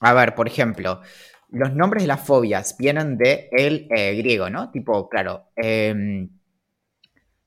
A 0.00 0.12
ver, 0.12 0.34
por 0.34 0.46
ejemplo, 0.46 1.00
los 1.50 1.74
nombres 1.74 2.02
de 2.02 2.08
las 2.08 2.20
fobias 2.20 2.76
vienen 2.78 3.16
de 3.16 3.48
el 3.52 3.88
eh, 3.94 4.14
griego, 4.16 4.50
¿no? 4.50 4.70
Tipo, 4.70 5.08
claro, 5.08 5.50
em, 5.56 6.28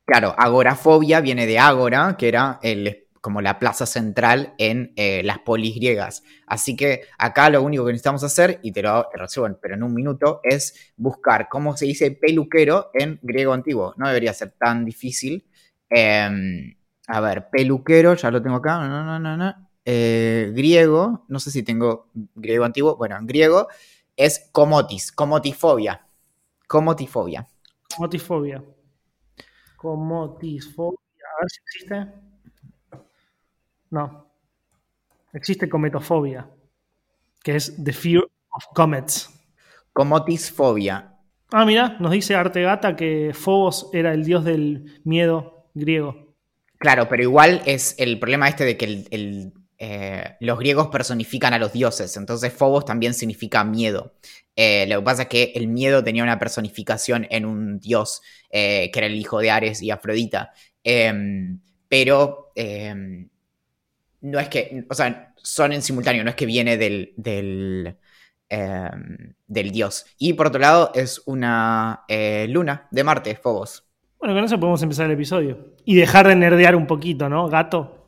claro, 0.05 0.33
agorafobia 0.37 1.21
viene 1.21 1.45
de 1.45 1.59
Ágora, 1.59 2.15
que 2.17 2.27
era 2.27 2.59
el, 2.63 3.07
como 3.21 3.41
la 3.41 3.59
plaza 3.59 3.85
central 3.85 4.53
en 4.57 4.93
eh, 4.95 5.21
las 5.23 5.39
polis 5.39 5.75
griegas. 5.75 6.23
Así 6.47 6.75
que 6.75 7.03
acá 7.17 7.49
lo 7.49 7.61
único 7.61 7.85
que 7.85 7.91
necesitamos 7.91 8.23
hacer, 8.23 8.59
y 8.63 8.71
te 8.71 8.81
lo 8.81 9.09
resuelven, 9.13 9.59
pero 9.61 9.75
en 9.75 9.83
un 9.83 9.93
minuto, 9.93 10.39
es 10.43 10.93
buscar 10.97 11.47
cómo 11.49 11.75
se 11.77 11.85
dice 11.85 12.11
peluquero 12.11 12.89
en 12.93 13.19
griego 13.21 13.53
antiguo. 13.53 13.93
No 13.97 14.07
debería 14.07 14.33
ser 14.33 14.51
tan 14.59 14.85
difícil. 14.85 15.45
Em, 15.89 16.75
a 17.07 17.21
ver, 17.21 17.49
peluquero, 17.51 18.15
ya 18.15 18.31
lo 18.31 18.41
tengo 18.41 18.57
acá. 18.57 18.79
No, 18.87 19.03
no, 19.03 19.19
no, 19.19 19.37
no. 19.37 19.68
Eh, 19.85 20.51
griego, 20.53 21.25
no 21.27 21.39
sé 21.39 21.51
si 21.51 21.63
tengo 21.63 22.07
griego 22.35 22.65
antiguo, 22.65 22.95
bueno, 22.95 23.17
en 23.17 23.25
griego 23.25 23.67
es 24.15 24.49
comotis, 24.51 25.11
comotifobia. 25.11 26.05
Comotifobia. 26.67 27.47
Comotifobia. 27.95 28.63
Comotifobia. 29.77 30.99
A 31.37 31.41
ver 31.41 31.49
si 31.49 31.59
existe. 31.61 32.07
No. 33.89 34.27
Existe 35.33 35.69
cometofobia, 35.69 36.49
que 37.43 37.55
es 37.55 37.83
the 37.83 37.93
fear 37.93 38.23
of 38.51 38.65
comets. 38.73 39.29
Comotisfobia. 39.93 41.15
Ah, 41.51 41.65
mira, 41.65 41.97
nos 41.99 42.11
dice 42.11 42.35
Artegata 42.35 42.95
que 42.95 43.31
Phobos 43.33 43.89
era 43.93 44.13
el 44.13 44.23
dios 44.23 44.43
del 44.43 45.01
miedo 45.03 45.65
griego. 45.73 46.35
Claro, 46.77 47.09
pero 47.09 47.23
igual 47.23 47.61
es 47.65 47.95
el 47.97 48.19
problema 48.19 48.47
este 48.47 48.65
de 48.65 48.77
que 48.77 48.85
el, 49.09 49.53
eh, 49.81 50.35
los 50.41 50.59
griegos 50.59 50.89
personifican 50.89 51.53
a 51.53 51.57
los 51.57 51.71
dioses, 51.71 52.17
entonces 52.17 52.51
Phobos 52.51 52.83
también 52.83 53.13
significa 53.13 53.63
miedo. 53.63 54.13
Eh, 54.53 54.85
lo 54.89 54.99
que 54.99 55.05
pasa 55.05 55.21
es 55.23 55.27
que 55.29 55.53
el 55.55 55.69
miedo 55.69 56.03
tenía 56.03 56.21
una 56.21 56.37
personificación 56.37 57.25
en 57.29 57.45
un 57.45 57.79
dios, 57.79 58.21
eh, 58.49 58.91
que 58.91 58.99
era 58.99 59.07
el 59.07 59.15
hijo 59.15 59.39
de 59.39 59.51
Ares 59.51 59.81
y 59.81 59.89
Afrodita. 59.89 60.51
Em, 60.83 61.61
pero 61.87 62.51
em, 62.55 63.29
no 64.21 64.39
es 64.39 64.49
que, 64.49 64.85
o 64.89 64.93
sea, 64.93 65.33
son 65.37 65.71
en 65.71 65.81
simultáneo, 65.81 66.25
no 66.25 66.31
es 66.31 66.35
que 66.35 66.45
viene 66.45 66.75
del, 66.77 67.13
del, 67.15 67.95
em, 68.49 69.33
del 69.47 69.71
dios. 69.71 70.05
Y 70.17 70.33
por 70.33 70.47
otro 70.47 70.59
lado, 70.59 70.91
es 70.93 71.21
una 71.25 72.03
luna 72.49 72.89
de 72.91 73.03
Marte, 73.05 73.35
Phobos. 73.35 73.85
Bueno, 74.19 74.35
con 74.35 74.43
eso 74.43 74.59
podemos 74.59 74.83
empezar 74.83 75.05
el 75.05 75.13
episodio. 75.13 75.57
Y 75.85 75.95
dejar 75.95 76.27
de 76.27 76.35
nerdear 76.35 76.75
un 76.75 76.85
poquito, 76.85 77.29
¿no, 77.29 77.47
gato? 77.47 77.98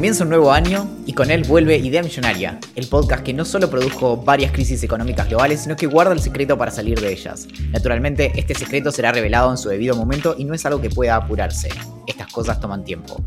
Comienza 0.00 0.22
un 0.24 0.30
nuevo 0.30 0.50
año 0.50 0.88
y 1.04 1.12
con 1.12 1.30
él 1.30 1.44
vuelve 1.46 1.76
Idea 1.76 2.02
Millonaria, 2.02 2.58
el 2.74 2.86
podcast 2.86 3.22
que 3.22 3.34
no 3.34 3.44
solo 3.44 3.68
produjo 3.68 4.16
varias 4.16 4.50
crisis 4.50 4.82
económicas 4.82 5.28
globales, 5.28 5.60
sino 5.60 5.76
que 5.76 5.86
guarda 5.86 6.14
el 6.14 6.20
secreto 6.20 6.56
para 6.56 6.70
salir 6.70 6.98
de 6.98 7.12
ellas. 7.12 7.46
Naturalmente, 7.70 8.32
este 8.34 8.54
secreto 8.54 8.92
será 8.92 9.12
revelado 9.12 9.50
en 9.50 9.58
su 9.58 9.68
debido 9.68 9.94
momento 9.94 10.36
y 10.38 10.44
no 10.44 10.54
es 10.54 10.64
algo 10.64 10.80
que 10.80 10.88
pueda 10.88 11.16
apurarse. 11.16 11.68
Estas 12.06 12.32
cosas 12.32 12.58
toman 12.58 12.82
tiempo. 12.82 13.22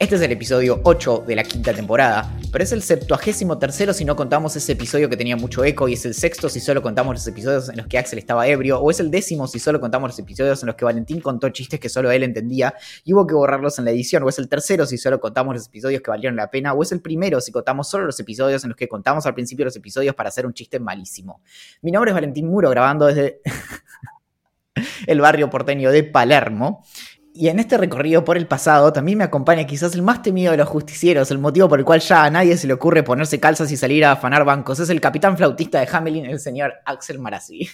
Este 0.00 0.14
es 0.14 0.22
el 0.22 0.32
episodio 0.32 0.80
8 0.84 1.24
de 1.26 1.36
la 1.36 1.44
quinta 1.44 1.74
temporada, 1.74 2.34
pero 2.50 2.64
es 2.64 2.72
el 2.72 2.80
septuagésimo 2.82 3.58
tercero 3.58 3.92
si 3.92 4.06
no 4.06 4.16
contamos 4.16 4.56
ese 4.56 4.72
episodio 4.72 5.10
que 5.10 5.16
tenía 5.18 5.36
mucho 5.36 5.62
eco, 5.62 5.88
y 5.88 5.92
es 5.92 6.06
el 6.06 6.14
sexto 6.14 6.48
si 6.48 6.58
solo 6.58 6.80
contamos 6.80 7.16
los 7.16 7.26
episodios 7.26 7.68
en 7.68 7.76
los 7.76 7.86
que 7.86 7.98
Axel 7.98 8.18
estaba 8.18 8.48
ebrio, 8.48 8.80
o 8.80 8.90
es 8.90 8.98
el 8.98 9.10
décimo 9.10 9.46
si 9.46 9.58
solo 9.58 9.78
contamos 9.78 10.08
los 10.08 10.18
episodios 10.18 10.62
en 10.62 10.68
los 10.68 10.76
que 10.76 10.86
Valentín 10.86 11.20
contó 11.20 11.50
chistes 11.50 11.78
que 11.78 11.90
solo 11.90 12.10
él 12.10 12.22
entendía 12.22 12.72
y 13.04 13.12
hubo 13.12 13.26
que 13.26 13.34
borrarlos 13.34 13.78
en 13.78 13.84
la 13.84 13.90
edición, 13.90 14.22
o 14.22 14.30
es 14.30 14.38
el 14.38 14.48
tercero 14.48 14.86
si 14.86 14.96
solo 14.96 15.20
contamos 15.20 15.54
los 15.54 15.66
episodios 15.66 16.00
que 16.00 16.10
valieron 16.10 16.34
la 16.34 16.50
pena, 16.50 16.72
o 16.72 16.82
es 16.82 16.92
el 16.92 17.02
primero 17.02 17.38
si 17.42 17.52
contamos 17.52 17.86
solo 17.86 18.06
los 18.06 18.18
episodios 18.18 18.64
en 18.64 18.70
los 18.70 18.78
que 18.78 18.88
contamos 18.88 19.26
al 19.26 19.34
principio 19.34 19.66
los 19.66 19.76
episodios 19.76 20.14
para 20.14 20.30
hacer 20.30 20.46
un 20.46 20.54
chiste 20.54 20.80
malísimo. 20.80 21.42
Mi 21.82 21.90
nombre 21.90 22.12
es 22.12 22.14
Valentín 22.14 22.48
Muro, 22.48 22.70
grabando 22.70 23.04
desde 23.04 23.42
el 25.06 25.20
barrio 25.20 25.50
porteño 25.50 25.90
de 25.90 26.04
Palermo. 26.04 26.84
Y 27.32 27.48
en 27.48 27.60
este 27.60 27.78
recorrido 27.78 28.24
por 28.24 28.36
el 28.36 28.46
pasado 28.46 28.92
también 28.92 29.18
me 29.18 29.24
acompaña 29.24 29.64
quizás 29.64 29.94
el 29.94 30.02
más 30.02 30.20
temido 30.20 30.50
de 30.50 30.58
los 30.58 30.68
justicieros, 30.68 31.30
el 31.30 31.38
motivo 31.38 31.68
por 31.68 31.78
el 31.78 31.84
cual 31.84 32.00
ya 32.00 32.24
a 32.24 32.30
nadie 32.30 32.56
se 32.56 32.66
le 32.66 32.72
ocurre 32.72 33.04
ponerse 33.04 33.38
calzas 33.38 33.70
y 33.70 33.76
salir 33.76 34.04
a 34.04 34.12
afanar 34.12 34.44
bancos. 34.44 34.80
Es 34.80 34.90
el 34.90 35.00
capitán 35.00 35.36
flautista 35.36 35.80
de 35.80 35.88
Hamelin, 35.90 36.26
el 36.26 36.40
señor 36.40 36.74
Axel 36.84 37.20
Marazzi. 37.20 37.68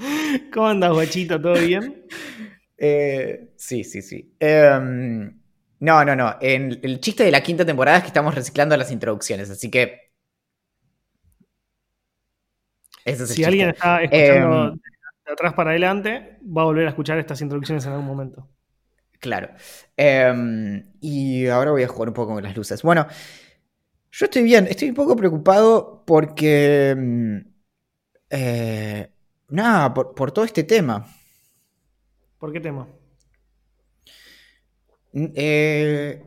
¿Cómo 0.52 0.68
andas, 0.68 0.92
guachito? 0.92 1.40
¿Todo 1.40 1.60
bien? 1.60 2.06
Eh, 2.78 3.52
sí, 3.56 3.84
sí, 3.84 4.00
sí. 4.00 4.34
Em, 4.40 5.38
no, 5.80 6.04
no, 6.04 6.16
no. 6.16 6.36
el 6.40 7.00
chiste 7.00 7.22
de 7.22 7.30
la 7.30 7.42
quinta 7.42 7.66
temporada 7.66 7.98
es 7.98 8.04
que 8.04 8.08
estamos 8.08 8.34
reciclando 8.34 8.74
las 8.78 8.90
introducciones, 8.90 9.50
así 9.50 9.70
que. 9.70 10.10
si 13.04 13.44
alguien 13.44 13.70
está 13.70 14.02
escuchando 14.02 14.80
atrás 15.32 15.54
para 15.54 15.70
adelante, 15.70 16.38
va 16.44 16.62
a 16.62 16.66
volver 16.66 16.86
a 16.86 16.90
escuchar 16.90 17.18
estas 17.18 17.40
introducciones 17.40 17.84
en 17.86 17.92
algún 17.92 18.06
momento. 18.06 18.48
Claro. 19.20 19.50
Em, 19.96 20.92
y 21.00 21.46
ahora 21.46 21.70
voy 21.72 21.82
a 21.82 21.88
jugar 21.88 22.08
un 22.08 22.14
poco 22.14 22.34
con 22.34 22.42
las 22.42 22.56
luces. 22.56 22.82
Bueno, 22.82 23.06
yo 24.10 24.24
estoy 24.24 24.42
bien, 24.42 24.66
estoy 24.66 24.88
un 24.88 24.94
poco 24.94 25.16
preocupado 25.16 26.02
porque... 26.06 26.90
Em, 26.90 27.44
eh, 28.30 29.10
nada, 29.48 29.92
por, 29.92 30.32
todo 30.32 30.44
este 30.44 30.64
tema. 30.64 31.06
¿Por 32.38 32.52
qué 32.52 32.60
tema? 32.60 32.88
Eh, 35.12 36.22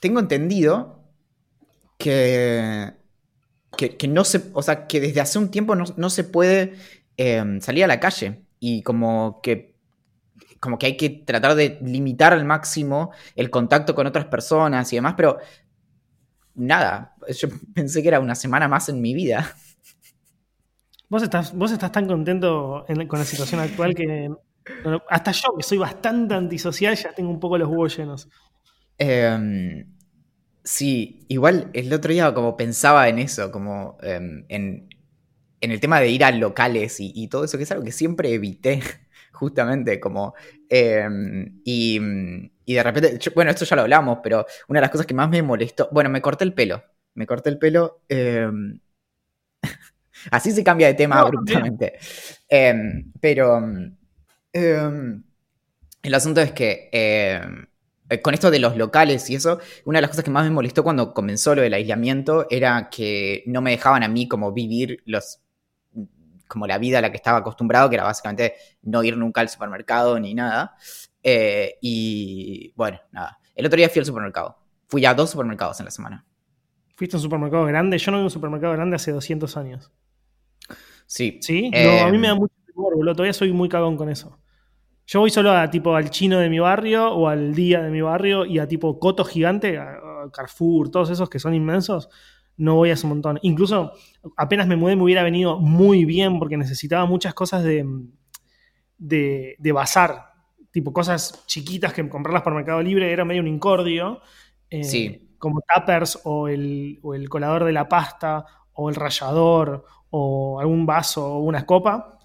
tengo 0.00 0.20
entendido 0.20 1.04
que, 1.98 2.94
que, 3.76 4.08
no 4.08 4.24
se, 4.24 4.50
o 4.52 4.62
sea, 4.62 4.86
que 4.86 5.00
desde 5.00 5.20
hace 5.20 5.38
un 5.38 5.50
tiempo 5.50 5.74
no, 5.74 5.84
no 5.96 6.08
se 6.08 6.22
puede 6.24 6.74
Em, 7.20 7.60
salir 7.60 7.82
a 7.82 7.88
la 7.88 7.98
calle 7.98 8.44
y 8.60 8.82
como 8.84 9.40
que 9.42 9.74
como 10.60 10.78
que 10.78 10.86
hay 10.86 10.96
que 10.96 11.10
tratar 11.10 11.56
de 11.56 11.76
limitar 11.82 12.32
al 12.32 12.44
máximo 12.44 13.10
el 13.34 13.50
contacto 13.50 13.96
con 13.96 14.06
otras 14.06 14.26
personas 14.26 14.92
y 14.92 14.96
demás, 14.96 15.14
pero 15.16 15.38
nada, 16.54 17.16
yo 17.28 17.48
pensé 17.74 18.02
que 18.02 18.08
era 18.08 18.20
una 18.20 18.36
semana 18.36 18.68
más 18.68 18.88
en 18.88 19.00
mi 19.00 19.14
vida. 19.14 19.52
Vos 21.08 21.24
estás, 21.24 21.52
vos 21.52 21.72
estás 21.72 21.90
tan 21.90 22.06
contento 22.06 22.84
con 23.08 23.18
la 23.18 23.24
situación 23.24 23.62
actual 23.62 23.96
que 23.96 24.30
hasta 25.08 25.32
yo, 25.32 25.56
que 25.56 25.64
soy 25.64 25.78
bastante 25.78 26.34
antisocial, 26.34 26.94
ya 26.94 27.12
tengo 27.14 27.30
un 27.30 27.40
poco 27.40 27.58
los 27.58 27.68
huevos 27.68 27.96
llenos. 27.96 28.28
Em, 28.96 29.92
sí, 30.62 31.24
igual 31.28 31.70
el 31.72 31.92
otro 31.92 32.12
día 32.12 32.32
como 32.32 32.56
pensaba 32.56 33.08
en 33.08 33.18
eso, 33.18 33.50
como 33.50 33.96
em, 34.02 34.44
en, 34.48 34.88
en 35.60 35.72
el 35.72 35.80
tema 35.80 36.00
de 36.00 36.08
ir 36.08 36.24
a 36.24 36.30
locales 36.30 36.96
y, 36.98 37.28
todo 37.28 37.44
eso, 37.44 37.56
que 37.56 37.64
es 37.64 37.72
algo 37.72 37.84
que 37.84 37.92
siempre 37.92 38.32
evité, 38.32 38.80
justamente, 39.32 40.00
como... 40.00 40.34
Em, 40.68 41.60
y, 41.64 41.98
de 42.66 42.82
repente, 42.82 43.18
bueno, 43.34 43.50
esto 43.50 43.64
ya 43.64 43.76
lo 43.76 43.82
hablamos, 43.82 44.18
pero 44.22 44.44
una 44.68 44.78
de 44.78 44.82
las 44.82 44.90
cosas 44.90 45.06
que 45.06 45.14
más 45.14 45.30
me 45.30 45.42
molestó, 45.42 45.88
bueno, 45.90 46.10
me 46.10 46.20
corté 46.20 46.44
el 46.44 46.52
pelo, 46.52 46.82
me 47.14 47.26
corté 47.26 47.48
el 47.48 47.58
pelo, 47.58 48.02
em, 48.08 48.78
así 50.30 50.52
se 50.52 50.62
cambia 50.62 50.86
de 50.88 50.94
tema 50.94 51.20
abruptamente, 51.20 51.98
em, 52.48 53.10
pero 53.20 53.62
el 54.52 56.14
asunto 56.14 56.40
es 56.40 56.52
que 56.52 56.90
con 58.22 58.34
esto 58.34 58.50
de 58.50 58.58
los 58.58 58.76
locales 58.76 59.28
y 59.30 59.34
eso, 59.34 59.60
una 59.84 59.98
de 59.98 60.02
las 60.02 60.10
cosas 60.10 60.24
que 60.24 60.30
más 60.30 60.44
me 60.44 60.50
molestó 60.50 60.82
cuando 60.82 61.12
comenzó 61.12 61.54
lo 61.54 61.62
del 61.62 61.74
aislamiento 61.74 62.46
era 62.50 62.88
que 62.90 63.42
no 63.46 63.60
me 63.60 63.70
dejaban 63.72 64.02
a 64.02 64.08
mí 64.08 64.28
como 64.28 64.52
vivir 64.52 65.02
los 65.04 65.40
como 66.48 66.66
la 66.66 66.78
vida 66.78 66.98
a 66.98 67.00
la 67.00 67.10
que 67.10 67.16
estaba 67.16 67.38
acostumbrado, 67.38 67.88
que 67.88 67.96
era 67.96 68.04
básicamente 68.04 68.54
no 68.82 69.02
ir 69.04 69.16
nunca 69.16 69.40
al 69.40 69.48
supermercado 69.48 70.18
ni 70.18 70.34
nada. 70.34 70.74
Eh, 71.22 71.76
y 71.80 72.72
bueno, 72.74 72.98
nada. 73.12 73.38
El 73.54 73.66
otro 73.66 73.76
día 73.76 73.88
fui 73.88 74.00
al 74.00 74.06
supermercado. 74.06 74.58
Fui 74.88 75.04
a 75.04 75.14
dos 75.14 75.30
supermercados 75.30 75.78
en 75.80 75.84
la 75.84 75.90
semana. 75.90 76.24
¿Fuiste 76.96 77.16
a 77.16 77.18
un 77.18 77.22
supermercado 77.22 77.64
grande? 77.66 77.98
Yo 77.98 78.10
no 78.10 78.18
vi 78.18 78.24
un 78.24 78.30
supermercado 78.30 78.72
grande 78.72 78.96
hace 78.96 79.12
200 79.12 79.56
años. 79.56 79.92
Sí. 81.06 81.38
¿Sí? 81.42 81.70
Eh, 81.72 81.84
no, 81.84 82.06
a 82.06 82.10
mí 82.10 82.18
me 82.18 82.28
da 82.28 82.34
mucho 82.34 82.54
temor, 82.66 82.96
boludo. 82.96 83.14
Todavía 83.14 83.32
soy 83.32 83.52
muy 83.52 83.68
cagón 83.68 83.96
con 83.96 84.08
eso. 84.08 84.38
Yo 85.06 85.20
voy 85.20 85.30
solo 85.30 85.52
a 85.52 85.70
tipo 85.70 85.94
al 85.96 86.10
chino 86.10 86.38
de 86.38 86.50
mi 86.50 86.58
barrio 86.58 87.10
o 87.12 87.28
al 87.28 87.54
día 87.54 87.82
de 87.82 87.90
mi 87.90 88.02
barrio 88.02 88.44
y 88.44 88.58
a 88.58 88.68
tipo 88.68 88.98
Coto 88.98 89.24
Gigante, 89.24 89.78
a 89.78 89.96
Carrefour, 90.32 90.90
todos 90.90 91.08
esos 91.10 91.30
que 91.30 91.38
son 91.38 91.54
inmensos. 91.54 92.10
No 92.58 92.74
voy 92.74 92.90
a 92.90 92.94
ese 92.94 93.06
montón. 93.06 93.38
Incluso 93.42 93.92
apenas 94.36 94.66
me 94.66 94.76
mudé 94.76 94.96
me 94.96 95.04
hubiera 95.04 95.22
venido 95.22 95.58
muy 95.58 96.04
bien 96.04 96.38
porque 96.38 96.56
necesitaba 96.56 97.06
muchas 97.06 97.32
cosas 97.32 97.64
de, 97.64 97.86
de, 98.98 99.56
de 99.58 99.72
bazar. 99.72 100.32
Tipo 100.70 100.92
cosas 100.92 101.44
chiquitas 101.46 101.92
que 101.94 102.06
comprarlas 102.08 102.42
por 102.42 102.54
Mercado 102.54 102.82
Libre 102.82 103.10
era 103.10 103.24
medio 103.24 103.40
un 103.40 103.48
incordio. 103.48 104.20
eh, 104.70 104.84
Sí. 104.84 105.24
Como 105.38 105.60
tuppers 105.72 106.20
o 106.24 106.48
el, 106.48 106.98
o 107.02 107.14
el 107.14 107.28
colador 107.28 107.64
de 107.64 107.72
la 107.72 107.88
pasta 107.88 108.44
o 108.72 108.88
el 108.90 108.96
rallador 108.96 109.84
o 110.10 110.60
algún 110.60 110.84
vaso 110.84 111.34
o 111.34 111.38
una 111.38 111.64
copa. 111.64 112.18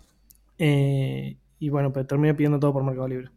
Eh, 0.58 1.38
y 1.60 1.70
bueno, 1.70 1.94
pero 1.94 2.06
terminé 2.08 2.34
pidiendo 2.34 2.60
todo 2.60 2.74
por 2.74 2.84
Mercado 2.84 3.08
Libre. 3.08 3.30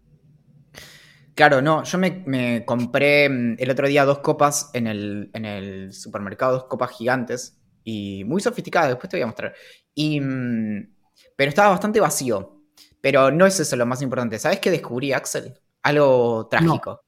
Claro, 1.37 1.61
no, 1.61 1.85
yo 1.85 1.99
me, 1.99 2.23
me 2.25 2.65
compré 2.65 3.29
mm, 3.29 3.57
el 3.59 3.71
otro 3.71 3.87
día 3.87 4.07
dos 4.07 4.21
copas 4.21 4.71
en 4.73 4.87
el, 4.87 5.31
en 5.35 5.45
el 5.45 5.93
supermercado, 5.93 6.55
dos 6.55 6.65
copas 6.65 6.93
gigantes 6.93 7.61
y 7.85 8.25
muy 8.25 8.41
sofisticadas, 8.41 8.89
después 8.89 9.11
te 9.11 9.19
voy 9.19 9.23
a 9.23 9.27
mostrar. 9.27 9.55
Y, 9.95 10.19
mm, 10.19 10.95
pero 11.37 11.51
estaba 11.51 11.69
bastante 11.69 12.01
vacío. 12.01 12.63
Pero 13.03 13.31
no 13.31 13.45
es 13.45 13.61
eso 13.61 13.77
lo 13.77 13.85
más 13.85 14.01
importante. 14.01 14.39
¿Sabes 14.39 14.61
qué 14.61 14.71
descubrí, 14.71 15.13
Axel? 15.13 15.61
Algo 15.83 16.49
trágico. 16.51 17.03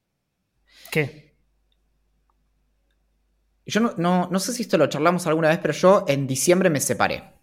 ¿Qué? 0.91 1.35
Yo 3.65 3.79
no, 3.81 3.95
no, 3.97 4.29
no 4.29 4.39
sé 4.39 4.53
si 4.53 4.61
esto 4.61 4.77
lo 4.77 4.87
charlamos 4.87 5.25
alguna 5.25 5.49
vez, 5.49 5.57
pero 5.57 5.73
yo 5.73 6.05
en 6.07 6.27
diciembre 6.27 6.69
me 6.69 6.79
separé. 6.79 7.33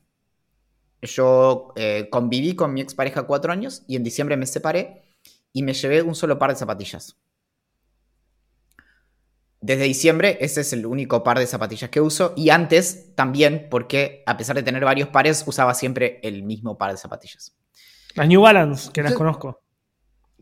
Yo 1.03 1.73
eh, 1.75 2.09
conviví 2.11 2.55
con 2.55 2.73
mi 2.73 2.81
expareja 2.81 3.25
cuatro 3.25 3.53
años 3.53 3.83
y 3.89 3.97
en 3.97 4.05
diciembre 4.05 4.37
me 4.37 4.47
separé 4.47 5.06
y 5.57 5.63
me 5.63 5.73
llevé 5.73 6.03
un 6.03 6.15
solo 6.15 6.39
par 6.39 6.51
de 6.51 6.57
zapatillas. 6.57 7.17
Desde 9.63 9.85
diciembre 9.85 10.37
ese 10.43 10.61
es 10.61 10.75
el 10.75 10.85
único 10.85 11.25
par 11.25 11.39
de 11.39 11.47
zapatillas 11.47 11.89
que 11.89 12.03
uso 12.03 12.35
y 12.37 12.51
antes 12.51 13.15
también 13.15 13.69
porque 13.71 14.23
a 14.27 14.37
pesar 14.37 14.55
de 14.55 14.63
tener 14.63 14.85
varios 14.85 15.09
pares 15.09 15.43
usaba 15.47 15.73
siempre 15.73 16.21
el 16.23 16.43
mismo 16.43 16.77
par 16.77 16.91
de 16.91 16.99
zapatillas. 16.99 17.57
Las 18.17 18.29
New 18.29 18.43
Balance, 18.43 18.93
que 18.93 19.03
las 19.03 19.15
conozco. 19.15 19.63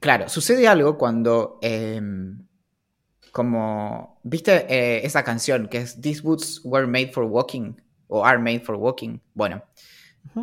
Claro, 0.00 0.28
sucede 0.28 0.66
algo 0.66 0.98
cuando, 0.98 1.60
em, 1.62 2.44
como, 3.30 4.18
¿viste 4.24 4.66
eh, 4.68 5.06
esa 5.06 5.22
canción 5.22 5.68
que 5.68 5.78
es 5.78 6.00
These 6.00 6.22
boots 6.22 6.60
were 6.64 6.88
made 6.88 7.12
for 7.12 7.22
walking 7.22 7.76
o 8.08 8.24
are 8.24 8.38
made 8.38 8.64
for 8.64 8.74
walking? 8.74 9.20
Bueno, 9.32 9.62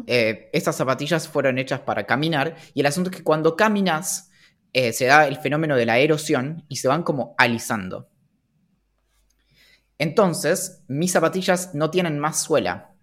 eh, 0.08 0.50
estas 0.54 0.78
zapatillas 0.78 1.28
fueron 1.28 1.58
hechas 1.58 1.82
para 1.82 2.06
caminar 2.06 2.56
y 2.74 2.80
el 2.80 2.86
asunto 2.86 3.10
es 3.10 3.18
que 3.18 3.24
cuando 3.24 3.58
caminas 3.58 4.31
eh, 4.74 4.94
se 4.94 5.06
da 5.06 5.28
el 5.28 5.38
fenómeno 5.38 5.76
de 5.76 5.86
la 5.86 6.00
erosión 6.00 6.66
y 6.68 6.78
se 6.78 6.88
van 6.88 7.04
como 7.04 7.36
alisando. 7.38 8.10
Entonces, 9.98 10.84
mis 10.88 11.12
zapatillas 11.12 11.76
no 11.76 11.92
tienen 11.92 12.18
más 12.18 12.42
suela. 12.42 12.96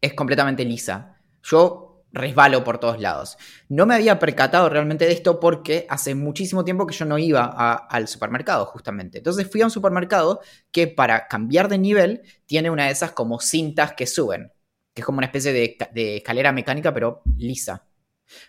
Es 0.00 0.14
completamente 0.14 0.64
lisa. 0.64 1.20
Yo 1.42 2.04
resbalo 2.10 2.64
por 2.64 2.78
todos 2.78 3.00
lados. 3.00 3.36
No 3.68 3.86
me 3.86 3.94
había 3.94 4.18
percatado 4.18 4.68
realmente 4.68 5.04
de 5.04 5.12
esto 5.12 5.38
porque 5.38 5.86
hace 5.88 6.14
muchísimo 6.14 6.64
tiempo 6.64 6.86
que 6.86 6.94
yo 6.94 7.04
no 7.04 7.18
iba 7.18 7.44
al 7.44 8.08
supermercado, 8.08 8.66
justamente. 8.66 9.18
Entonces 9.18 9.50
fui 9.50 9.60
a 9.62 9.66
un 9.66 9.70
supermercado 9.70 10.40
que 10.70 10.86
para 10.88 11.28
cambiar 11.28 11.68
de 11.68 11.78
nivel 11.78 12.22
tiene 12.46 12.70
una 12.70 12.86
de 12.86 12.92
esas 12.92 13.12
como 13.12 13.40
cintas 13.40 13.92
que 13.94 14.06
suben, 14.06 14.52
que 14.94 15.02
es 15.02 15.06
como 15.06 15.18
una 15.18 15.26
especie 15.26 15.52
de 15.52 16.16
escalera 16.16 16.52
mecánica, 16.52 16.94
pero 16.94 17.22
lisa. 17.36 17.84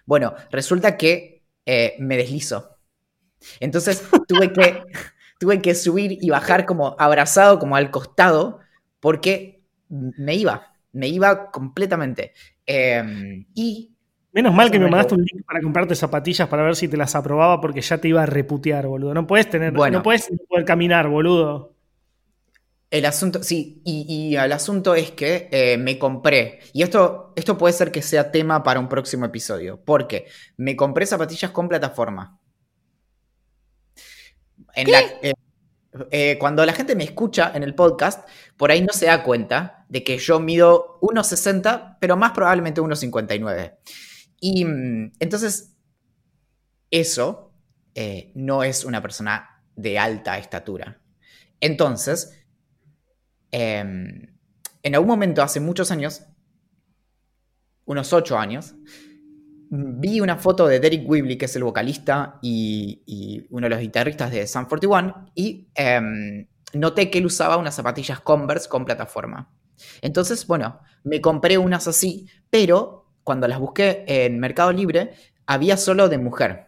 Bueno, 0.06 0.34
resulta 0.52 0.98
que 0.98 1.35
eh, 1.66 1.96
me 2.00 2.18
deslizo. 2.18 2.78
Entonces 3.60 4.04
tuve 4.28 4.52
que, 4.54 4.84
tuve 5.40 5.62
que 5.62 5.76
subir 5.76 6.18
y 6.22 6.30
bajar 6.30 6.66
como 6.66 6.96
abrazado, 7.00 7.60
como 7.60 7.76
al 7.76 7.92
costado, 7.92 8.60
porque 9.00 9.64
me 9.90 10.36
iba, 10.36 10.74
me 10.94 11.08
iba 11.08 11.52
completamente. 11.52 12.34
Eh, 12.66 13.46
y 13.54 13.96
Menos 14.36 14.54
mal 14.54 14.70
que 14.70 14.80
me 14.80 14.90
mandaste 14.90 15.16
un 15.16 15.22
link 15.22 15.46
para 15.46 15.62
comprarte 15.62 15.96
zapatillas 15.96 16.50
para 16.50 16.62
ver 16.64 16.76
si 16.76 16.90
te 16.90 16.98
las 16.98 17.16
aprobaba 17.16 17.62
porque 17.62 17.80
ya 17.80 17.98
te 18.00 18.10
iba 18.10 18.22
a 18.22 18.26
reputear, 18.26 18.86
boludo. 18.86 19.14
No 19.14 19.26
puedes 19.26 19.50
tener, 19.50 19.72
Bueno. 19.72 20.00
no 20.00 20.04
puedes 20.04 20.30
poder 20.50 20.66
caminar, 20.66 21.08
boludo. 21.08 21.75
El 22.96 23.06
asunto, 23.06 23.44
sí, 23.44 23.82
y, 23.84 24.06
y 24.08 24.38
el 24.38 24.54
asunto 24.54 24.96
es 24.96 25.12
que 25.12 25.50
eh, 25.52 25.78
me 25.78 26.00
compré, 26.00 26.60
y 26.72 26.82
esto, 26.82 27.34
esto 27.36 27.58
puede 27.58 27.74
ser 27.74 27.92
que 27.92 28.02
sea 28.02 28.32
tema 28.32 28.64
para 28.64 28.80
un 28.80 28.88
próximo 28.88 29.26
episodio, 29.26 29.82
porque 29.84 30.28
me 30.56 30.78
compré 30.78 31.06
zapatillas 31.06 31.52
con 31.52 31.68
plataforma. 31.68 32.40
En 34.76 34.92
la- 34.92 35.02
eh, 35.22 35.34
eh, 36.12 36.38
cuando 36.40 36.66
la 36.66 36.74
gente 36.74 36.96
me 36.96 37.04
escucha 37.04 37.52
en 37.54 37.64
el 37.64 37.76
podcast, 37.76 38.28
por 38.58 38.72
ahí 38.72 38.82
no 38.82 38.94
se 38.94 39.08
da 39.08 39.24
cuenta 39.24 39.86
de 39.90 40.04
que 40.04 40.18
yo 40.18 40.40
mido 40.40 40.98
1,60, 41.02 41.98
pero 42.00 42.18
más 42.18 42.32
probablemente 42.32 42.82
1,59. 42.82 43.78
Y 44.40 44.66
mm, 44.66 45.14
entonces, 45.20 45.76
eso 46.92 47.54
eh, 47.96 48.32
no 48.36 48.64
es 48.64 48.86
una 48.86 49.02
persona 49.02 49.64
de 49.76 50.00
alta 50.00 50.38
estatura. 50.38 51.02
Entonces, 51.60 52.45
Em, 53.52 54.36
en 54.84 54.96
algún 54.96 55.08
momento, 55.08 55.42
hace 55.42 55.60
muchos 55.60 55.92
años, 55.92 56.24
unos 57.86 58.14
ocho 58.14 58.38
años, 58.38 58.76
vi 59.70 60.20
una 60.22 60.38
foto 60.38 60.68
de 60.68 60.80
Derek 60.80 61.10
Whibley, 61.10 61.38
que 61.38 61.46
es 61.46 61.56
el 61.56 61.64
vocalista 61.64 62.40
y, 62.42 63.04
y 63.06 63.46
uno 63.50 63.66
de 63.66 63.70
los 63.70 63.80
guitarristas 63.80 64.32
de 64.32 64.48
Sun 64.48 64.66
41, 64.66 65.32
y 65.36 65.68
em, 65.76 66.48
noté 66.74 67.10
que 67.10 67.20
él 67.20 67.26
usaba 67.26 67.58
unas 67.58 67.76
zapatillas 67.76 68.20
Converse 68.20 68.70
con 68.70 68.86
plataforma. 68.86 69.52
Entonces, 70.02 70.46
bueno, 70.48 70.80
me 71.04 71.22
compré 71.22 71.58
unas 71.58 71.88
así, 71.88 72.28
pero 72.50 73.12
cuando 73.24 73.48
las 73.48 73.60
busqué 73.60 74.06
en 74.08 74.40
Mercado 74.40 74.72
Libre, 74.72 75.14
había 75.46 75.78
solo 75.78 76.10
de 76.10 76.18
mujer. 76.18 76.68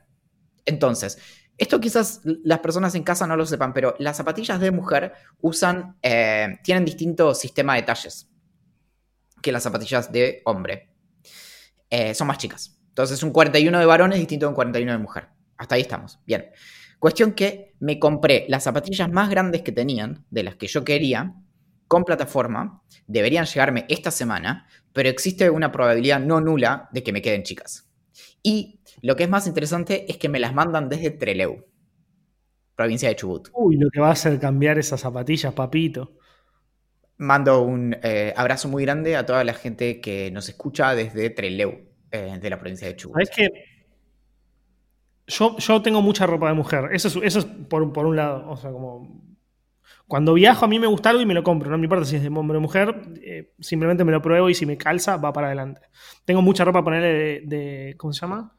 Entonces, 0.66 1.18
esto 1.58 1.80
quizás 1.80 2.22
las 2.24 2.60
personas 2.60 2.94
en 2.96 3.04
casa 3.04 3.26
no 3.26 3.36
lo 3.36 3.46
sepan, 3.46 3.74
pero 3.74 3.96
las 4.00 4.18
zapatillas 4.18 4.60
de 4.60 4.72
mujer 4.72 5.14
usan, 5.42 5.98
eh, 6.02 6.60
tienen 6.64 6.86
distinto 6.86 7.34
sistema 7.34 7.76
de 7.76 7.82
talles 7.82 8.30
que 9.42 9.52
las 9.52 9.64
zapatillas 9.64 10.12
de 10.12 10.42
hombre. 10.46 10.92
Eh, 11.90 12.14
son 12.14 12.28
más 12.28 12.38
chicas. 12.38 12.78
Entonces, 12.90 13.24
un 13.24 13.32
41 13.32 13.80
de 13.80 13.86
varones 13.86 14.16
es 14.16 14.22
distinto 14.22 14.46
de 14.46 14.50
un 14.50 14.56
41 14.56 14.92
de 14.92 14.98
mujer. 14.98 15.30
Hasta 15.58 15.76
ahí 15.76 15.82
estamos. 15.82 16.20
Bien. 16.26 16.50
Cuestión 17.00 17.34
que 17.34 17.76
me 17.80 18.00
compré 18.00 18.46
las 18.50 18.64
zapatillas 18.64 19.10
más 19.10 19.30
grandes 19.30 19.62
que 19.62 19.72
tenían, 19.72 20.26
de 20.32 20.44
las 20.44 20.56
que 20.56 20.68
yo 20.68 20.84
quería, 20.84 21.36
con 21.88 22.04
plataforma. 22.04 22.84
Deberían 23.06 23.46
llegarme 23.46 23.86
esta 23.88 24.12
semana, 24.12 24.68
pero 24.94 25.10
existe 25.10 25.50
una 25.50 25.72
probabilidad 25.72 26.20
no 26.20 26.42
nula 26.42 26.90
de 26.92 27.04
que 27.04 27.14
me 27.14 27.22
queden 27.22 27.44
chicas. 27.44 27.87
Y 28.48 28.80
lo 29.02 29.18
que 29.18 29.26
es 29.26 29.30
más 29.30 29.46
interesante 29.46 30.10
es 30.10 30.16
que 30.16 30.30
me 30.30 30.40
las 30.40 30.54
mandan 30.54 30.88
desde 30.88 31.12
Trelew, 31.12 31.66
provincia 32.78 33.10
de 33.10 33.16
Chubut. 33.18 33.50
Uy, 33.54 33.76
lo 33.76 33.90
que 33.90 34.00
va 34.00 34.08
a 34.08 34.14
hacer 34.14 34.40
cambiar 34.40 34.80
esas 34.80 35.02
zapatillas, 35.02 35.54
papito. 35.54 36.14
Mando 37.18 37.62
un 37.62 37.98
eh, 38.02 38.34
abrazo 38.38 38.70
muy 38.70 38.86
grande 38.86 39.18
a 39.18 39.26
toda 39.26 39.44
la 39.44 39.54
gente 39.54 40.00
que 40.00 40.32
nos 40.32 40.48
escucha 40.48 40.96
desde 40.96 41.30
Trelew, 41.30 41.90
eh, 42.10 42.40
de 42.42 42.50
la 42.50 42.58
provincia 42.58 42.88
de 42.88 42.96
Chubut. 42.96 43.16
¿Sabes 43.16 43.32
qué? 43.36 43.50
Yo, 45.28 45.58
yo 45.58 45.82
tengo 45.82 46.02
mucha 46.02 46.26
ropa 46.26 46.48
de 46.48 46.54
mujer. 46.54 46.88
Eso 46.94 47.10
es, 47.10 47.18
eso 47.18 47.40
es 47.40 47.46
por, 47.46 47.92
por 47.92 48.06
un 48.06 48.16
lado. 48.16 48.50
O 48.50 48.56
sea, 48.56 48.72
como. 48.72 49.26
Cuando 50.08 50.34
viajo 50.34 50.64
a 50.66 50.68
mí 50.70 50.80
me 50.80 50.88
gusta 50.88 51.10
algo 51.10 51.22
y 51.22 51.26
me 51.26 51.34
lo 51.34 51.44
compro. 51.44 51.70
No 51.70 51.78
me 51.78 51.84
importa 51.86 52.06
si 52.06 52.16
es 52.16 52.22
de 52.22 52.30
hombre 52.30 52.58
o 52.58 52.62
mujer. 52.62 53.02
eh, 53.22 53.54
simplemente 53.60 54.04
me 54.06 54.12
lo 54.12 54.22
pruebo 54.22 54.50
y 54.50 54.54
si 54.56 54.66
me 54.66 54.78
calza, 54.78 55.18
va 55.18 55.34
para 55.34 55.48
adelante. 55.48 55.82
Tengo 56.26 56.42
mucha 56.42 56.64
ropa, 56.64 56.84
ponerle 56.84 57.08
de, 57.14 57.42
de- 57.46 57.96
¿Cómo 57.98 58.14
se 58.14 58.22
llama? 58.22 58.56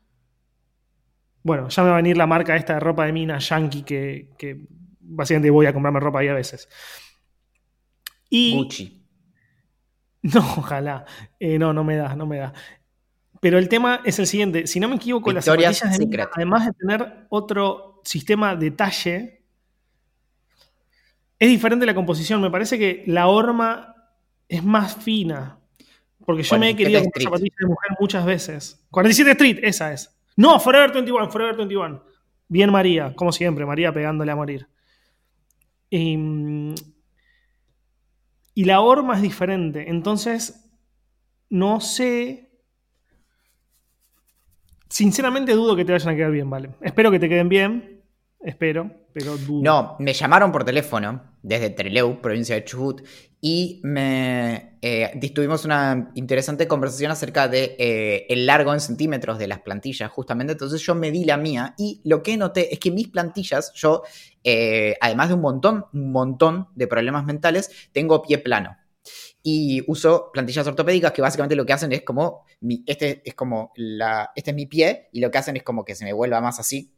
Bueno, 1.42 1.68
ya 1.68 1.82
me 1.82 1.88
va 1.88 1.94
a 1.94 1.98
venir 2.02 2.16
la 2.16 2.26
marca 2.26 2.54
esta 2.56 2.74
de 2.74 2.80
ropa 2.80 3.06
de 3.06 3.12
mina 3.12 3.38
yankee 3.38 3.82
que, 3.82 4.30
que 4.36 4.66
básicamente 5.00 5.48
voy 5.50 5.66
a 5.66 5.72
comprarme 5.72 6.00
ropa 6.00 6.20
ahí 6.20 6.28
a 6.28 6.34
veces. 6.34 6.68
Y. 8.30 8.56
Gucci. 8.56 8.94
No, 10.20 10.40
ojalá. 10.58 11.04
Eh, 11.38 11.58
no, 11.60 11.72
no 11.72 11.84
me 11.84 11.96
da, 11.96 12.16
no 12.16 12.26
me 12.26 12.38
da. 12.38 12.52
Pero 13.40 13.56
el 13.58 13.68
tema 13.68 14.00
es 14.04 14.18
el 14.18 14.26
siguiente. 14.26 14.66
Si 14.66 14.80
no 14.80 14.88
me 14.88 14.96
equivoco, 14.96 15.32
las 15.32 15.44
Victoria's 15.44 15.78
zapatillas 15.78 15.98
de 16.00 16.06
mina, 16.06 16.28
además 16.34 16.66
de 16.66 16.72
tener 16.72 17.26
otro 17.30 18.00
sistema 18.04 18.56
de 18.56 18.72
talle, 18.72 19.37
es 21.38 21.48
diferente 21.48 21.86
la 21.86 21.94
composición. 21.94 22.40
Me 22.40 22.50
parece 22.50 22.78
que 22.78 23.04
la 23.06 23.28
horma 23.28 23.94
es 24.48 24.64
más 24.64 24.96
fina. 24.96 25.58
Porque 26.24 26.42
yo 26.42 26.58
me 26.58 26.70
he 26.70 26.74
47 26.74 26.76
querido 26.76 27.02
comprar 27.02 27.22
zapatillas 27.22 27.56
de 27.58 27.66
mujer 27.66 27.90
muchas 28.00 28.26
veces. 28.26 28.86
47 28.90 29.30
Street, 29.30 29.58
esa 29.62 29.92
es. 29.92 30.14
No, 30.36 30.60
Forever 30.60 30.92
21, 30.92 31.30
Forever 31.30 31.56
21. 31.56 32.02
Bien 32.48 32.70
María, 32.70 33.14
como 33.14 33.32
siempre, 33.32 33.64
María 33.66 33.92
pegándole 33.92 34.32
a 34.32 34.36
morir. 34.36 34.68
Y, 35.90 36.16
mm, 36.16 36.74
Y 38.54 38.64
la 38.64 38.80
horma 38.80 39.14
es 39.14 39.22
diferente. 39.22 39.88
Entonces, 39.88 40.68
no 41.48 41.80
sé. 41.80 42.50
Sinceramente 44.88 45.52
dudo 45.52 45.76
que 45.76 45.84
te 45.84 45.92
vayan 45.92 46.08
a 46.08 46.16
quedar 46.16 46.30
bien, 46.32 46.50
¿vale? 46.50 46.70
Espero 46.80 47.10
que 47.10 47.18
te 47.20 47.28
queden 47.28 47.48
bien. 47.48 47.97
Espero, 48.48 48.90
pero 49.12 49.36
dudo. 49.36 49.62
No, 49.62 49.96
me 49.98 50.14
llamaron 50.14 50.50
por 50.50 50.64
teléfono 50.64 51.36
desde 51.42 51.68
Trelew, 51.68 52.22
provincia 52.22 52.54
de 52.54 52.64
Chubut, 52.64 53.06
y 53.42 53.78
me 53.84 54.78
eh, 54.80 55.30
tuvimos 55.34 55.66
una 55.66 56.10
interesante 56.14 56.66
conversación 56.66 57.10
acerca 57.12 57.46
de 57.46 57.76
eh, 57.78 58.24
el 58.30 58.46
largo 58.46 58.72
en 58.72 58.80
centímetros 58.80 59.38
de 59.38 59.48
las 59.48 59.60
plantillas, 59.60 60.10
justamente. 60.10 60.52
Entonces 60.54 60.80
yo 60.80 60.94
medí 60.94 61.26
la 61.26 61.36
mía 61.36 61.74
y 61.76 62.00
lo 62.04 62.22
que 62.22 62.38
noté 62.38 62.72
es 62.72 62.80
que 62.80 62.90
mis 62.90 63.08
plantillas, 63.08 63.70
yo, 63.74 64.02
eh, 64.42 64.96
además 65.02 65.28
de 65.28 65.34
un 65.34 65.42
montón, 65.42 65.84
un 65.92 66.10
montón 66.10 66.68
de 66.74 66.86
problemas 66.86 67.26
mentales, 67.26 67.90
tengo 67.92 68.22
pie 68.22 68.38
plano. 68.38 68.78
Y 69.42 69.84
uso 69.88 70.30
plantillas 70.32 70.66
ortopédicas 70.66 71.12
que 71.12 71.20
básicamente 71.20 71.54
lo 71.54 71.66
que 71.66 71.74
hacen 71.74 71.92
es 71.92 72.00
como, 72.00 72.46
mi, 72.62 72.82
este 72.86 73.20
es 73.26 73.34
como, 73.34 73.72
la, 73.76 74.30
este 74.34 74.52
es 74.52 74.56
mi 74.56 74.64
pie 74.64 75.10
y 75.12 75.20
lo 75.20 75.30
que 75.30 75.36
hacen 75.36 75.58
es 75.58 75.64
como 75.64 75.84
que 75.84 75.94
se 75.94 76.06
me 76.06 76.14
vuelva 76.14 76.40
más 76.40 76.58
así. 76.58 76.94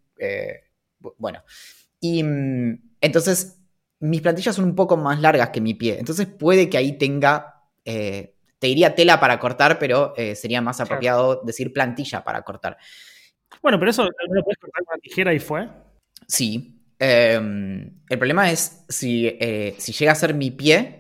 Bueno, 1.18 1.42
y 2.00 2.22
mm, 2.22 2.90
entonces 3.00 3.60
mis 4.00 4.20
plantillas 4.22 4.56
son 4.56 4.64
un 4.64 4.74
poco 4.74 4.96
más 4.96 5.20
largas 5.20 5.50
que 5.50 5.60
mi 5.60 5.74
pie, 5.74 5.98
entonces 5.98 6.26
puede 6.26 6.70
que 6.70 6.78
ahí 6.78 6.96
tenga, 6.96 7.64
eh, 7.84 8.34
te 8.58 8.66
diría 8.66 8.94
tela 8.94 9.20
para 9.20 9.38
cortar, 9.38 9.78
pero 9.78 10.14
eh, 10.16 10.34
sería 10.34 10.60
más 10.60 10.80
apropiado 10.80 11.42
decir 11.44 11.72
plantilla 11.72 12.24
para 12.24 12.42
cortar. 12.42 12.78
Bueno, 13.62 13.78
pero 13.78 13.90
eso 13.90 14.04
lo 14.04 14.44
puedes 14.44 14.58
cortar 14.58 14.84
con 14.84 14.94
una 14.94 15.00
tijera 15.00 15.34
y 15.34 15.38
fue. 15.38 15.68
Sí. 16.26 16.76
Em, 16.98 18.02
el 18.08 18.18
problema 18.18 18.50
es 18.50 18.84
si, 18.88 19.26
eh, 19.26 19.74
si 19.78 19.92
llega 19.92 20.12
a 20.12 20.14
ser 20.14 20.34
mi 20.34 20.50
pie, 20.50 20.96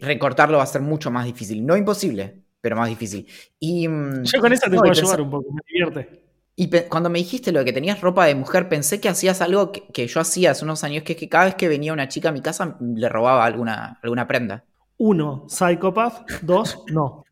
recortarlo 0.00 0.58
va 0.58 0.64
a 0.64 0.66
ser 0.66 0.82
mucho 0.82 1.10
más 1.10 1.24
difícil. 1.24 1.64
No 1.66 1.76
imposible, 1.76 2.42
pero 2.60 2.76
más 2.76 2.88
difícil. 2.88 3.26
Y, 3.58 3.88
mm, 3.88 4.24
Yo 4.24 4.40
con 4.40 4.52
eso 4.52 4.70
te 4.70 4.76
puedo 4.76 4.92
ayudar 4.92 5.20
un 5.20 5.30
poco, 5.30 5.52
me 5.52 5.62
divierte. 5.66 6.19
Y 6.60 6.68
cuando 6.90 7.08
me 7.08 7.20
dijiste 7.20 7.52
lo 7.52 7.60
de 7.60 7.64
que 7.64 7.72
tenías 7.72 8.02
ropa 8.02 8.26
de 8.26 8.34
mujer, 8.34 8.68
pensé 8.68 9.00
que 9.00 9.08
hacías 9.08 9.40
algo 9.40 9.72
que, 9.72 10.06
yo 10.06 10.20
hacía 10.20 10.50
hace 10.50 10.62
unos 10.62 10.84
años, 10.84 11.04
que 11.04 11.14
es 11.14 11.18
que 11.18 11.26
cada 11.26 11.46
vez 11.46 11.54
que 11.54 11.68
venía 11.68 11.90
una 11.90 12.06
chica 12.06 12.28
a 12.28 12.32
mi 12.32 12.42
casa 12.42 12.76
le 12.78 13.08
robaba 13.08 13.46
alguna, 13.46 13.98
alguna 14.02 14.28
prenda. 14.28 14.62
Uno, 14.98 15.46
psychopath. 15.48 16.42
Dos, 16.42 16.84
no. 16.92 17.24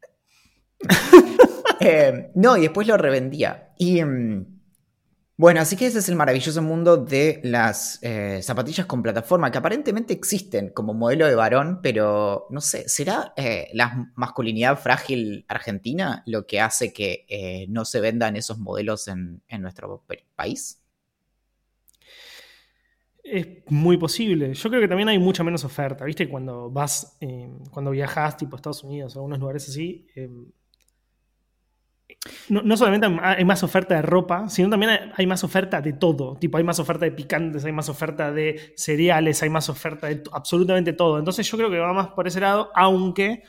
Eh, 1.80 2.32
no, 2.34 2.56
y 2.56 2.62
después 2.62 2.88
lo 2.88 2.96
revendía. 2.96 3.68
Y 3.78 4.02
mm, 4.02 4.57
bueno, 5.38 5.60
así 5.60 5.76
que 5.76 5.86
ese 5.86 6.00
es 6.00 6.08
el 6.08 6.16
maravilloso 6.16 6.60
mundo 6.62 6.96
de 6.96 7.40
las 7.44 8.00
eh, 8.02 8.40
zapatillas 8.42 8.86
con 8.86 9.04
plataforma, 9.04 9.52
que 9.52 9.58
aparentemente 9.58 10.12
existen 10.12 10.70
como 10.70 10.94
modelo 10.94 11.28
de 11.28 11.36
varón, 11.36 11.78
pero 11.80 12.48
no 12.50 12.60
sé, 12.60 12.88
¿será 12.88 13.34
eh, 13.36 13.68
la 13.72 14.10
masculinidad 14.16 14.76
frágil 14.76 15.44
argentina 15.46 16.24
lo 16.26 16.44
que 16.44 16.60
hace 16.60 16.92
que 16.92 17.24
eh, 17.28 17.66
no 17.68 17.84
se 17.84 18.00
vendan 18.00 18.34
esos 18.34 18.58
modelos 18.58 19.06
en, 19.06 19.40
nuestro 19.60 20.04
país? 20.34 20.82
Es 23.22 23.46
muy 23.68 23.96
posible. 23.96 24.52
Yo 24.54 24.70
creo 24.70 24.82
que 24.82 24.88
también 24.88 25.08
hay 25.08 25.20
mucha 25.20 25.44
menos 25.44 25.62
oferta, 25.62 26.04
¿viste? 26.04 26.28
Cuando 26.28 26.68
vas, 26.68 27.16
cuando 27.70 27.92
viajas 27.92 28.38
tipo 28.38 28.56
a 28.56 28.58
Estados 28.58 28.82
Unidos 28.82 29.14
a 29.14 29.20
algunos 29.20 29.38
lugares 29.38 29.68
así, 29.68 30.08
no, 32.48 32.76
solamente 32.76 33.06
hay 33.22 33.44
más 33.44 33.62
oferta 33.62 33.94
de 33.94 34.02
ropa, 34.02 34.48
sino 34.48 34.68
también 34.68 35.12
hay 35.14 35.26
más 35.26 35.44
oferta 35.44 35.80
de 35.80 35.92
todo. 35.92 36.36
Tipo, 36.36 36.58
hay 36.58 36.64
más 36.64 36.78
oferta 36.78 37.04
de 37.04 37.12
picantes, 37.12 37.64
hay 37.64 37.72
más 37.72 37.88
oferta 37.88 38.32
de 38.32 38.72
cereales, 38.76 39.42
hay 39.42 39.50
más 39.50 39.68
oferta 39.68 40.08
de 40.08 40.22
absolutamente 40.32 40.92
todo. 40.92 41.18
Entonces 41.18 41.48
yo 41.48 41.56
creo 41.56 41.70
que 41.70 41.78
va 41.78 41.92
más 41.92 42.08
por 42.08 42.26
ese 42.26 42.40
lado, 42.40 42.70
aunque 42.74 43.42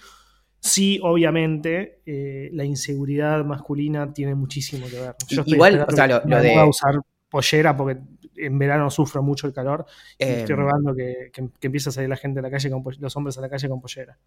sí, 0.60 1.00
obviamente, 1.02 2.02
eh, 2.06 2.50
la 2.54 2.64
inseguridad 2.64 3.44
masculina 3.44 4.14
tiene 4.14 4.36
muchísimo 4.36 4.88
que 4.88 5.00
ver. 5.00 5.16
Yo 5.30 5.44
Igual, 5.46 5.86
o 5.88 5.92
sea, 5.92 6.08
lo, 6.08 6.20
de... 6.20 6.50
Voy 6.50 6.58
a 6.58 6.66
usar 6.66 6.96
pollera 7.30 7.76
porque 7.76 8.00
en 8.36 8.58
verano 8.58 8.90
sufro 8.90 9.22
mucho 9.24 9.48
el 9.48 9.54
calor. 9.54 9.86
estoy 10.18 10.54
em. 10.54 10.60
rogando 10.60 10.96
que, 10.96 11.32
que, 11.34 11.68
empiece 11.68 11.90
a 11.90 11.92
salir 11.92 12.10
la 12.10 12.18
gente 12.18 12.40
a 12.40 12.44
la 12.44 12.52
calle 12.52 12.70
con 12.70 12.84
los 13.00 13.16
hombres 13.16 13.38
a 13.38 13.42
la 13.42 13.50
calle 13.50 13.68
con 13.68 13.82
pollera. 13.82 14.18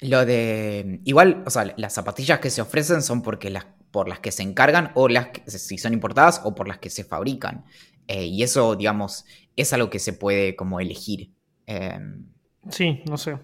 Lo 0.00 0.24
de. 0.24 1.00
Igual, 1.04 1.42
o 1.44 1.50
sea, 1.50 1.74
las 1.76 1.94
zapatillas 1.94 2.38
que 2.38 2.50
se 2.50 2.60
ofrecen 2.60 3.02
son 3.02 3.22
porque 3.22 3.50
las, 3.50 3.66
por 3.90 4.08
las 4.08 4.20
que 4.20 4.30
se 4.30 4.42
encargan, 4.42 4.92
o 4.94 5.08
las 5.08 5.28
que, 5.28 5.50
si 5.50 5.76
son 5.78 5.92
importadas, 5.92 6.40
o 6.44 6.54
por 6.54 6.68
las 6.68 6.78
que 6.78 6.90
se 6.90 7.04
fabrican. 7.04 7.64
Eh, 8.06 8.26
y 8.26 8.42
eso, 8.42 8.76
digamos, 8.76 9.24
es 9.56 9.72
algo 9.72 9.90
que 9.90 9.98
se 9.98 10.12
puede 10.12 10.54
como 10.54 10.78
elegir. 10.78 11.32
Em, 11.66 12.26
sí, 12.70 13.02
no 13.08 13.18
sé. 13.18 13.38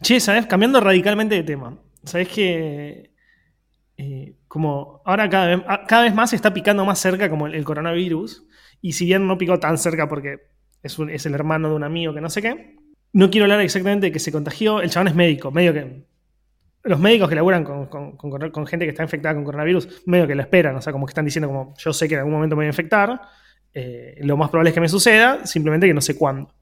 Che, 0.00 0.20
¿sabes? 0.20 0.46
Cambiando 0.46 0.80
radicalmente 0.80 1.34
de 1.34 1.42
tema. 1.42 1.78
¿Sabes 2.04 2.28
que. 2.28 3.10
Eh, 3.96 4.36
como 4.46 5.02
ahora 5.04 5.28
cada 5.28 5.48
vez, 5.48 5.60
cada 5.86 6.02
vez 6.02 6.14
más 6.14 6.30
se 6.30 6.36
está 6.36 6.54
picando 6.54 6.84
más 6.84 7.00
cerca 7.00 7.28
como 7.28 7.48
el, 7.48 7.64
coronavirus. 7.64 8.46
Y 8.80 8.92
si 8.92 9.06
bien 9.06 9.26
no 9.26 9.36
picó 9.36 9.58
tan 9.58 9.76
cerca 9.76 10.08
porque 10.08 10.38
es, 10.82 10.98
un, 10.98 11.10
es 11.10 11.26
el 11.26 11.34
hermano 11.34 11.68
de 11.68 11.74
un 11.74 11.84
amigo 11.84 12.14
que 12.14 12.20
no 12.20 12.30
sé 12.30 12.40
qué 12.40 12.79
no 13.12 13.30
quiero 13.30 13.44
hablar 13.44 13.60
exactamente 13.60 14.06
de 14.06 14.12
que 14.12 14.18
se 14.18 14.32
contagió. 14.32 14.80
El 14.80 14.90
chabón 14.90 15.08
es 15.08 15.14
médico, 15.14 15.50
medio 15.50 15.72
que. 15.72 16.08
Los 16.82 16.98
médicos 16.98 17.28
que 17.28 17.34
laburan 17.34 17.62
con, 17.62 18.66
gente 18.66 18.86
que 18.86 18.90
está 18.90 19.02
infectada 19.02 19.34
con 19.34 19.44
coronavirus, 19.44 20.02
medio 20.06 20.26
que 20.26 20.34
lo 20.34 20.40
esperan. 20.40 20.76
O 20.76 20.80
sea, 20.80 20.92
como 20.92 21.04
que 21.04 21.10
están 21.10 21.26
diciendo, 21.26 21.48
como 21.48 21.74
yo 21.76 21.92
sé 21.92 22.08
que 22.08 22.14
en 22.14 22.20
algún 22.20 22.32
momento 22.32 22.56
me 22.56 22.60
voy 22.60 22.66
a 22.66 22.68
infectar. 22.68 23.20
Eh, 23.74 24.18
lo 24.22 24.36
más 24.38 24.48
probable 24.48 24.70
es 24.70 24.74
que 24.74 24.80
me 24.80 24.88
suceda, 24.88 25.44
simplemente 25.44 25.86
que 25.86 25.92
no 25.92 26.00
sé 26.00 26.16
cuándo. 26.16 26.54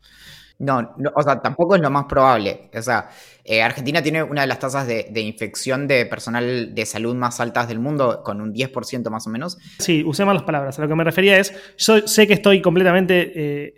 No, 0.59 0.93
o 1.14 1.23
sea, 1.23 1.40
tampoco 1.40 1.76
es 1.76 1.81
lo 1.81 1.88
más 1.88 2.07
probable. 2.07 2.69
O 2.75 2.83
sea, 2.83 3.09
eh, 3.45 3.62
Argentina 3.62 4.02
tiene 4.02 4.25
una 4.25 4.40
de 4.40 4.49
las 4.49 4.59
tasas 4.59 4.88
de, 4.88 5.21
infección 5.21 5.87
de 5.87 6.05
personal 6.05 6.75
de 6.75 6.85
salud 6.85 7.14
más 7.14 7.38
altas 7.38 7.69
del 7.69 7.78
mundo, 7.78 8.23
con 8.25 8.40
un 8.40 8.52
10% 8.52 9.09
más 9.09 9.26
o 9.28 9.31
menos. 9.31 9.57
Sí, 9.78 10.02
usé 10.05 10.25
las 10.25 10.43
palabras. 10.43 10.76
A 10.78 10.83
lo 10.83 10.88
que 10.88 10.97
me 10.97 11.05
refería 11.05 11.38
es, 11.38 11.55
yo 11.76 12.09
sé 12.09 12.26
que 12.26 12.35
estoy 12.35 12.61
completamente, 12.61 13.33
eh, 13.37 13.75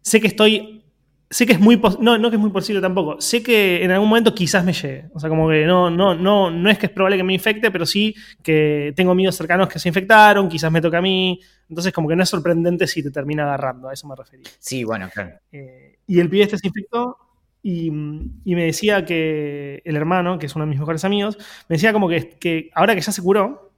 sé 0.00 0.22
que 0.22 0.26
estoy 0.28 0.85
sé 1.28 1.46
que 1.46 1.54
es 1.54 1.60
muy 1.60 1.80
no, 2.00 2.18
no 2.18 2.30
que 2.30 2.36
es 2.36 2.40
muy 2.40 2.50
posible 2.50 2.80
tampoco. 2.80 3.20
Sé 3.20 3.42
que 3.42 3.84
en 3.84 3.90
algún 3.90 4.08
momento 4.08 4.34
quizás 4.34 4.64
me 4.64 4.72
llegue. 4.72 5.06
O 5.12 5.20
sea, 5.20 5.28
como 5.28 5.48
que 5.48 5.64
no, 5.66 5.90
no, 5.90 6.14
no, 6.14 6.50
no 6.50 6.70
es 6.70 6.78
que 6.78 6.86
es 6.86 6.92
probable 6.92 7.16
que 7.16 7.24
me 7.24 7.34
infecte, 7.34 7.70
pero 7.70 7.86
sí 7.86 8.14
que 8.42 8.92
tengo 8.96 9.12
amigos 9.12 9.36
cercanos 9.36 9.68
que 9.68 9.78
se 9.78 9.88
infectaron, 9.88 10.48
quizás 10.48 10.70
me 10.70 10.80
toca 10.80 10.98
a 10.98 11.02
mí. 11.02 11.40
Entonces, 11.68 11.92
como 11.92 12.08
que 12.08 12.16
no 12.16 12.22
es 12.22 12.28
sorprendente 12.28 12.86
si 12.86 13.02
te 13.02 13.10
termina 13.10 13.44
agarrando, 13.44 13.88
a 13.88 13.92
eso 13.92 14.06
me 14.06 14.14
refería. 14.14 14.48
Sí, 14.58 14.84
bueno, 14.84 15.08
claro. 15.12 15.38
Eh, 15.50 15.98
y 16.06 16.20
el 16.20 16.30
pibe 16.30 16.44
este 16.44 16.58
se 16.58 16.68
infectó 16.68 17.18
y, 17.62 17.90
me 17.90 18.64
decía 18.64 19.04
que 19.04 19.82
el 19.84 19.96
hermano, 19.96 20.38
que 20.38 20.46
es 20.46 20.54
uno 20.54 20.64
de 20.64 20.70
mis 20.70 20.78
mejores 20.78 21.04
amigos, 21.04 21.36
me 21.68 21.74
decía 21.74 21.92
como 21.92 22.08
que, 22.08 22.30
que 22.38 22.70
ahora 22.74 22.94
que 22.94 23.00
ya 23.00 23.10
se 23.10 23.20
curó, 23.22 23.72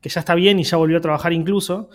que 0.00 0.08
ya 0.08 0.20
está 0.20 0.34
bien 0.34 0.58
y 0.58 0.64
ya 0.64 0.78
volvió 0.78 0.96
a 0.96 1.00
trabajar 1.02 1.34
incluso, 1.34 1.90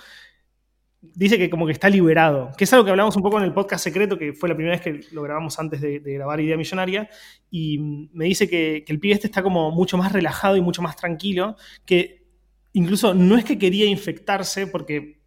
dice 1.01 1.37
que 1.37 1.49
como 1.49 1.65
que 1.65 1.71
está 1.71 1.89
liberado, 1.89 2.51
que 2.57 2.65
es 2.65 2.73
algo 2.73 2.85
que 2.85 2.91
hablamos 2.91 3.15
un 3.15 3.23
poco 3.23 3.37
en 3.39 3.43
el 3.43 3.53
podcast 3.53 3.83
secreto, 3.83 4.17
que 4.17 4.33
fue 4.33 4.49
la 4.49 4.55
primera 4.55 4.77
vez 4.77 4.81
que 4.81 5.13
lo 5.13 5.23
grabamos 5.23 5.57
antes 5.59 5.81
de, 5.81 5.99
grabar 5.99 6.39
Idea 6.39 6.57
Millonaria, 6.57 7.09
y 7.49 7.79
me 8.13 8.25
dice 8.25 8.47
que, 8.47 8.83
que, 8.85 8.93
el 8.93 8.99
pibe 8.99 9.15
este 9.15 9.27
está 9.27 9.41
como 9.41 9.71
mucho 9.71 9.97
más 9.97 10.11
relajado 10.11 10.57
y 10.57 10.61
mucho 10.61 10.81
más 10.81 10.95
tranquilo, 10.95 11.55
que 11.85 12.23
incluso 12.73 13.13
no 13.13 13.37
es 13.37 13.45
que 13.45 13.57
quería 13.57 13.85
infectarse 13.85 14.67
porque 14.67 15.20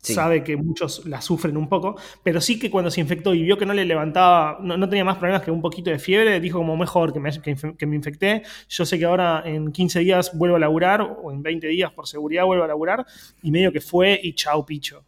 sabe 0.00 0.44
que 0.44 0.56
muchos 0.56 1.04
la 1.06 1.20
sufren 1.20 1.56
un 1.56 1.68
poco, 1.68 1.96
pero 2.22 2.40
sí 2.40 2.58
que 2.58 2.70
cuando 2.70 2.90
se 2.90 3.00
infectó 3.00 3.34
y 3.34 3.42
vio 3.42 3.58
que 3.58 3.66
no 3.66 3.74
le 3.74 3.84
levantaba, 3.84 4.58
no, 4.60 4.88
tenía 4.88 5.04
más 5.04 5.18
problemas 5.18 5.42
que 5.42 5.50
un 5.50 5.60
poquito 5.60 5.90
de 5.90 5.98
fiebre, 5.98 6.38
dijo 6.40 6.58
como 6.58 6.76
mejor 6.76 7.12
que 7.12 7.20
me, 7.20 7.30
que, 7.76 7.86
me, 7.86 7.96
infecté, 7.96 8.42
yo 8.68 8.86
sé 8.86 8.98
que 8.98 9.04
ahora 9.04 9.42
en 9.44 9.72
15 9.72 10.00
días 10.00 10.30
vuelvo 10.34 10.56
a 10.56 10.60
laburar, 10.60 11.00
o 11.00 11.32
en 11.32 11.42
20 11.42 11.66
días 11.68 11.92
por 11.92 12.06
seguridad 12.06 12.44
vuelvo 12.44 12.64
a 12.64 12.68
laburar, 12.68 13.06
y 13.42 13.50
medio 13.50 13.72
que 13.72 13.80
fue 13.80 14.18
y 14.22 14.34
chao 14.34 14.64
picho. 14.64 15.04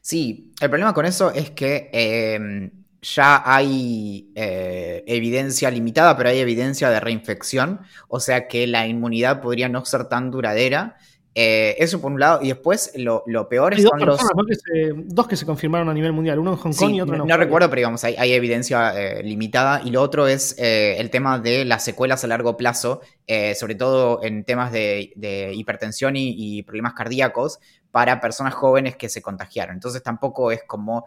Sí, 0.00 0.52
el 0.60 0.70
problema 0.70 0.94
con 0.94 1.04
eso 1.04 1.32
es 1.32 1.50
que 1.50 1.90
em, 1.92 2.70
ya 3.02 3.42
hay 3.44 4.30
eh, 4.34 5.04
evidencia 5.06 5.70
limitada, 5.70 6.16
pero 6.16 6.30
hay 6.30 6.38
evidencia 6.38 6.90
de 6.90 7.00
reinfección, 7.00 7.80
o 8.08 8.20
sea 8.20 8.48
que 8.48 8.66
la 8.66 8.86
inmunidad 8.86 9.40
podría 9.40 9.68
no 9.68 9.84
ser 9.84 10.04
tan 10.06 10.30
duradera 10.30 10.96
eh, 11.40 11.76
eso 11.78 12.00
por 12.00 12.10
un 12.10 12.18
lado, 12.18 12.40
y 12.42 12.48
después 12.48 12.90
lo, 12.96 13.22
peor 13.48 13.72
es 13.72 13.84
dos 13.84 13.92
los... 14.00 14.20
dos 15.04 15.28
que 15.28 15.36
se 15.36 15.46
confirmaron 15.46 15.88
a 15.88 15.94
nivel 15.94 16.12
mundial, 16.12 16.40
uno 16.40 16.50
en 16.50 16.56
Hong 16.56 16.72
Kong 16.72 16.90
y 16.90 17.00
otro 17.00 17.14
en 17.14 17.28
No 17.28 17.36
recuerdo, 17.36 17.70
pero 17.70 17.78
digamos, 17.78 18.02
hay, 18.02 18.32
evidencia 18.32 18.90
eh, 19.00 19.22
limitada. 19.22 19.80
Y 19.84 19.92
lo 19.92 20.02
otro 20.02 20.26
es 20.26 20.56
eh, 20.58 20.96
el 20.98 21.10
tema 21.10 21.38
de 21.38 21.64
las 21.64 21.84
secuelas 21.84 22.24
a 22.24 22.26
largo 22.26 22.56
plazo, 22.56 23.02
sobre 23.54 23.76
todo 23.76 24.20
en 24.24 24.42
temas 24.42 24.72
de, 24.72 25.52
hipertensión 25.54 26.14
y, 26.16 26.64
problemas 26.64 26.94
cardíacos 26.94 27.60
para 27.92 28.20
personas 28.20 28.54
jóvenes 28.54 28.96
que 28.96 29.08
se 29.08 29.22
contagiaron. 29.22 29.76
Entonces 29.76 30.02
tampoco 30.02 30.50
es 30.50 30.64
como, 30.66 31.06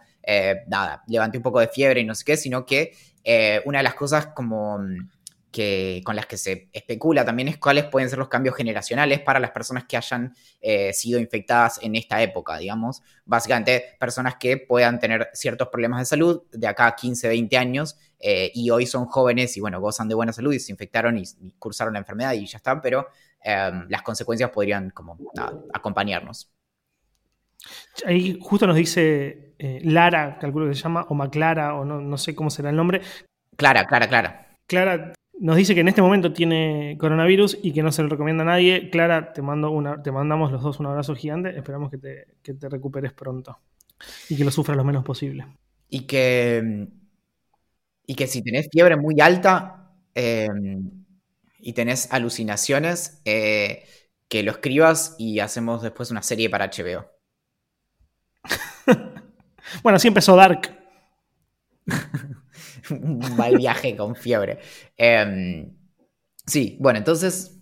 nada, 0.65 1.03
levanté 1.07 1.39
un 1.39 1.43
poco 1.43 1.59
de 1.59 1.67
fiebre 1.67 1.99
y 1.99 2.05
no 2.05 2.15
sé 2.15 2.23
qué, 2.23 2.37
sino 2.37 2.65
que 2.65 2.93
una 3.65 3.79
de 3.79 3.83
las 3.83 3.95
cosas 3.95 4.27
como 4.27 4.79
que, 5.51 6.01
con 6.05 6.15
las 6.15 6.25
que 6.25 6.37
se 6.37 6.69
especula 6.71 7.25
también 7.25 7.49
es 7.49 7.57
cuáles 7.57 7.85
pueden 7.85 8.09
ser 8.09 8.17
los 8.17 8.29
cambios 8.29 8.55
generacionales 8.55 9.19
para 9.19 9.39
las 9.39 9.51
personas 9.51 9.83
que 9.83 9.97
hayan 9.97 10.33
eh, 10.61 10.93
sido 10.93 11.19
infectadas 11.19 11.79
en 11.81 11.95
esta 11.95 12.21
época, 12.21 12.57
digamos. 12.57 13.03
Básicamente, 13.25 13.95
personas 13.99 14.35
que 14.39 14.57
puedan 14.57 14.99
tener 14.99 15.29
ciertos 15.33 15.67
problemas 15.67 15.99
de 15.99 16.05
salud 16.05 16.43
de 16.51 16.67
acá 16.67 16.87
a 16.87 16.95
15, 16.95 17.27
20 17.27 17.57
años 17.57 17.97
eh, 18.19 18.51
y 18.53 18.69
hoy 18.69 18.85
son 18.85 19.05
jóvenes 19.05 19.55
y, 19.57 19.59
bueno, 19.59 19.81
gozan 19.81 20.07
de 20.07 20.15
buena 20.15 20.31
salud 20.31 20.53
y 20.53 20.59
se 20.59 20.71
infectaron 20.71 21.17
y, 21.17 21.23
cursaron 21.59 21.93
la 21.93 21.99
enfermedad 21.99 22.33
y 22.33 22.45
ya 22.45 22.57
está, 22.57 22.81
pero 22.81 23.07
em, 23.43 23.87
las 23.89 24.01
consecuencias 24.01 24.49
podrían 24.51 24.89
como 24.91 25.17
acompañarnos. 25.73 26.49
Ahí 28.05 28.39
justo 28.41 28.65
nos 28.65 28.75
dice 28.75 29.53
eh, 29.59 29.81
Lara, 29.83 30.39
calculo 30.39 30.67
que 30.67 30.75
se 30.75 30.81
llama, 30.81 31.05
o 31.09 31.13
Maclara, 31.13 31.75
o 31.75 31.85
no, 31.85 32.01
no 32.01 32.17
sé 32.17 32.33
cómo 32.33 32.49
será 32.49 32.69
el 32.69 32.75
nombre. 32.75 33.01
Clara, 33.55 33.85
Clara, 33.85 34.07
Clara. 34.07 34.57
Clara 34.65 35.13
nos 35.41 35.57
dice 35.57 35.73
que 35.73 35.81
en 35.81 35.87
este 35.87 36.03
momento 36.03 36.31
tiene 36.31 36.95
coronavirus 36.99 37.57
y 37.63 37.73
que 37.73 37.81
no 37.81 37.91
se 37.91 38.03
lo 38.03 38.09
recomienda 38.09 38.43
a 38.43 38.45
nadie. 38.45 38.91
Clara, 38.91 39.33
te, 39.33 39.41
mando 39.41 39.71
una, 39.71 40.01
te 40.03 40.11
mandamos 40.11 40.51
los 40.51 40.61
dos 40.61 40.79
un 40.79 40.85
abrazo 40.85 41.15
gigante. 41.15 41.57
Esperamos 41.57 41.89
que 41.89 41.97
te, 41.97 42.69
recuperes 42.69 43.11
pronto 43.11 43.57
y 44.29 44.37
que 44.37 44.45
lo 44.45 44.51
sufras 44.51 44.77
lo 44.77 44.83
menos 44.83 45.03
posible. 45.03 45.47
Y 45.89 46.01
que, 46.01 46.87
y 48.05 48.13
que 48.13 48.27
si 48.27 48.43
tenés 48.43 48.69
fiebre 48.71 48.97
muy 48.97 49.19
alta 49.19 49.91
em, 50.13 51.05
y 51.57 51.73
tenés 51.73 52.13
alucinaciones, 52.13 53.19
eh, 53.25 53.83
que 54.29 54.43
lo 54.43 54.51
escribas 54.51 55.15
y 55.17 55.39
hacemos 55.39 55.81
después 55.81 56.11
una 56.11 56.21
serie 56.21 56.51
para 56.51 56.69
HBO. 56.69 57.09
bueno, 59.81 59.95
así 59.95 60.07
empezó 60.07 60.35
Dark. 60.35 60.77
un 62.91 63.19
mal 63.37 63.57
viaje 63.57 63.95
con 63.95 64.15
fiebre. 64.15 64.59
Em, 64.97 65.73
sí, 66.45 66.77
bueno, 66.79 66.99
entonces. 66.99 67.57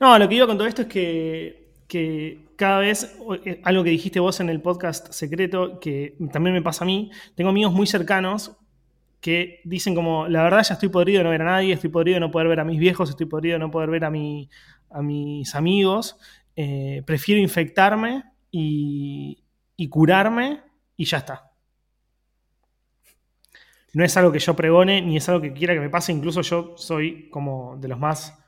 No, 0.00 0.18
lo 0.18 0.28
que 0.28 0.34
iba 0.34 0.46
con 0.46 0.58
todo 0.58 0.66
esto 0.66 0.82
es 0.82 0.88
que, 0.88 2.44
cada 2.56 2.78
vez, 2.80 3.16
eh, 3.44 3.60
algo 3.64 3.84
que 3.84 3.90
dijiste 3.90 4.20
vos 4.20 4.40
en 4.40 4.48
el 4.48 4.60
podcast 4.60 5.12
secreto, 5.12 5.80
que 5.80 6.16
también 6.32 6.54
me 6.54 6.62
pasa 6.62 6.84
a 6.84 6.86
mí, 6.86 7.10
tengo 7.34 7.50
amigos 7.50 7.72
muy 7.72 7.86
cercanos 7.86 8.56
que 9.20 9.60
dicen 9.64 9.94
como, 9.94 10.28
la 10.28 10.42
verdad 10.42 10.62
ya 10.62 10.74
estoy 10.74 10.90
podrido 10.90 11.18
de 11.18 11.24
no 11.24 11.30
ver 11.30 11.42
a 11.42 11.46
nadie, 11.46 11.72
estoy 11.72 11.90
podrido 11.90 12.16
de 12.16 12.20
no 12.20 12.30
poder 12.30 12.48
ver 12.48 12.60
a 12.60 12.64
mis 12.64 12.78
viejos, 12.78 13.08
estoy 13.08 13.26
podrido 13.26 13.54
de 13.54 13.60
no 13.60 13.70
poder 13.70 13.88
ver 13.88 14.04
a, 14.04 14.10
mi, 14.10 14.50
a 14.90 15.00
mis 15.00 15.54
amigos, 15.54 16.16
eh, 16.56 17.02
prefiero 17.06 17.40
infectarme 17.40 18.24
y 18.50 19.42
curarme 19.88 20.62
y 20.96 21.04
ya 21.06 21.18
está 21.18 21.53
no 23.94 24.04
es 24.04 24.16
algo 24.16 24.32
que 24.32 24.38
yo 24.38 24.54
pregone 24.54 25.00
ni 25.00 25.16
es 25.16 25.28
algo 25.28 25.40
que 25.40 25.52
quiera 25.52 25.74
que 25.74 25.80
me 25.80 25.88
pase. 25.88 26.12
Incluso 26.12 26.42
yo 26.42 26.74
soy 26.76 27.28
como 27.30 27.76
de 27.78 27.88
los 27.88 27.98
más 27.98 28.38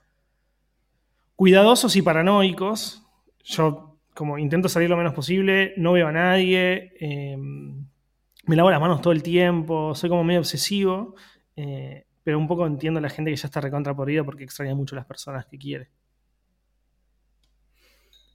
cuidadosos 1.36 1.94
y 1.96 2.02
paranoicos. 2.02 3.02
Yo 3.44 3.96
como 4.14 4.38
intento 4.38 4.68
salir 4.68 4.88
lo 4.88 4.96
menos 4.96 5.12
posible, 5.12 5.74
no 5.76 5.92
veo 5.92 6.08
a 6.08 6.12
nadie, 6.12 6.94
em, 6.98 7.86
me 8.46 8.56
lavo 8.56 8.70
las 8.70 8.80
manos 8.80 9.02
todo 9.02 9.12
el 9.12 9.22
tiempo, 9.22 9.94
soy 9.94 10.08
como 10.08 10.24
medio 10.24 10.40
obsesivo, 10.40 11.14
eh, 11.54 12.06
pero 12.24 12.38
un 12.38 12.48
poco 12.48 12.66
entiendo 12.66 12.98
a 12.98 13.02
la 13.02 13.10
gente 13.10 13.30
que 13.30 13.36
ya 13.36 13.46
está 13.46 13.60
recontra 13.60 13.94
por 13.94 14.08
porque 14.24 14.44
extraña 14.44 14.74
mucho 14.74 14.94
a 14.94 14.98
las 15.00 15.06
personas 15.06 15.44
que 15.46 15.58
quiere. 15.58 15.90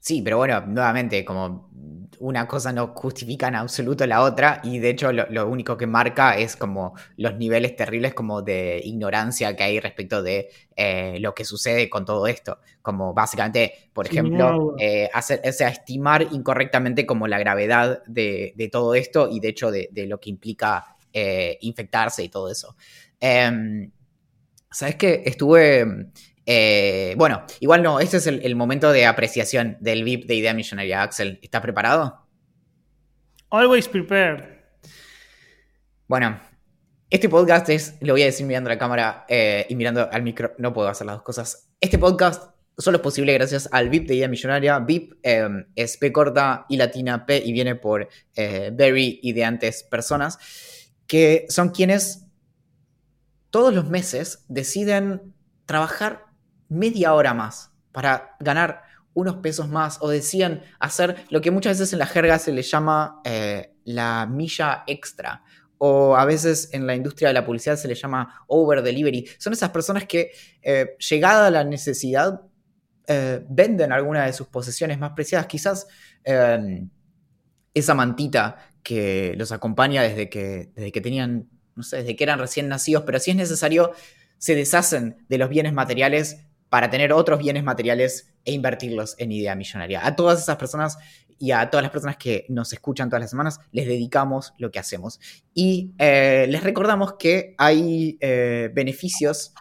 Sí, 0.01 0.23
pero 0.23 0.37
bueno, 0.37 0.61
nuevamente, 0.61 1.23
como 1.23 1.69
una 2.19 2.47
cosa 2.47 2.73
no 2.73 2.87
justifica 2.87 3.47
en 3.47 3.55
absoluto 3.55 4.05
la 4.07 4.23
otra 4.23 4.59
y 4.63 4.79
de 4.79 4.89
hecho 4.89 5.11
lo, 5.11 5.47
único 5.47 5.77
que 5.77 5.85
marca 5.85 6.37
es 6.37 6.55
como 6.55 6.95
los 7.17 7.35
niveles 7.37 7.75
terribles 7.75 8.15
como 8.15 8.41
de 8.41 8.81
ignorancia 8.83 9.55
que 9.55 9.63
hay 9.63 9.79
respecto 9.79 10.23
de 10.23 10.49
eh, 10.75 11.17
lo 11.19 11.35
que 11.35 11.45
sucede 11.45 11.87
con 11.87 12.03
todo 12.03 12.25
esto. 12.25 12.57
Como 12.81 13.13
básicamente, 13.13 13.89
por 13.93 14.07
ejemplo, 14.07 14.75
eh, 14.79 15.07
hacer, 15.13 15.39
o 15.47 15.51
sea, 15.51 15.69
estimar 15.69 16.27
incorrectamente 16.31 17.05
como 17.05 17.27
la 17.27 17.37
gravedad 17.37 18.01
de, 18.07 18.69
todo 18.71 18.95
esto 18.95 19.29
y 19.31 19.39
de 19.39 19.49
hecho 19.49 19.69
de, 19.69 19.89
lo 20.07 20.19
que 20.19 20.31
implica 20.31 20.95
eh, 21.13 21.59
infectarse 21.61 22.23
y 22.23 22.29
todo 22.29 22.49
eso. 22.49 22.75
Em, 23.19 23.91
¿Sabes 24.71 24.95
qué? 24.95 25.21
Estuve 25.25 26.11
eh, 26.53 27.15
bueno, 27.15 27.45
igual 27.61 27.81
no, 27.81 28.01
este 28.01 28.17
es 28.17 28.27
el, 28.27 28.55
momento 28.57 28.91
de 28.91 29.05
apreciación 29.05 29.77
del 29.79 30.03
VIP 30.03 30.25
de 30.25 30.35
Idea 30.35 30.53
Millonaria. 30.53 31.01
Axel, 31.01 31.39
¿está 31.41 31.61
preparado? 31.61 32.27
Always 33.49 33.87
prepared. 33.87 34.43
Bueno, 36.09 36.41
este 37.09 37.29
podcast 37.29 37.69
es, 37.69 37.95
lo 38.01 38.15
voy 38.15 38.23
a 38.23 38.25
decir 38.25 38.45
mirando 38.45 38.69
a 38.69 38.73
la 38.73 38.77
cámara 38.77 39.25
eh, 39.29 39.65
y 39.69 39.75
mirando 39.75 40.09
al 40.11 40.23
micro, 40.23 40.53
no 40.57 40.73
puedo 40.73 40.89
hacer 40.89 41.07
las 41.07 41.15
dos 41.15 41.23
cosas. 41.23 41.69
Este 41.79 41.97
podcast 41.97 42.53
solo 42.77 42.97
es 42.97 43.01
posible 43.01 43.31
gracias 43.31 43.69
al 43.71 43.87
VIP 43.87 44.09
de 44.09 44.15
Idea 44.15 44.27
Millonaria. 44.27 44.79
VIP 44.79 45.13
em, 45.23 45.67
es 45.73 45.95
P 45.95 46.11
corta 46.11 46.65
y 46.67 46.75
latina 46.75 47.25
P 47.25 47.41
y 47.45 47.53
viene 47.53 47.75
por 47.75 48.09
eh, 48.35 48.71
very 48.73 49.21
ideantes 49.23 49.83
personas, 49.83 50.37
que 51.07 51.45
son 51.47 51.69
quienes 51.69 52.25
todos 53.51 53.73
los 53.73 53.89
meses 53.89 54.43
deciden 54.49 55.33
trabajar 55.65 56.30
media 56.71 57.13
hora 57.13 57.33
más 57.33 57.71
para 57.91 58.35
ganar 58.39 58.83
unos 59.13 59.35
pesos 59.37 59.67
más 59.67 59.97
o 60.01 60.07
decían 60.07 60.63
hacer 60.79 61.25
lo 61.29 61.41
que 61.41 61.51
muchas 61.51 61.77
veces 61.77 61.91
en 61.91 61.99
la 61.99 62.05
jerga 62.05 62.39
se 62.39 62.53
le 62.53 62.61
llama 62.61 63.21
eh, 63.25 63.73
la 63.83 64.25
milla 64.25 64.83
extra 64.87 65.43
o 65.79 66.15
a 66.15 66.23
veces 66.25 66.69
en 66.71 66.87
la 66.87 66.95
industria 66.95 67.27
de 67.27 67.33
la 67.33 67.45
publicidad 67.45 67.75
se 67.75 67.87
le 67.87 67.95
llama 67.95 68.45
over 68.47 68.81
delivery. 68.81 69.27
Son 69.37 69.51
esas 69.51 69.71
personas 69.71 70.05
que 70.05 70.31
eh, 70.61 70.95
llegada 71.09 71.51
la 71.51 71.63
necesidad 71.63 72.41
eh, 73.07 73.43
venden 73.49 73.91
alguna 73.91 74.25
de 74.25 74.33
sus 74.33 74.47
posesiones 74.47 74.97
más 74.99 75.11
preciadas, 75.13 75.47
quizás 75.47 75.87
em, 76.23 76.89
esa 77.73 77.95
mantita 77.95 78.57
que 78.83 79.33
los 79.37 79.51
acompaña 79.51 80.03
desde 80.03 80.29
que, 80.29 80.71
desde 80.75 80.91
que 80.91 81.01
tenían, 81.01 81.49
no 81.75 81.83
sé, 81.83 81.97
desde 81.97 82.15
que 82.15 82.23
eran 82.23 82.39
recién 82.39 82.69
nacidos, 82.69 83.03
pero 83.03 83.19
si 83.19 83.31
es 83.31 83.37
necesario 83.37 83.91
se 84.37 84.55
deshacen 84.55 85.25
de 85.29 85.37
los 85.37 85.49
bienes 85.49 85.73
materiales 85.73 86.45
para 86.71 86.89
tener 86.89 87.11
otros 87.11 87.39
bienes 87.39 87.65
materiales 87.65 88.33
e 88.45 88.53
invertirlos 88.53 89.15
en 89.17 89.33
idea 89.33 89.55
millonaria. 89.55 90.05
A 90.07 90.15
todas 90.15 90.41
esas 90.41 90.55
personas 90.55 90.97
y 91.37 91.51
a 91.51 91.69
todas 91.69 91.83
las 91.83 91.91
personas 91.91 92.15
que 92.15 92.45
nos 92.47 92.71
escuchan 92.71 93.09
todas 93.09 93.19
las 93.19 93.29
semanas, 93.29 93.59
les 93.73 93.87
dedicamos 93.87 94.53
lo 94.57 94.71
que 94.71 94.79
hacemos. 94.79 95.19
Y 95.53 95.91
eh, 95.97 96.45
les 96.47 96.63
recordamos 96.63 97.15
que 97.19 97.55
hay 97.57 98.17
eh, 98.21 98.69
beneficios 98.73 99.53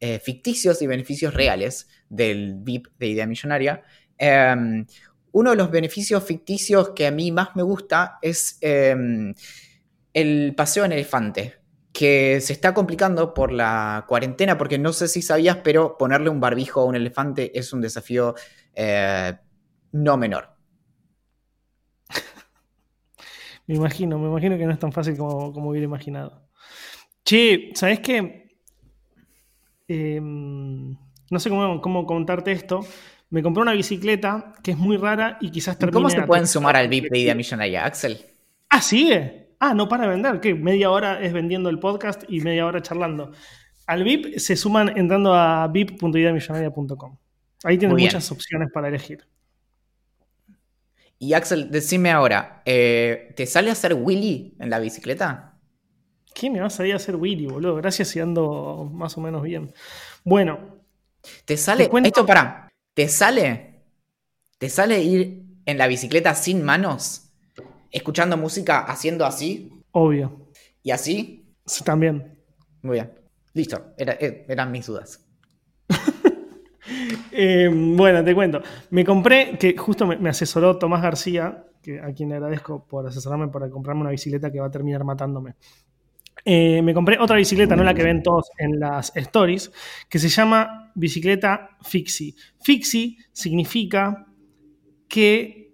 eh, 0.00 0.18
ficticios 0.18 0.82
y 0.82 0.88
beneficios 0.88 1.34
reales 1.34 1.86
del 2.08 2.56
VIP 2.56 2.88
de 2.98 3.06
idea 3.06 3.26
millonaria. 3.28 3.84
Em, 4.18 4.86
uno 5.30 5.50
de 5.50 5.56
los 5.56 5.70
beneficios 5.70 6.24
ficticios 6.24 6.90
que 6.96 7.06
a 7.06 7.12
mí 7.12 7.30
más 7.30 7.54
me 7.54 7.62
gusta 7.62 8.18
es 8.22 8.58
em, 8.60 9.32
el 10.12 10.52
paseo 10.56 10.84
en 10.84 10.90
elefante 10.90 11.54
que 11.96 12.42
se 12.42 12.52
está 12.52 12.74
complicando 12.74 13.32
por 13.32 13.50
la 13.50 14.04
cuarentena, 14.06 14.58
porque 14.58 14.78
no 14.78 14.92
sé 14.92 15.08
si 15.08 15.22
sabías, 15.22 15.56
pero 15.64 15.96
ponerle 15.96 16.28
un 16.28 16.40
barbijo 16.40 16.82
a 16.82 16.84
un 16.84 16.94
elefante 16.94 17.58
es 17.58 17.72
un 17.72 17.80
desafío 17.80 18.34
eh, 18.74 19.32
no 19.92 20.18
menor. 20.18 20.50
me 23.66 23.76
imagino, 23.76 24.18
me 24.18 24.28
imagino 24.28 24.58
que 24.58 24.66
no 24.66 24.72
es 24.72 24.78
tan 24.78 24.92
fácil 24.92 25.16
como, 25.16 25.70
hubiera 25.70 25.86
imaginado. 25.86 26.50
Che, 27.24 27.70
¿sabes 27.74 28.00
qué? 28.00 28.58
Em, 29.88 30.90
no 31.30 31.38
sé 31.38 31.48
cómo, 31.48 31.80
cómo, 31.80 32.04
contarte 32.04 32.52
esto. 32.52 32.80
Me 33.30 33.42
compré 33.42 33.62
una 33.62 33.72
bicicleta 33.72 34.52
que 34.62 34.72
es 34.72 34.76
muy 34.76 34.98
rara 34.98 35.38
y 35.40 35.50
quizás 35.50 35.78
termine... 35.78 35.94
¿Cómo 35.94 36.10
se 36.10 36.20
pueden 36.26 36.46
sumar 36.46 36.76
al 36.76 36.88
VIP 36.88 37.10
de 37.10 37.20
Idea 37.20 37.34
Millonaria, 37.34 37.86
Axel? 37.86 38.18
Ah, 38.68 38.82
sigue. 38.82 39.45
Ah, 39.58 39.74
no 39.74 39.88
para 39.88 40.06
vender, 40.06 40.40
¿qué? 40.40 40.54
Media 40.54 40.90
hora 40.90 41.20
es 41.20 41.32
vendiendo 41.32 41.68
el 41.70 41.78
podcast 41.78 42.24
y 42.28 42.40
media 42.40 42.66
hora 42.66 42.82
charlando. 42.82 43.32
Al 43.86 44.04
VIP 44.04 44.38
se 44.38 44.56
suman 44.56 44.96
entrando 44.96 45.32
a 45.34 45.66
vip.ideamillonaria.com. 45.68 47.16
Ahí 47.64 47.78
tienen 47.78 47.96
muchas 47.96 48.30
opciones 48.30 48.70
para 48.72 48.88
elegir. 48.88 49.26
Y 51.18 51.32
Axel, 51.32 51.70
decime 51.70 52.10
ahora, 52.10 52.62
eh, 52.66 53.32
¿te 53.36 53.46
sale 53.46 53.70
a 53.70 53.72
hacer 53.72 53.94
Willy 53.94 54.54
en 54.58 54.68
la 54.68 54.78
bicicleta? 54.78 55.54
¿Qué 56.34 56.50
me 56.50 56.60
va 56.60 56.66
a 56.66 56.70
salir 56.70 56.92
a 56.92 56.96
hacer 56.96 57.16
Willy, 57.16 57.46
boludo? 57.46 57.76
Gracias 57.76 58.08
si 58.08 58.20
ando 58.20 58.90
más 58.92 59.16
o 59.16 59.22
menos 59.22 59.42
bien. 59.42 59.72
Bueno. 60.24 60.76
¿Te 61.46 61.56
sale? 61.56 61.88
esto 62.04 62.26
para. 62.26 62.68
¿Te 62.92 63.08
sale? 63.08 63.84
¿Te 64.58 64.68
sale 64.68 65.02
ir 65.02 65.44
en 65.64 65.78
la 65.78 65.86
bicicleta 65.86 66.34
sin 66.34 66.62
manos? 66.62 67.25
Escuchando 67.96 68.36
música 68.36 68.80
haciendo 68.80 69.24
así. 69.24 69.70
Obvio. 69.92 70.50
¿Y 70.82 70.90
así? 70.90 71.54
Sí, 71.64 71.82
también. 71.82 72.38
Muy 72.82 72.94
bien. 72.94 73.12
Listo, 73.54 73.94
eh, 73.96 74.44
eran 74.48 74.70
mis 74.70 74.86
dudas. 74.86 75.24
Eh, 77.38 77.68
bueno, 77.70 78.24
te 78.24 78.34
cuento. 78.34 78.62
Me 78.90 79.04
compré, 79.04 79.58
que 79.58 79.76
justo 79.76 80.06
me, 80.06 80.28
asesoró 80.30 80.78
Tomás 80.78 81.02
García, 81.02 81.66
que, 81.82 82.00
a 82.00 82.14
quien 82.14 82.30
le 82.30 82.36
agradezco 82.36 82.86
por 82.86 83.06
asesorarme 83.06 83.48
para 83.48 83.68
comprarme 83.68 84.02
una 84.02 84.10
bicicleta 84.10 84.50
que 84.50 84.60
va 84.60 84.66
a 84.66 84.70
terminar 84.70 85.04
matándome. 85.04 85.56
eh, 86.44 86.80
me 86.80 86.94
compré 86.94 87.18
otra 87.18 87.36
bicicleta, 87.36 87.76
no 87.76 87.84
la 87.84 87.92
que 87.92 88.04
ven 88.04 88.22
todos 88.22 88.50
en 88.56 88.80
las 88.80 89.14
stories, 89.14 89.70
que 90.08 90.18
se 90.18 90.28
llama 90.28 90.92
bicicleta 90.94 91.76
Fixie. 91.82 92.34
Fixie 92.62 93.18
significa 93.32 94.26
que, 95.08 95.65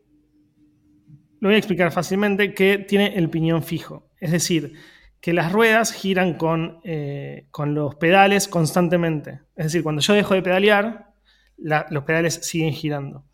lo 1.42 1.48
voy 1.48 1.56
a 1.56 1.58
explicar 1.58 1.90
fácilmente, 1.90 2.54
que 2.54 2.78
tiene 2.78 3.18
el 3.18 3.28
piñón 3.28 3.64
fijo. 3.64 4.08
Es 4.20 4.30
decir, 4.30 4.74
que 5.20 5.32
las 5.32 5.50
ruedas 5.50 5.92
giran 5.92 6.34
con, 6.34 6.78
eh, 6.84 7.48
con 7.50 7.74
los 7.74 7.96
pedales 7.96 8.46
constantemente. 8.46 9.40
Es 9.56 9.64
decir, 9.64 9.82
cuando 9.82 10.00
yo 10.02 10.14
dejo 10.14 10.34
de 10.34 10.42
pedalear, 10.42 11.14
los 11.58 12.04
pedales 12.04 12.34
siguen 12.34 12.72
girando. 12.72 13.24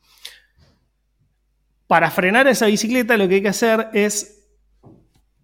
Para 1.86 2.10
frenar 2.10 2.48
esa 2.48 2.64
bicicleta 2.64 3.18
lo 3.18 3.28
que 3.28 3.34
hay 3.34 3.42
que 3.42 3.48
hacer 3.48 3.90
es 3.92 4.48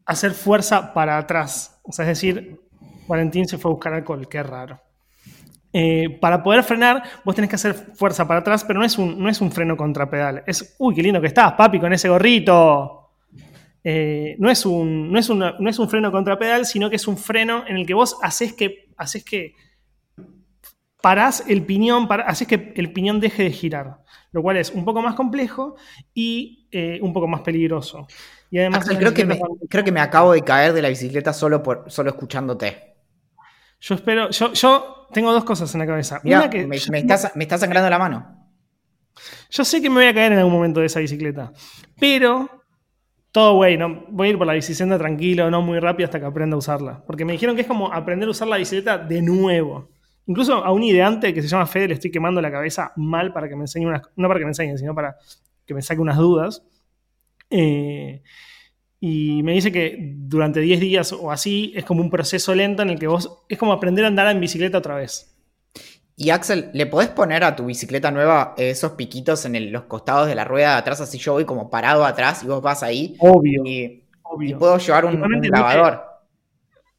hacer 0.07 0.33
fuerza 0.33 0.94
para 0.94 1.18
atrás. 1.18 1.79
O 1.83 1.92
sea, 1.92 2.07
es 2.07 2.18
decir, 2.18 2.62
Valentín 3.07 3.46
se 3.46 3.59
fue 3.59 3.72
a 3.72 3.74
buscar 3.74 3.92
alcohol, 3.92 4.27
qué 4.27 4.42
raro. 4.42 4.81
Eh, 5.76 6.18
para 6.20 6.40
poder 6.40 6.62
frenar, 6.62 7.02
vos 7.24 7.34
tenés 7.34 7.50
que 7.50 7.56
hacer 7.56 7.74
fuerza 7.74 8.28
para 8.28 8.38
atrás, 8.38 8.62
pero 8.62 8.78
no 8.78 8.87
es 8.87 8.96
un, 8.96 9.20
no 9.20 9.28
es 9.28 9.40
un 9.40 9.50
freno 9.50 9.76
contra 9.76 10.08
pedal. 10.08 10.44
Es, 10.46 10.76
uy, 10.78 10.94
qué 10.94 11.02
lindo 11.02 11.20
que 11.20 11.26
estás, 11.26 11.54
papi, 11.54 11.80
con 11.80 11.92
ese 11.92 12.08
gorrito. 12.08 13.10
Eh, 13.82 14.37
no, 14.38 14.48
es 14.48 14.64
un, 14.64 15.10
no, 15.10 15.18
es 15.18 15.28
no 15.28 15.68
es 15.68 15.78
un 15.80 15.90
freno 15.90 16.12
contra 16.12 16.38
pedal, 16.38 16.64
sino 16.64 16.88
que 16.88 16.94
es 16.94 17.08
un 17.08 17.18
freno 17.18 17.64
en 17.66 17.76
el 17.76 17.87
que 17.87 17.92
vos 17.92 18.16
haces 18.22 18.52
que, 18.52 18.92
haces 18.96 19.24
que 19.24 19.56
parás 21.02 21.44
el 21.48 21.66
piñón, 21.66 22.06
haces 22.24 22.46
que 22.46 22.72
el 22.76 22.92
piñón 22.92 23.18
deje 23.18 23.42
de 23.42 23.50
girar, 23.50 23.98
lo 24.30 24.42
cual 24.42 24.58
es 24.58 24.70
un 24.70 24.84
poco 24.84 25.02
más 25.02 25.16
complejo 25.16 25.74
y 26.14 26.68
eh, 26.70 27.00
un 27.02 27.12
poco 27.12 27.26
más 27.26 27.40
peligroso. 27.40 28.06
Y 28.48 28.60
además 28.60 28.88
creo, 28.88 29.12
que 29.12 29.24
me, 29.24 29.40
creo 29.68 29.82
que 29.82 29.90
me 29.90 30.00
acabo 30.00 30.32
de 30.32 30.42
caer 30.42 30.72
de 30.72 30.82
la 30.82 30.88
bicicleta 30.88 31.32
solo, 31.32 31.64
por, 31.64 31.90
solo 31.90 32.10
escuchándote. 32.10 32.94
Yo 33.80 33.96
espero, 33.96 34.30
yo, 34.30 34.52
yo 34.52 35.03
tengo 35.14 35.33
dos 35.33 35.44
cosas 35.44 35.72
en 35.74 35.81
la 35.81 35.87
cabeza. 35.87 36.20
Una 36.22 36.50
que 36.50 36.66
me, 36.66 36.77
me, 36.90 37.05
me 37.35 37.44
está 37.44 37.57
sangrando 37.57 37.88
la 37.88 37.98
mano. 37.98 38.50
Yo 39.48 39.64
sé 39.64 39.81
que 39.81 39.88
me 39.88 39.96
voy 39.96 40.07
a 40.07 40.14
caer 40.14 40.33
en 40.33 40.38
algún 40.38 40.53
momento 40.53 40.81
de 40.81 40.87
esa 40.87 41.00
bicicleta, 41.00 41.53
pero 41.98 42.64
todo 43.35 43.55
güey, 43.55 43.77
no, 43.77 44.05
voy 44.11 44.29
a 44.29 44.31
ir 44.31 44.38
por 44.38 44.46
la 44.46 44.53
bicicleta 44.53 44.96
tranquilo, 44.98 45.50
no 45.50 45.61
muy 45.61 45.81
rápido 45.81 46.07
hasta 46.07 46.20
que 46.20 46.27
aprenda 46.27 46.55
a 46.55 46.59
usarla. 46.59 47.03
Porque 47.05 47.24
me 47.24 47.33
dijeron 47.33 47.57
que 47.57 47.62
es 47.62 47.66
como 47.66 47.92
aprender 47.92 48.29
a 48.29 48.31
usar 48.31 48.46
la 48.46 48.59
bicicleta 48.59 48.98
de 48.98 49.22
nuevo. 49.22 49.90
Incluso 50.27 50.64
a 50.64 50.70
un 50.72 50.83
ideante 50.83 51.35
que 51.35 51.42
se 51.42 51.48
llama 51.48 51.66
Fede 51.66 51.88
le 51.88 51.94
estoy 51.94 52.11
quemando 52.11 52.40
la 52.40 52.50
cabeza 52.53 52.92
mal 52.96 53.33
para 53.33 53.48
que 53.48 53.57
me 53.57 53.62
enseñe 53.62 53.87
unas, 53.87 54.03
no 54.16 54.29
para 54.29 54.38
que 54.38 54.44
me 54.44 54.50
enseñe, 54.50 54.79
sino 54.79 54.94
para 54.94 55.16
que 55.66 55.74
me 55.74 55.83
saque 55.83 56.00
unas 56.00 56.16
dudas. 56.16 56.62
Eh, 57.50 58.22
y 59.06 59.42
me 59.42 59.52
dice 59.52 59.70
que 59.70 60.14
durante 60.16 60.60
10 60.60 60.80
días 60.80 61.12
o 61.12 61.30
así 61.30 61.74
es 61.76 61.84
como 61.84 62.00
un 62.00 62.08
proceso 62.08 62.54
lento 62.54 62.80
en 62.80 62.88
el 62.88 62.98
que 62.98 63.06
vos 63.06 63.44
es 63.50 63.58
como 63.58 63.74
aprender 63.74 64.06
a 64.06 64.08
andar 64.08 64.28
en 64.28 64.40
bicicleta 64.40 64.78
otra 64.78 64.94
vez. 64.94 65.36
Y 66.16 66.30
Axel, 66.30 66.70
¿le 66.72 66.86
podés 66.86 67.08
poner 67.10 67.44
a 67.44 67.54
tu 67.54 67.66
bicicleta 67.66 68.10
nueva 68.10 68.54
esos 68.56 68.92
piquitos 68.92 69.44
en 69.44 69.70
los 69.70 69.82
costados 69.82 70.26
de 70.26 70.34
la 70.34 70.46
rueda 70.46 70.72
de 70.72 70.78
atrás? 70.78 71.02
Así 71.02 71.18
yo 71.18 71.34
voy 71.34 71.44
como 71.44 71.68
parado 71.68 72.06
atrás 72.06 72.44
y 72.44 72.46
vos 72.46 72.62
vas 72.62 72.82
ahí. 72.82 73.14
Obvio. 73.18 73.62
Y, 73.66 74.06
puedo 74.58 74.78
llevar 74.78 75.04
un, 75.04 75.20
grabador. 75.42 76.02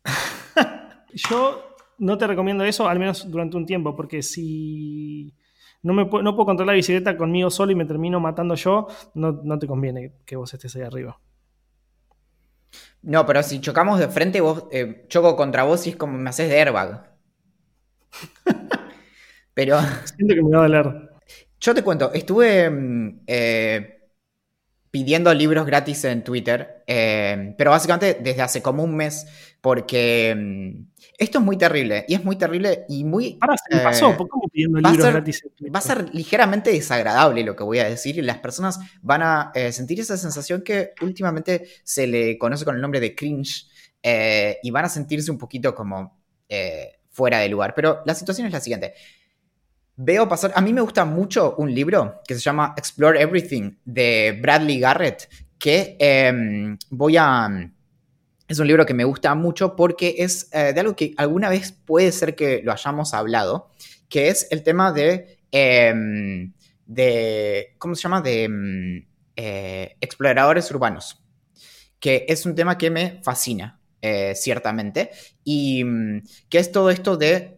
yo 1.12 1.76
no 1.98 2.20
te 2.20 2.28
recomiendo 2.28 2.64
eso, 2.66 2.88
al 2.88 3.00
menos 3.00 3.32
durante 3.32 3.58
un 3.58 3.66
tiempo, 3.66 3.96
porque 3.96 4.22
si 4.22 5.34
no, 5.82 5.94
me, 5.94 6.04
no 6.04 6.36
puedo 6.36 6.46
controlar 6.46 6.76
la 6.76 6.78
bicicleta 6.78 7.18
conmigo 7.18 7.50
solo 7.50 7.72
y 7.72 7.76
me 7.76 7.86
termino 7.86 8.20
matando 8.20 8.54
yo, 8.54 8.90
no, 9.16 9.58
te 9.58 9.66
conviene 9.66 10.12
que 10.24 10.36
vos 10.36 10.54
estés 10.54 10.76
ahí 10.76 10.84
arriba. 10.84 11.20
No, 13.06 13.26
pero 13.28 13.44
si 13.44 13.62
chocamos 13.62 14.00
de 14.00 14.08
frente, 14.08 14.42
vos 14.42 14.66
eh, 14.72 15.06
choco 15.10 15.36
contra 15.36 15.64
vos 15.64 15.86
y 15.86 15.92
es 15.92 15.96
como 15.96 16.18
me 16.18 16.30
haces 16.30 16.50
de 16.50 16.60
airbag. 16.60 17.12
Pero. 19.54 19.80
Siento 20.16 20.34
que 20.34 20.42
me 20.42 20.50
va 20.50 20.58
a 20.58 20.68
doler. 20.68 21.10
Yo 21.60 21.74
te 21.76 21.84
cuento, 21.84 22.12
estuve 22.14 22.70
mm, 22.70 23.22
eh, 23.28 23.95
pidiendo 24.96 25.34
libros 25.34 25.66
gratis 25.66 26.06
en 26.06 26.24
Twitter, 26.24 26.82
eh, 26.88 27.54
pero 27.58 27.72
básicamente 27.72 28.18
desde 28.24 28.42
hace 28.42 28.62
como 28.62 28.82
un 28.82 28.96
mes, 28.96 29.28
porque 29.60 30.34
mm, 30.34 30.86
esto 31.18 31.40
es 31.40 31.44
muy 31.44 31.58
terrible, 31.58 32.06
y 32.08 32.14
es 32.14 32.24
muy 32.24 32.38
terrible 32.38 32.86
y 32.88 33.04
muy... 33.04 33.38
Ahora 33.42 33.58
se 33.58 33.76
me 33.76 33.84
pasó, 33.84 34.12
eh, 34.12 34.16
¿cómo 34.16 34.48
pidiendo 34.50 34.80
libros 34.80 35.12
gratis 35.12 35.44
en 35.44 35.50
Twitter? 35.50 35.76
Va 35.76 35.80
a 35.80 35.82
ser 35.82 36.16
ligeramente 36.16 36.72
desagradable 36.72 37.44
lo 37.44 37.58
que 37.58 37.66
voy 37.66 37.80
a 37.80 37.90
decir, 37.90 38.18
y 38.18 38.22
las 38.22 38.38
personas 38.38 38.80
van 39.02 39.22
a 39.22 39.52
sentir 39.70 40.00
esa 40.00 40.16
sensación 40.16 40.62
que 40.62 40.94
últimamente 41.02 41.68
se 41.84 42.08
le 42.08 42.38
conoce 42.38 42.64
con 42.64 42.76
el 42.76 42.82
nombre 42.82 43.02
de 43.02 43.14
cringe, 43.14 43.68
y 44.02 44.72
van 44.72 44.86
a 44.86 44.88
sentirse 44.88 45.30
un 45.30 45.38
poquito 45.38 45.76
como 45.76 46.22
fuera 47.10 47.40
de 47.40 47.50
lugar. 47.50 47.74
Pero 47.76 48.02
la 48.06 48.16
situación 48.16 48.48
es 48.48 48.54
la 48.54 48.62
siguiente 48.62 48.94
veo 49.98 50.28
pasar. 50.28 50.52
A 50.56 50.62
mí 50.62 50.74
me 50.74 50.82
gusta 50.82 51.06
mucho 51.06 51.56
un 51.58 51.74
libro 51.74 52.22
que 52.28 52.36
se 52.36 52.42
llama 52.42 52.74
Explore 52.78 53.22
Everything 53.22 53.78
de 53.86 54.38
Bradley 54.42 54.80
Garrett, 54.80 55.30
que 55.58 55.96
em, 56.00 56.78
voy 56.90 57.18
a. 57.18 57.72
Es 58.48 58.60
un 58.60 58.68
libro 58.68 58.86
que 58.86 58.94
me 58.94 59.06
gusta 59.06 59.34
mucho 59.34 59.76
porque 59.76 60.16
es 60.20 60.50
eh, 60.52 60.72
de 60.74 60.80
algo 60.80 60.96
que 60.96 61.14
alguna 61.18 61.50
vez 61.50 61.72
puede 61.72 62.12
ser 62.12 62.36
que 62.36 62.62
lo 62.64 62.72
hayamos 62.72 63.14
hablado, 63.14 63.72
que 64.10 64.30
es 64.30 64.48
el 64.52 64.64
tema 64.64 64.92
de. 64.92 65.40
Em, 65.52 66.54
de 66.86 67.76
¿Cómo 67.80 67.96
se 67.96 68.04
llama? 68.04 68.22
De 68.22 68.44
em, 68.44 69.08
eh, 69.36 69.96
exploradores 70.02 70.70
urbanos. 70.72 71.22
Que 72.00 72.26
es 72.28 72.46
un 72.46 72.54
tema 72.54 72.78
que 72.78 72.92
me 72.92 73.22
fascina, 73.24 73.80
eh, 74.02 74.34
ciertamente. 74.36 75.10
Y 75.44 75.84
mm, 75.84 76.24
que 76.50 76.60
es 76.60 76.72
todo 76.72 76.92
esto 76.92 77.18
de 77.18 77.58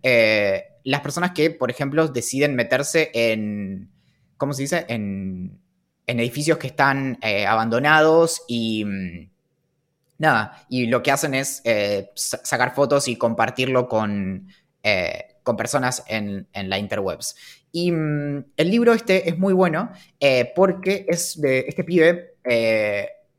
las 0.88 1.02
personas 1.02 1.32
que, 1.32 1.52
por 1.52 1.70
ejemplo, 1.70 2.08
deciden 2.08 2.56
meterse 2.56 3.12
en, 3.14 3.92
¿cómo 4.38 4.54
se 4.54 4.62
dice? 4.62 4.86
En, 4.88 5.60
edificios 6.06 6.58
que 6.58 6.68
están 6.68 7.18
eh, 7.22 7.46
abandonados 7.46 8.44
y... 8.48 8.86
Mm, 8.86 9.30
nada, 10.20 10.66
y 10.70 10.86
lo 10.86 11.04
que 11.04 11.12
hacen 11.12 11.34
es 11.34 11.62
eh, 11.66 12.12
sacar 12.16 12.74
fotos 12.74 13.10
y 13.10 13.18
compartirlo 13.18 13.90
con, 13.90 14.48
eh, 14.82 15.36
con 15.44 15.58
personas 15.58 16.06
en, 16.08 16.48
la 16.54 16.80
interwebs. 16.80 17.36
Y 17.74 17.92
mm, 17.92 18.46
el 18.56 18.72
libro 18.72 18.94
este 18.94 19.28
es 19.28 19.38
muy 19.38 19.54
bueno 19.54 19.92
porque 20.56 21.06
es 21.10 21.42
de 21.42 21.66
este 21.68 21.84
pibe, 21.84 22.36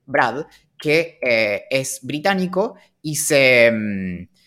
Brad, 0.04 0.44
que 0.78 1.18
es 1.70 2.00
británico 2.02 2.74
y 3.00 3.16
se 3.16 3.70
mm, 3.72 4.38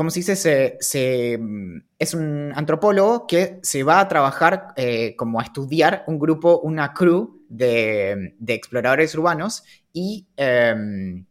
como 0.00 0.08
se 0.08 0.20
dice, 0.20 0.78
se, 0.80 1.36
mm, 1.38 1.82
es 1.98 2.14
un 2.14 2.54
antropólogo 2.56 3.26
que 3.26 3.60
se 3.62 3.82
va 3.82 4.00
a 4.00 4.08
trabajar 4.08 4.68
eh, 4.74 5.14
como 5.14 5.38
a 5.38 5.42
estudiar 5.42 6.04
un 6.06 6.18
grupo, 6.18 6.58
una 6.60 6.94
crew 6.94 7.44
de, 7.50 8.34
exploradores 8.46 9.14
urbanos 9.14 9.62
y 9.92 10.26
em, 10.38 11.26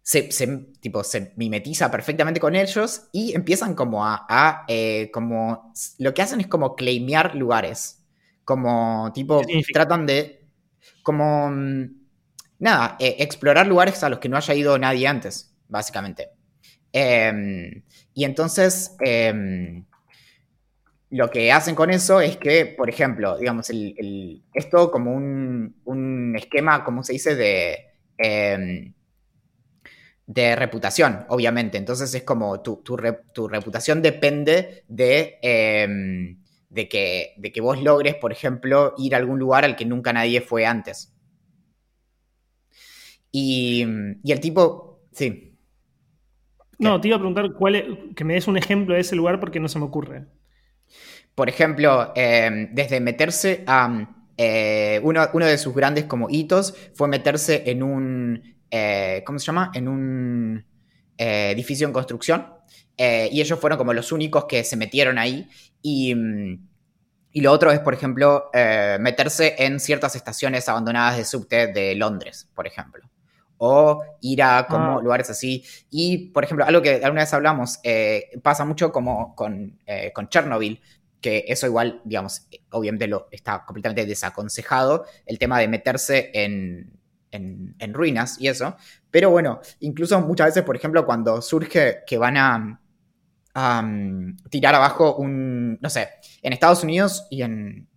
se, 0.00 0.22
tipo, 0.80 1.04
se 1.04 1.34
mimetiza 1.36 1.90
perfectamente 1.90 2.40
con 2.40 2.56
ellos 2.56 3.08
y 3.12 3.34
empiezan 3.34 3.74
como 3.74 4.06
a, 4.06 4.64
eh, 4.66 5.10
como, 5.12 5.74
lo 5.98 6.14
que 6.14 6.22
hacen 6.22 6.40
es 6.40 6.46
como 6.46 6.76
claimear 6.76 7.34
lugares, 7.34 8.06
como 8.42 9.12
tipo, 9.12 9.42
tratan 9.70 10.06
de, 10.06 10.46
como, 11.02 11.50
mm, 11.50 11.84
nada, 12.60 12.96
eh, 12.98 13.16
explorar 13.18 13.66
lugares 13.66 14.02
a 14.02 14.08
los 14.08 14.18
que 14.18 14.30
no 14.30 14.38
haya 14.38 14.54
ido 14.54 14.78
nadie 14.78 15.06
antes, 15.06 15.54
básicamente. 15.68 16.37
Em, 16.92 17.82
y 18.14 18.24
entonces, 18.24 18.96
em, 19.00 19.84
lo 21.10 21.30
que 21.30 21.52
hacen 21.52 21.74
con 21.74 21.90
eso 21.90 22.20
es 22.20 22.36
que, 22.36 22.66
por 22.66 22.88
ejemplo, 22.88 23.38
digamos, 23.38 23.70
el, 23.70 24.42
esto 24.54 24.90
como 24.90 25.14
un, 25.14 26.34
esquema, 26.36 26.84
como 26.84 27.02
se 27.02 27.14
dice, 27.14 27.34
de, 27.34 27.86
em, 28.18 28.92
de 30.26 30.56
reputación, 30.56 31.24
obviamente. 31.28 31.78
Entonces 31.78 32.14
es 32.14 32.22
como 32.22 32.60
tu, 32.60 32.96
reputación 32.96 34.02
depende 34.02 34.84
de, 34.88 35.38
de, 36.70 36.88
que, 36.88 37.34
de 37.38 37.52
que 37.52 37.60
vos 37.60 37.82
logres, 37.82 38.14
por 38.16 38.32
ejemplo, 38.32 38.94
ir 38.98 39.14
a 39.14 39.18
algún 39.18 39.38
lugar 39.38 39.64
al 39.64 39.76
que 39.76 39.86
nunca 39.86 40.12
nadie 40.12 40.40
fue 40.42 40.66
antes. 40.66 41.14
Y, 43.32 43.86
y 44.22 44.32
el 44.32 44.40
tipo, 44.40 45.00
sí. 45.12 45.47
No, 46.78 47.00
te 47.00 47.08
iba 47.08 47.16
a 47.16 47.20
preguntar 47.20 47.52
cuál 47.52 48.12
que 48.14 48.24
me 48.24 48.34
des 48.34 48.46
un 48.46 48.56
ejemplo 48.56 48.94
de 48.94 49.00
ese 49.00 49.16
lugar 49.16 49.40
porque 49.40 49.60
no 49.60 49.68
se 49.68 49.78
me 49.78 49.84
ocurre. 49.84 50.26
Por 51.34 51.48
ejemplo, 51.48 52.12
em, 52.14 52.72
desde 52.74 53.00
meterse 53.00 53.64
a... 53.66 54.14
Eh, 54.40 55.00
uno, 55.02 55.26
de 55.26 55.58
sus 55.58 55.74
grandes 55.74 56.04
como 56.04 56.28
hitos 56.30 56.74
fue 56.94 57.08
meterse 57.08 57.64
en 57.66 57.82
un... 57.82 58.56
Eh, 58.70 59.22
¿Cómo 59.26 59.40
se 59.40 59.46
llama? 59.46 59.72
En 59.74 59.88
un 59.88 60.64
eh, 61.16 61.50
edificio 61.50 61.86
en 61.86 61.92
construcción. 61.92 62.46
y 62.96 63.40
ellos 63.40 63.58
fueron 63.58 63.78
como 63.78 63.92
los 63.92 64.12
únicos 64.12 64.44
que 64.46 64.62
se 64.62 64.76
metieron 64.76 65.18
ahí. 65.18 65.48
Y, 65.82 66.14
y 67.32 67.40
lo 67.40 67.52
otro 67.52 67.72
es, 67.72 67.80
por 67.80 67.94
ejemplo, 67.94 68.50
meterse 69.00 69.56
en 69.58 69.80
ciertas 69.80 70.14
estaciones 70.16 70.68
abandonadas 70.68 71.16
de 71.16 71.24
subte 71.24 71.66
de 71.68 71.94
Londres, 71.94 72.48
por 72.54 72.66
ejemplo 72.66 73.08
o 73.58 74.02
ir 74.20 74.42
a 74.42 74.66
como 74.68 74.98
Ah. 74.98 75.02
lugares 75.02 75.30
así. 75.30 75.64
Y, 75.90 76.28
por 76.30 76.44
ejemplo, 76.44 76.64
algo 76.64 76.80
que 76.82 76.96
alguna 77.04 77.22
vez 77.22 77.34
hablamos, 77.34 77.78
eh, 77.82 78.30
pasa 78.42 78.64
mucho 78.64 78.90
como 78.92 79.34
con, 79.34 79.78
eh, 79.86 80.12
con 80.14 80.28
Chernobyl, 80.28 80.80
que 81.20 81.44
eso 81.48 81.66
igual, 81.66 82.00
digamos, 82.04 82.46
obviamente 82.70 83.08
lo 83.08 83.26
está 83.32 83.64
completamente 83.64 84.06
desaconsejado, 84.06 85.04
el 85.26 85.38
tema 85.38 85.58
de 85.58 85.66
meterse 85.68 86.30
en, 86.32 86.92
en, 87.32 87.74
en 87.78 87.94
ruinas 87.94 88.40
y 88.40 88.46
eso. 88.48 88.76
Pero 89.10 89.30
bueno, 89.30 89.60
incluso 89.80 90.20
muchas 90.20 90.46
veces, 90.48 90.62
por 90.62 90.76
ejemplo, 90.76 91.04
cuando 91.04 91.42
surge 91.42 91.98
que 92.06 92.18
van 92.18 92.36
a, 92.36 92.80
a, 93.54 93.80
um, 93.80 94.36
tirar 94.50 94.74
abajo 94.76 95.16
un, 95.16 95.78
no 95.80 95.90
sé, 95.90 96.08
en 96.42 96.52
Estados 96.52 96.84
Unidos 96.84 97.26
y 97.30 97.42
en, 97.42 97.88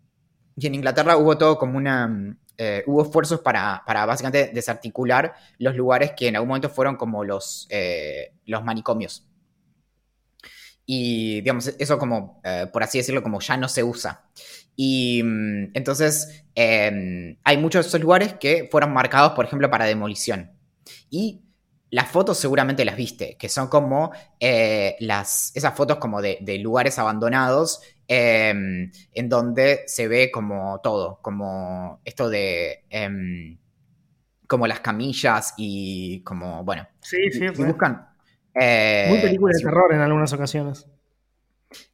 y 0.56 0.68
en 0.68 0.76
Inglaterra 0.76 1.18
hubo 1.18 1.38
todo 1.38 1.58
como 1.60 1.78
una... 1.78 2.38
eh, 2.64 2.84
hubo 2.86 3.02
esfuerzos 3.02 3.40
para, 3.40 3.82
para 3.88 4.06
básicamente 4.06 4.52
desarticular 4.54 5.34
los 5.58 5.76
lugares 5.76 6.12
que 6.16 6.28
en 6.28 6.36
algún 6.36 6.50
momento 6.50 6.70
fueron 6.70 6.96
como 6.96 7.24
los, 7.24 7.66
eh, 7.72 8.34
los 8.46 8.64
manicomios. 8.64 9.28
Y 10.86 11.42
digamos, 11.42 11.74
eso 11.80 11.98
como, 11.98 12.40
eh, 12.44 12.68
por 12.72 12.84
así 12.84 13.00
decirlo, 13.00 13.24
como 13.24 13.40
ya 13.40 13.58
no 13.58 13.68
se 13.68 13.84
usa. 13.84 14.26
Y 14.76 15.24
mm, 15.24 15.72
entonces 15.74 16.46
eh, 16.54 17.36
hay 17.44 17.58
muchos 17.58 17.84
de 17.84 17.90
esos 17.90 18.02
lugares 18.02 18.36
que 18.36 18.70
fueron 18.70 18.94
marcados, 18.94 19.32
por 19.32 19.46
ejemplo, 19.46 19.72
para 19.72 19.86
demolición. 19.86 20.52
Y 21.10 21.42
las 21.92 22.10
fotos 22.10 22.38
seguramente 22.40 22.86
las 22.86 22.96
viste, 22.98 23.38
que 23.38 23.50
son 23.50 23.68
como 23.70 24.12
eh, 24.40 24.96
las, 25.02 25.52
esas 25.56 25.76
fotos 25.76 25.98
como 25.98 26.22
de, 26.22 26.40
de 26.42 26.58
lugares 26.60 27.00
abandonados 27.00 27.82
eh, 28.08 28.50
en 29.14 29.30
donde 29.30 29.84
se 29.88 30.08
ve 30.08 30.32
como 30.32 30.80
todo, 30.82 31.20
como 31.22 32.02
esto 32.06 32.30
de... 32.30 32.86
em, 32.90 33.58
como 34.48 34.68
las 34.68 34.82
camillas 34.82 35.54
y 35.58 36.22
como, 36.24 36.64
bueno, 36.64 36.88
Sí, 37.02 37.32
sí, 37.32 37.50
si 37.54 37.64
buscan... 37.64 38.08
eh, 38.56 39.10
Muy 39.10 39.20
película 39.20 39.54
de 39.54 39.60
si- 39.60 39.66
terror 39.66 39.94
en 39.94 40.02
algunas 40.02 40.34
ocasiones. 40.34 40.88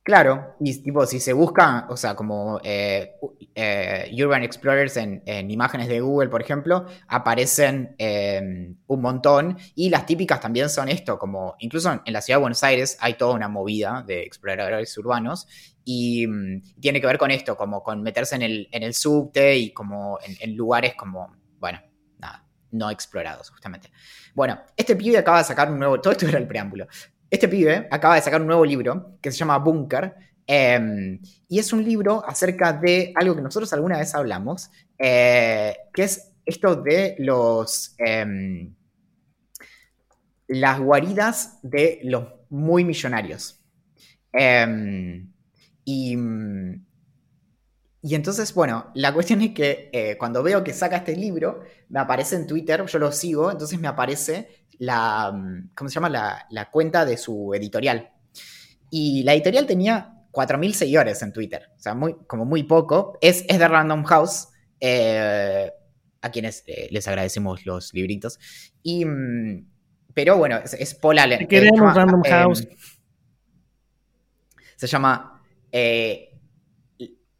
Claro, 0.03 0.55
y 0.59 0.81
tipo, 0.81 1.05
si 1.05 1.19
se 1.19 1.33
busca, 1.33 1.85
o 1.89 1.97
sea, 1.97 2.15
como 2.15 2.59
eh, 2.63 3.15
eh, 3.53 4.09
Urban 4.23 4.43
Explorers 4.43 4.97
en, 4.97 5.21
en 5.25 5.51
imágenes 5.51 5.87
de 5.87 5.99
Google, 5.99 6.29
por 6.29 6.41
ejemplo, 6.41 6.85
aparecen 7.07 7.95
eh, 7.97 8.73
un 8.87 9.01
montón. 9.01 9.57
Y 9.75 9.89
las 9.89 10.05
típicas 10.05 10.39
también 10.39 10.69
son 10.69 10.89
esto, 10.89 11.19
como 11.19 11.55
incluso 11.59 12.01
en 12.05 12.13
la 12.13 12.21
ciudad 12.21 12.37
de 12.37 12.41
Buenos 12.41 12.63
Aires 12.63 12.97
hay 13.01 13.15
toda 13.15 13.35
una 13.35 13.49
movida 13.49 14.03
de 14.07 14.23
exploradores 14.23 14.97
urbanos. 14.97 15.47
Y 15.83 16.25
mm, 16.25 16.79
tiene 16.79 16.99
que 17.01 17.07
ver 17.07 17.17
con 17.17 17.31
esto, 17.31 17.55
como 17.57 17.83
con 17.83 18.01
meterse 18.01 18.35
en 18.35 18.41
el, 18.43 18.69
en 18.71 18.83
el 18.83 18.93
subte 18.93 19.57
y 19.57 19.73
como 19.73 20.19
en, 20.25 20.37
en 20.39 20.55
lugares 20.55 20.95
como, 20.95 21.35
bueno, 21.59 21.79
nada, 22.17 22.45
no 22.71 22.89
explorados, 22.89 23.49
justamente. 23.49 23.91
Bueno, 24.33 24.59
este 24.75 24.95
pibe 24.95 25.17
acaba 25.17 25.39
de 25.39 25.43
sacar 25.45 25.71
un 25.71 25.79
nuevo. 25.79 25.99
Todo 25.99 26.11
esto 26.13 26.27
era 26.27 26.37
el 26.37 26.47
preámbulo. 26.47 26.87
Este 27.29 27.47
pibe 27.47 27.87
acaba 27.91 28.15
de 28.15 28.21
sacar 28.21 28.41
un 28.41 28.47
nuevo 28.47 28.65
libro 28.65 29.17
que 29.21 29.31
se 29.31 29.37
llama 29.37 29.57
Bunker. 29.59 30.15
eh, 30.47 31.19
y 31.49 31.59
es 31.59 31.73
un 31.73 31.83
libro 31.83 32.23
acerca 32.25 32.71
de 32.73 33.11
algo 33.15 33.35
que 33.35 33.41
nosotros 33.41 33.71
alguna 33.73 33.97
vez 33.99 34.15
hablamos, 34.15 34.71
eh, 34.97 35.75
que 35.93 36.03
es 36.03 36.33
esto 36.45 36.75
de 36.77 37.15
los. 37.19 37.93
em, 37.99 38.73
las 40.47 40.79
guaridas 40.79 41.59
de 41.61 41.99
los 42.03 42.25
muy 42.49 42.83
millonarios. 42.85 43.61
Em, 44.33 45.31
y. 45.85 46.15
y 48.01 48.15
entonces, 48.15 48.53
bueno, 48.53 48.91
la 48.93 49.13
cuestión 49.13 49.41
es 49.41 49.53
que 49.53 49.89
eh, 49.91 50.17
cuando 50.17 50.43
veo 50.43 50.63
que 50.63 50.73
saca 50.73 50.97
este 50.97 51.15
libro, 51.15 51.61
me 51.89 51.99
aparece 51.99 52.35
en 52.35 52.47
Twitter, 52.47 52.85
yo 52.85 52.99
lo 52.99 53.11
sigo, 53.11 53.51
entonces 53.51 53.79
me 53.79 53.87
aparece 53.87 54.47
la, 54.79 55.31
mm, 55.31 55.71
¿cómo 55.75 55.89
se 55.89 55.95
llama? 55.95 56.09
La, 56.09 56.45
la 56.49 56.69
cuenta 56.69 57.05
de 57.05 57.17
su 57.17 57.53
editorial. 57.53 58.11
Y 58.89 59.23
la 59.23 59.33
editorial 59.33 59.65
tenía 59.65 60.13
4.000 60.31 60.73
seguidores 60.73 61.21
en 61.21 61.33
Twitter, 61.33 61.69
o 61.75 61.79
sea, 61.79 61.95
muy, 61.95 62.15
como 62.27 62.45
muy 62.45 62.63
poco. 62.63 63.17
Es, 63.21 63.43
es 63.47 63.59
de 63.59 63.67
Random 63.67 64.03
House, 64.03 64.49
eh, 64.79 65.71
a 66.21 66.31
quienes 66.31 66.63
eh, 66.67 66.87
les 66.91 67.07
agradecemos 67.07 67.65
los 67.65 67.93
libritos. 67.93 68.39
Y, 68.83 69.05
mm, 69.05 69.67
pero 70.13 70.37
bueno, 70.37 70.57
es, 70.57 70.73
es 70.73 70.95
Paul 70.95 71.19
Allen. 71.19 71.41
Eh, 71.43 71.47
queremos, 71.47 71.77
se 71.77 71.81
llama, 71.81 71.93
Random 71.93 72.21
eh, 72.25 72.29
House. 72.29 72.67
se 74.75 74.87
llama 74.87 75.43
eh, 75.71 76.26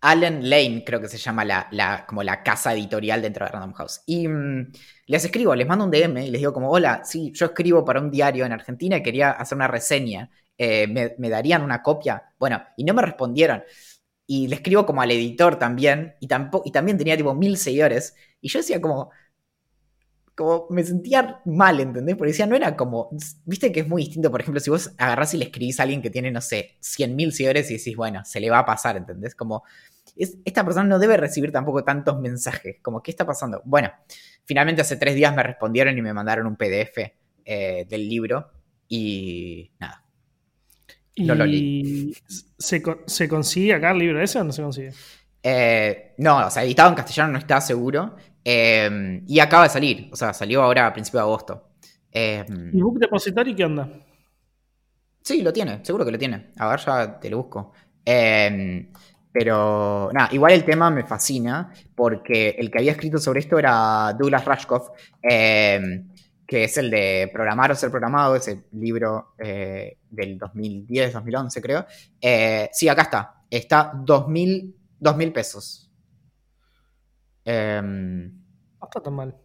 Allen 0.02 0.50
Lane, 0.50 0.84
creo 0.86 1.02
que 1.02 1.08
se 1.08 1.18
llama 1.18 1.44
la, 1.46 1.68
la- 1.72 2.06
como 2.06 2.24
la 2.24 2.44
casa 2.44 2.74
editorial 2.74 3.22
dentro 3.22 3.46
de 3.46 3.52
Random 3.52 3.74
House. 3.74 4.02
Y 4.06 4.28
mm, 4.28 4.72
les 5.08 5.26
escribo, 5.26 5.56
les 5.56 5.68
mando 5.68 5.86
un 5.86 5.92
DM 5.92 6.26
y 6.26 6.32
les 6.32 6.40
digo 6.40 6.54
como, 6.54 6.70
hola, 6.72 7.04
sí, 7.04 7.32
yo 7.34 7.48
escribo 7.48 7.84
para 7.86 8.00
un 8.02 8.12
diario 8.12 8.46
en 8.46 8.52
Argentina 8.54 8.98
y 8.98 9.04
quería 9.04 9.32
hacer 9.32 9.56
una 9.56 9.68
reseña. 9.68 10.30
Eh, 10.58 10.88
¿me, 10.88 11.16
me 11.20 11.30
darían 11.30 11.62
una 11.64 11.82
copia? 11.84 12.34
Bueno, 12.40 12.62
y 12.78 12.84
no 12.84 12.94
me 12.94 13.02
respondieron. 13.02 13.64
Y 14.26 14.48
le 14.48 14.56
escribo 14.56 14.86
como 14.86 15.02
al 15.02 15.12
editor 15.12 15.58
también, 15.58 16.16
y, 16.20 16.28
tampoco, 16.28 16.68
y 16.68 16.72
también 16.72 16.98
tenía 16.98 17.16
tipo 17.18 17.34
mil 17.34 17.58
seguidores. 17.58 18.16
Y 18.42 18.50
yo 18.50 18.60
decía 18.60 18.82
como, 18.82 19.12
como 20.38 20.68
me 20.70 20.84
sentía 20.84 21.42
mal, 21.46 21.80
¿entendés? 21.80 22.16
Porque 22.16 22.32
decía, 22.32 22.46
no 22.46 22.56
era 22.56 22.76
como, 22.78 23.10
viste 23.46 23.72
que 23.72 23.80
es 23.82 23.88
muy 23.90 24.04
distinto, 24.04 24.32
por 24.32 24.40
ejemplo, 24.42 24.60
si 24.62 24.70
vos 24.70 24.92
agarrás 24.98 25.34
y 25.34 25.38
le 25.38 25.46
escribís 25.46 25.80
a 25.80 25.84
alguien 25.84 26.02
que 26.02 26.12
tiene, 26.12 26.32
no 26.32 26.42
sé, 26.42 26.78
100.000 26.80 27.32
seguidores 27.32 27.72
y 27.72 27.78
decís, 27.78 27.96
bueno, 27.98 28.24
se 28.24 28.40
le 28.40 28.52
va 28.52 28.60
a 28.60 28.66
pasar, 28.66 28.98
¿entendés? 28.98 29.34
Como, 29.36 29.64
es, 30.16 30.38
esta 30.46 30.64
persona 30.64 30.88
no 30.88 31.00
debe 31.00 31.18
recibir 31.18 31.52
tampoco 31.52 31.84
tantos 31.84 32.20
mensajes, 32.20 32.78
como, 32.84 33.02
¿qué 33.02 33.12
está 33.12 33.26
pasando? 33.26 33.62
Bueno, 33.66 33.92
finalmente 34.46 34.82
hace 34.82 34.98
tres 34.98 35.16
días 35.16 35.36
me 35.36 35.44
respondieron 35.44 35.98
y 35.98 36.02
me 36.04 36.14
mandaron 36.14 36.46
un 36.48 36.56
PDF 36.56 37.16
eh, 37.46 37.86
del 37.90 38.08
libro 38.08 38.52
y 38.88 39.72
nada. 39.80 40.04
no 41.18 41.36
lo 41.36 41.46
¿Y 41.46 42.14
¿se, 42.58 42.82
con- 42.82 43.02
se 43.08 43.28
consigue 43.28 43.74
acá 43.74 43.92
el 43.92 44.00
libro 44.00 44.22
ese 44.22 44.40
o 44.40 44.44
no 44.44 44.52
se 44.52 44.62
consigue? 44.62 44.92
Eh, 45.44 46.14
no, 46.18 46.48
o 46.48 46.52
sea, 46.52 46.64
editado 46.64 46.90
en 46.90 46.96
castellano 46.96 47.34
no 47.34 47.40
está 47.40 47.62
seguro. 47.62 48.16
Eh, 48.50 49.22
y 49.28 49.40
acaba 49.40 49.64
de 49.64 49.70
salir, 49.70 50.10
o 50.10 50.16
sea, 50.16 50.32
salió 50.34 50.64
ahora 50.64 50.88
a 50.88 50.94
principios 50.94 51.20
de 51.20 51.28
agosto. 51.28 51.70
Eh, 52.10 52.46
¿Y 52.72 52.82
Book 52.82 52.98
Depository 52.98 53.54
qué 53.54 53.66
onda? 53.66 53.90
Sí, 55.22 55.42
lo 55.42 55.52
tiene, 55.52 55.84
seguro 55.84 56.06
que 56.06 56.12
lo 56.12 56.18
tiene. 56.18 56.52
A 56.58 56.70
ver, 56.70 56.80
ya 56.80 57.20
te 57.20 57.30
lo 57.30 57.40
busco. 57.40 57.74
Eh, 58.06 58.90
pero 59.34 60.10
nada, 60.14 60.30
igual 60.32 60.54
el 60.54 60.64
tema 60.64 60.90
me 60.90 61.04
fascina 61.04 61.74
porque 61.94 62.56
el 62.58 62.72
que 62.72 62.78
había 62.78 62.94
escrito 62.94 63.18
sobre 63.18 63.42
esto 63.42 63.60
era 63.60 64.14
Douglas 64.18 64.46
Rushkoff, 64.46 64.92
eh, 65.22 66.06
que 66.48 66.64
es 66.64 66.78
el 66.78 66.90
de 66.90 67.30
Programar 67.34 67.72
o 67.74 67.76
Ser 67.76 67.92
Programado, 67.92 68.38
ese 68.38 68.64
libro 68.72 69.34
eh, 69.38 69.98
del 70.10 70.38
2010, 70.38 71.12
2011 71.12 71.62
creo. 71.62 71.86
Eh, 72.22 72.70
sí, 72.72 72.88
acá 72.88 73.02
está. 73.02 73.36
Está 73.50 73.92
2.000 73.92 74.74
2.000 75.00 75.34
pesos. 75.34 75.87
Eh, 77.50 77.82
No 77.82 78.86
está 78.86 79.00
tan 79.02 79.14
mal. 79.16 79.36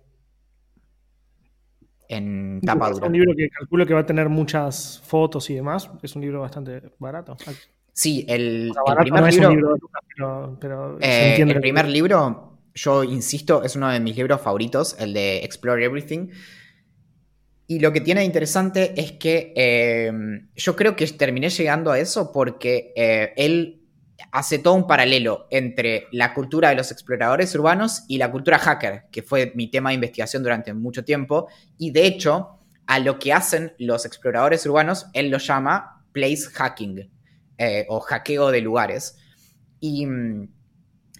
en 2.08 2.60
tapa 2.60 2.88
Es 2.90 2.94
dura. 2.96 3.06
un 3.06 3.12
libro 3.14 3.32
que 3.34 3.48
calculo 3.48 3.86
que 3.86 3.94
va 3.94 4.00
a 4.00 4.06
tener 4.06 4.28
muchas 4.28 5.00
fotos 5.04 5.48
y 5.50 5.54
demás. 5.54 5.90
Es 6.02 6.14
un 6.14 6.22
libro 6.22 6.40
bastante 6.40 6.82
barato. 6.98 7.36
Sí, 7.92 8.24
el, 8.28 8.70
sea, 8.74 8.82
el 8.82 8.86
barato 8.86 9.02
primer 9.02 9.20
no 9.22 9.26
es 9.28 9.36
libro. 9.38 9.76
pero, 10.16 10.58
pero 10.60 10.98
Eh, 11.00 11.36
el 11.40 11.48
que- 11.54 11.60
primer 11.60 11.88
libro, 11.88 12.58
yo 12.74 13.04
insisto, 13.04 13.62
es 13.62 13.76
uno 13.76 13.88
de 13.90 14.00
mis 14.00 14.16
libros 14.16 14.40
favoritos, 14.40 14.96
el 14.98 15.14
de 15.14 15.38
Explore 15.38 15.84
Everything. 15.84 16.28
Y 17.66 17.78
lo 17.78 17.92
que 17.92 18.02
tiene 18.02 18.20
de 18.20 18.26
interesante 18.26 18.92
es 19.00 19.12
que 19.12 19.54
eh, 19.56 20.12
yo 20.54 20.76
creo 20.76 20.94
que 20.96 21.06
terminé 21.06 21.48
llegando 21.48 21.90
a 21.92 21.98
eso 21.98 22.30
porque 22.32 22.92
eh, 22.94 23.32
él 23.36 23.81
hace 24.30 24.58
todo 24.58 24.74
un 24.74 24.86
paralelo 24.86 25.46
entre 25.50 26.06
la 26.12 26.34
cultura 26.34 26.68
de 26.70 26.76
los 26.76 26.90
exploradores 26.92 27.54
urbanos 27.54 28.04
y 28.08 28.18
la 28.18 28.30
cultura 28.30 28.58
hacker, 28.58 29.04
que 29.10 29.22
fue 29.22 29.52
mi 29.54 29.70
tema 29.70 29.90
de 29.90 29.94
investigación 29.96 30.42
durante 30.42 30.72
mucho 30.74 31.04
tiempo. 31.04 31.48
Y 31.78 31.90
de 31.90 32.06
hecho, 32.06 32.58
a 32.86 32.98
lo 32.98 33.18
que 33.18 33.32
hacen 33.32 33.72
los 33.78 34.04
exploradores 34.06 34.64
urbanos, 34.66 35.06
él 35.14 35.30
lo 35.30 35.38
llama 35.38 36.04
place 36.12 36.42
hacking 36.52 37.10
eh, 37.58 37.86
o 37.88 38.00
hackeo 38.00 38.50
de 38.50 38.60
lugares. 38.60 39.16
Y, 39.80 40.06
mm, 40.06 40.48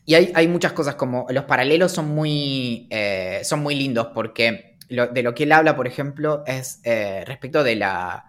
y 0.04 0.14
hay, 0.14 0.32
hay 0.34 0.48
muchas 0.48 0.72
cosas 0.72 0.96
como 0.96 1.26
los 1.30 1.44
paralelos 1.44 1.92
son 1.92 2.08
muy, 2.08 2.88
eh, 2.90 3.40
son 3.44 3.60
muy 3.62 3.74
lindos 3.74 4.08
porque 4.14 4.76
lo- 4.88 5.06
de 5.08 5.22
lo 5.22 5.34
que 5.34 5.44
él 5.44 5.52
habla, 5.52 5.76
por 5.76 5.86
ejemplo, 5.86 6.42
es 6.46 6.80
eh, 6.84 7.24
respecto 7.26 7.62
de 7.62 7.76
la, 7.76 8.24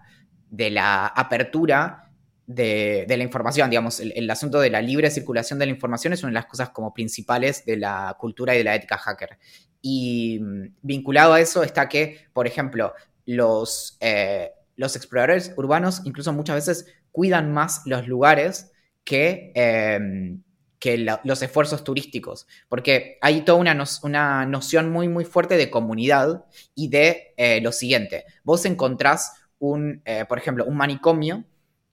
de 0.50 0.70
la 0.70 1.06
apertura 1.06 2.03
de, 2.46 3.06
la 3.08 3.22
información, 3.22 3.70
digamos, 3.70 4.00
el, 4.00 4.30
asunto 4.30 4.60
de 4.60 4.70
la 4.70 4.82
libre 4.82 5.10
circulación 5.10 5.58
de 5.58 5.66
la 5.66 5.72
información 5.72 6.12
es 6.12 6.22
una 6.22 6.30
de 6.30 6.34
las 6.34 6.46
cosas 6.46 6.70
como 6.70 6.92
principales 6.92 7.64
de 7.64 7.76
la 7.76 8.16
cultura 8.18 8.54
y 8.54 8.58
de 8.58 8.64
la 8.64 8.74
ética 8.74 8.98
hacker. 8.98 9.38
Y 9.80 10.38
mm, 10.40 10.74
vinculado 10.82 11.34
a 11.34 11.40
eso 11.40 11.62
está 11.62 11.88
que, 11.88 12.26
por 12.32 12.46
ejemplo, 12.46 12.92
los, 13.26 13.96
eh, 14.00 14.52
los 14.76 14.96
exploradores 14.96 15.52
urbanos 15.56 16.02
incluso 16.04 16.32
muchas 16.32 16.56
veces 16.56 16.86
cuidan 17.12 17.52
más 17.52 17.82
los 17.86 18.06
lugares 18.08 18.72
que, 19.04 19.52
eh, 19.54 20.36
que 20.84 20.98
los 20.98 21.40
esfuerzos 21.40 21.84
turísticos, 21.84 22.46
porque 22.68 23.18
hay 23.22 23.42
toda 23.42 23.58
una, 23.58 23.84
una, 24.02 24.44
noción 24.46 24.90
muy, 24.90 25.08
muy 25.08 25.24
fuerte 25.24 25.56
de 25.56 25.70
comunidad 25.70 26.44
y 26.74 26.88
de 26.88 27.32
eh, 27.36 27.60
lo 27.62 27.72
siguiente, 27.72 28.24
vos 28.42 28.64
encontrás 28.66 29.32
un, 29.58 30.02
eh, 30.04 30.24
por 30.28 30.38
ejemplo, 30.38 30.64
un 30.66 30.76
manicomio 30.76 31.44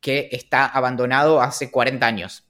que 0.01 0.29
está 0.31 0.65
abandonado 0.65 1.41
hace 1.41 1.71
40 1.71 2.05
años. 2.05 2.47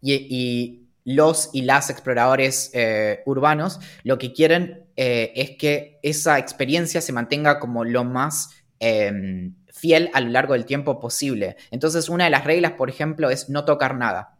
Y, 0.00 0.80
los 1.06 1.50
y 1.52 1.62
las 1.62 1.90
exploradores 1.90 2.70
eh, 2.72 3.20
urbanos 3.26 3.78
lo 4.04 4.16
que 4.16 4.32
quieren 4.32 4.86
es 4.96 5.50
que 5.58 5.98
esa 6.02 6.38
experiencia 6.38 7.02
se 7.02 7.12
mantenga 7.12 7.60
como 7.60 7.84
lo 7.84 8.04
más 8.04 8.48
em, 8.78 9.54
fiel 9.74 10.08
a 10.14 10.20
lo 10.20 10.30
largo 10.30 10.54
del 10.54 10.64
tiempo 10.64 11.00
posible. 11.00 11.56
Entonces, 11.70 12.08
una 12.08 12.24
de 12.24 12.30
las 12.30 12.44
reglas, 12.44 12.72
por 12.72 12.88
ejemplo, 12.88 13.28
es 13.28 13.48
no 13.50 13.64
tocar 13.64 13.96
nada. 13.96 14.38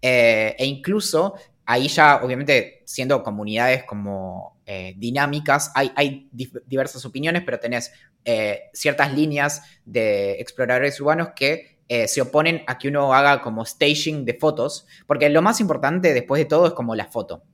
Eh, 0.00 0.54
e 0.58 0.66
incluso 0.66 1.34
ahí 1.66 1.88
ya, 1.88 2.20
obviamente, 2.22 2.82
siendo 2.86 3.22
comunidades 3.22 3.84
como 3.84 4.61
eh, 4.74 4.94
dinámicas, 4.96 5.70
hay, 5.74 6.30
diversas 6.32 7.04
opiniones, 7.04 7.42
pero 7.44 7.60
tenés 7.60 7.92
eh, 8.24 8.70
ciertas 8.72 9.12
líneas 9.12 9.62
de 9.84 10.40
exploradores 10.40 10.98
urbanos 10.98 11.30
que 11.36 11.72
se 12.06 12.22
oponen 12.22 12.62
a 12.68 12.78
que 12.78 12.88
uno 12.88 13.12
haga 13.12 13.42
como 13.42 13.66
staging 13.66 14.24
de 14.24 14.32
fotos, 14.32 14.86
porque 15.06 15.28
lo 15.28 15.42
más 15.42 15.60
importante 15.60 16.14
después 16.14 16.38
de 16.38 16.46
todo 16.46 16.68
es 16.68 16.72
como 16.72 16.94
la 16.94 17.04
foto. 17.04 17.44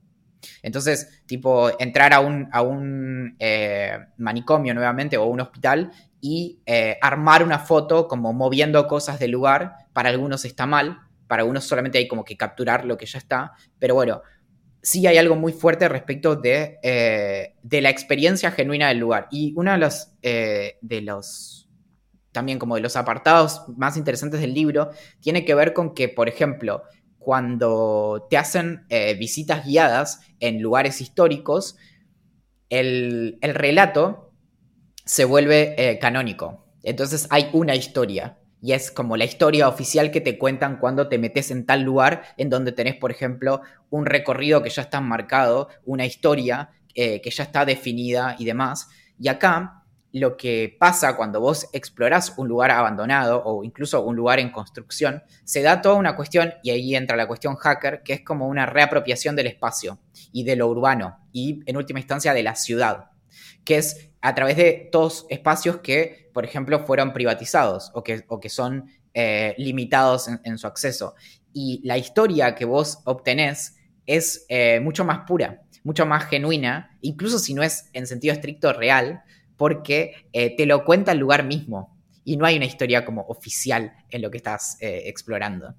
Entonces, 0.61 1.23
tipo, 1.25 1.69
entrar 1.77 2.13
a 2.13 2.21
un, 2.21 2.47
a 2.53 2.61
un 2.61 3.35
manicomio 4.15 4.73
nuevamente 4.73 5.17
o 5.17 5.25
un 5.25 5.41
hospital 5.41 5.91
y 6.21 6.61
armar 7.01 7.43
una 7.43 7.59
foto 7.59 8.07
como 8.07 8.31
moviendo 8.31 8.87
cosas 8.87 9.19
del 9.19 9.31
lugar, 9.31 9.75
para 9.91 10.07
algunos 10.07 10.45
está 10.45 10.65
mal, 10.65 10.99
para 11.27 11.41
algunos 11.41 11.65
solamente 11.65 11.97
hay 11.97 12.07
como 12.07 12.23
que 12.23 12.37
capturar 12.37 12.85
lo 12.85 12.95
que 12.95 13.05
ya 13.05 13.19
está, 13.19 13.51
pero 13.77 13.93
bueno, 13.93 14.21
sí 14.81 15.05
hay 15.07 15.17
algo 15.17 15.35
muy 15.35 15.51
fuerte 15.53 15.87
respecto 15.89 16.35
de, 16.35 16.79
eh, 16.83 17.55
de 17.61 17.81
la 17.81 17.89
experiencia 17.89 18.51
genuina 18.51 18.87
del 18.89 18.99
lugar. 18.99 19.27
Y 19.31 19.53
uno 19.55 19.71
de 19.71 19.77
los, 19.77 20.13
eh, 20.21 20.77
de 20.81 21.01
los, 21.01 21.69
también 22.31 22.59
como 22.59 22.75
de 22.75 22.81
los 22.81 22.95
apartados 22.95 23.63
más 23.75 23.97
interesantes 23.97 24.39
del 24.39 24.53
libro, 24.53 24.89
tiene 25.19 25.45
que 25.45 25.55
ver 25.55 25.73
con 25.73 25.93
que, 25.93 26.09
por 26.09 26.29
ejemplo, 26.29 26.83
cuando 27.17 28.27
te 28.29 28.37
hacen 28.37 28.85
eh, 28.89 29.15
visitas 29.15 29.65
guiadas 29.65 30.21
en 30.39 30.61
lugares 30.61 31.01
históricos, 31.01 31.75
el, 32.69 33.37
el 33.41 33.55
relato 33.55 34.31
se 35.05 35.25
vuelve 35.25 35.97
canónico. 35.99 36.67
Entonces 36.83 37.27
hay 37.31 37.49
una 37.51 37.75
historia 37.75 38.38
y 38.61 38.73
es 38.73 38.91
como 38.91 39.17
la 39.17 39.25
historia 39.25 39.67
oficial 39.67 40.11
que 40.11 40.21
te 40.21 40.37
cuentan 40.37 40.77
cuando 40.77 41.07
te 41.07 41.17
metes 41.17 41.51
en 41.51 41.65
tal 41.65 41.81
lugar 41.81 42.23
en 42.37 42.49
donde 42.49 42.71
tenés, 42.71 42.95
por 42.95 43.11
ejemplo, 43.11 43.61
un 43.89 44.05
recorrido 44.05 44.61
que 44.61 44.69
ya 44.69 44.81
está 44.81 45.01
marcado, 45.01 45.69
una 45.85 46.05
historia 46.05 46.71
eh, 46.95 47.21
que 47.21 47.29
ya 47.29 47.43
está 47.43 47.65
definida 47.65 48.35
y 48.37 48.45
demás. 48.45 48.89
Y 49.19 49.27
acá 49.27 49.83
lo 50.11 50.37
que 50.37 50.75
pasa 50.79 51.15
cuando 51.15 51.39
vos 51.39 51.67
explorás 51.71 52.33
un 52.37 52.47
lugar 52.47 52.71
abandonado 52.71 53.43
o 53.45 53.63
incluso 53.63 54.01
un 54.01 54.15
lugar 54.15 54.39
en 54.39 54.51
construcción, 54.51 55.23
se 55.43 55.61
da 55.61 55.81
toda 55.81 55.95
una 55.95 56.15
cuestión, 56.15 56.53
y 56.63 56.71
ahí 56.71 56.95
entra 56.95 57.15
la 57.15 57.27
cuestión 57.27 57.55
hacker, 57.55 58.01
que 58.03 58.13
es 58.13 58.21
como 58.21 58.47
una 58.47 58.65
reapropiación 58.65 59.35
del 59.35 59.47
espacio 59.47 59.99
y 60.31 60.43
de 60.43 60.55
lo 60.55 60.67
urbano 60.67 61.19
y 61.31 61.61
en 61.65 61.77
última 61.77 61.99
instancia 61.99 62.33
de 62.33 62.43
la 62.43 62.55
ciudad, 62.55 63.11
que 63.69 63.77
es 63.77 64.09
a 64.21 64.33
través 64.33 64.57
de 64.57 64.89
todos 64.91 65.27
espacios 65.29 65.77
que, 65.77 66.31
por 66.33 66.43
ejemplo, 66.43 66.87
fueron 66.87 67.13
privatizados 67.13 67.91
o 67.93 68.03
que, 68.03 68.25
o 68.27 68.39
que 68.39 68.49
son 68.49 68.89
eh, 69.13 69.53
limitados 69.59 70.27
en, 70.27 70.57
su 70.57 70.65
acceso. 70.65 71.13
Y 71.53 71.79
la 71.83 71.95
historia 71.99 72.55
que 72.55 72.65
vos 72.65 72.97
obtenés 73.05 73.75
es 74.07 74.43
eh, 74.49 74.79
mucho 74.79 75.05
más 75.05 75.19
pura, 75.27 75.61
mucho 75.83 76.07
más 76.07 76.25
genuina, 76.25 76.97
incluso 77.01 77.37
si 77.37 77.53
no 77.53 77.61
es 77.61 77.91
en 77.93 78.07
sentido 78.07 78.33
estricto 78.33 78.73
real, 78.73 79.21
porque 79.55 80.15
eh, 80.33 80.55
te 80.57 80.65
lo 80.65 80.83
cuenta 80.83 81.11
el 81.11 81.19
lugar 81.19 81.43
mismo 81.43 81.95
y 82.23 82.37
no 82.37 82.47
hay 82.47 82.57
una 82.57 82.65
historia 82.65 83.05
como 83.05 83.21
oficial 83.27 83.93
en 84.09 84.23
lo 84.23 84.31
que 84.31 84.37
estás 84.37 84.77
explorando. 84.79 85.75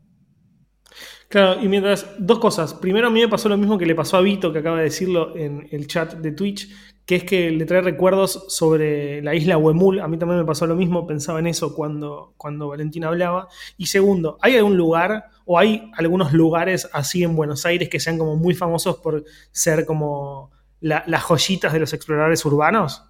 Claro, 1.29 1.61
y 1.61 1.69
mientras, 1.69 2.07
dos 2.19 2.39
cosas. 2.39 2.75
Primero, 2.75 3.09
a 3.09 3.11
mí 3.11 3.21
me 3.21 3.29
pasó 3.29 3.49
lo 3.49 3.57
mismo 3.57 3.79
que 3.79 3.87
le 3.87 3.95
pasó 3.97 4.17
a 4.17 4.21
Vito, 4.21 4.53
que 4.53 4.61
acaba 4.61 4.79
de 4.79 4.85
decirlo 4.85 5.37
en 5.37 5.69
el 5.71 5.87
chat 5.87 6.15
de 6.15 6.33
Twitch, 6.33 6.69
que 7.07 7.17
es 7.17 7.25
que 7.25 7.51
le 7.51 7.65
trae 7.65 7.81
recuerdos 7.81 8.47
sobre 8.49 9.21
la 9.23 9.35
isla 9.35 9.57
Huemul. 9.57 10.01
A 10.01 10.09
mí 10.09 10.17
también 10.17 10.41
me 10.41 10.47
pasó 10.47 10.67
lo 10.67 10.77
mismo, 10.77 11.07
pensaba 11.07 11.41
en 11.41 11.49
eso 11.49 11.75
cuando, 11.75 12.35
cuando 12.37 12.69
Valentina 12.69 13.09
hablaba. 13.09 13.49
Y 13.77 13.87
segundo, 13.87 14.39
¿hay 14.41 14.57
algún 14.57 14.77
lugar 14.77 15.31
o 15.45 15.59
hay 15.59 15.91
algunos 15.97 16.33
lugares 16.33 16.89
así 16.93 17.25
en 17.25 17.35
Buenos 17.35 17.67
Aires 17.67 17.89
que 17.89 17.99
sean 17.99 18.17
como 18.17 18.37
muy 18.37 18.55
famosos 18.55 18.99
por 18.99 19.25
ser 19.51 19.87
como 19.87 20.51
las 20.81 21.23
joyitas 21.23 21.73
de 21.73 21.81
los 21.81 21.93
exploradores 21.93 22.45
urbanos? 22.45 23.03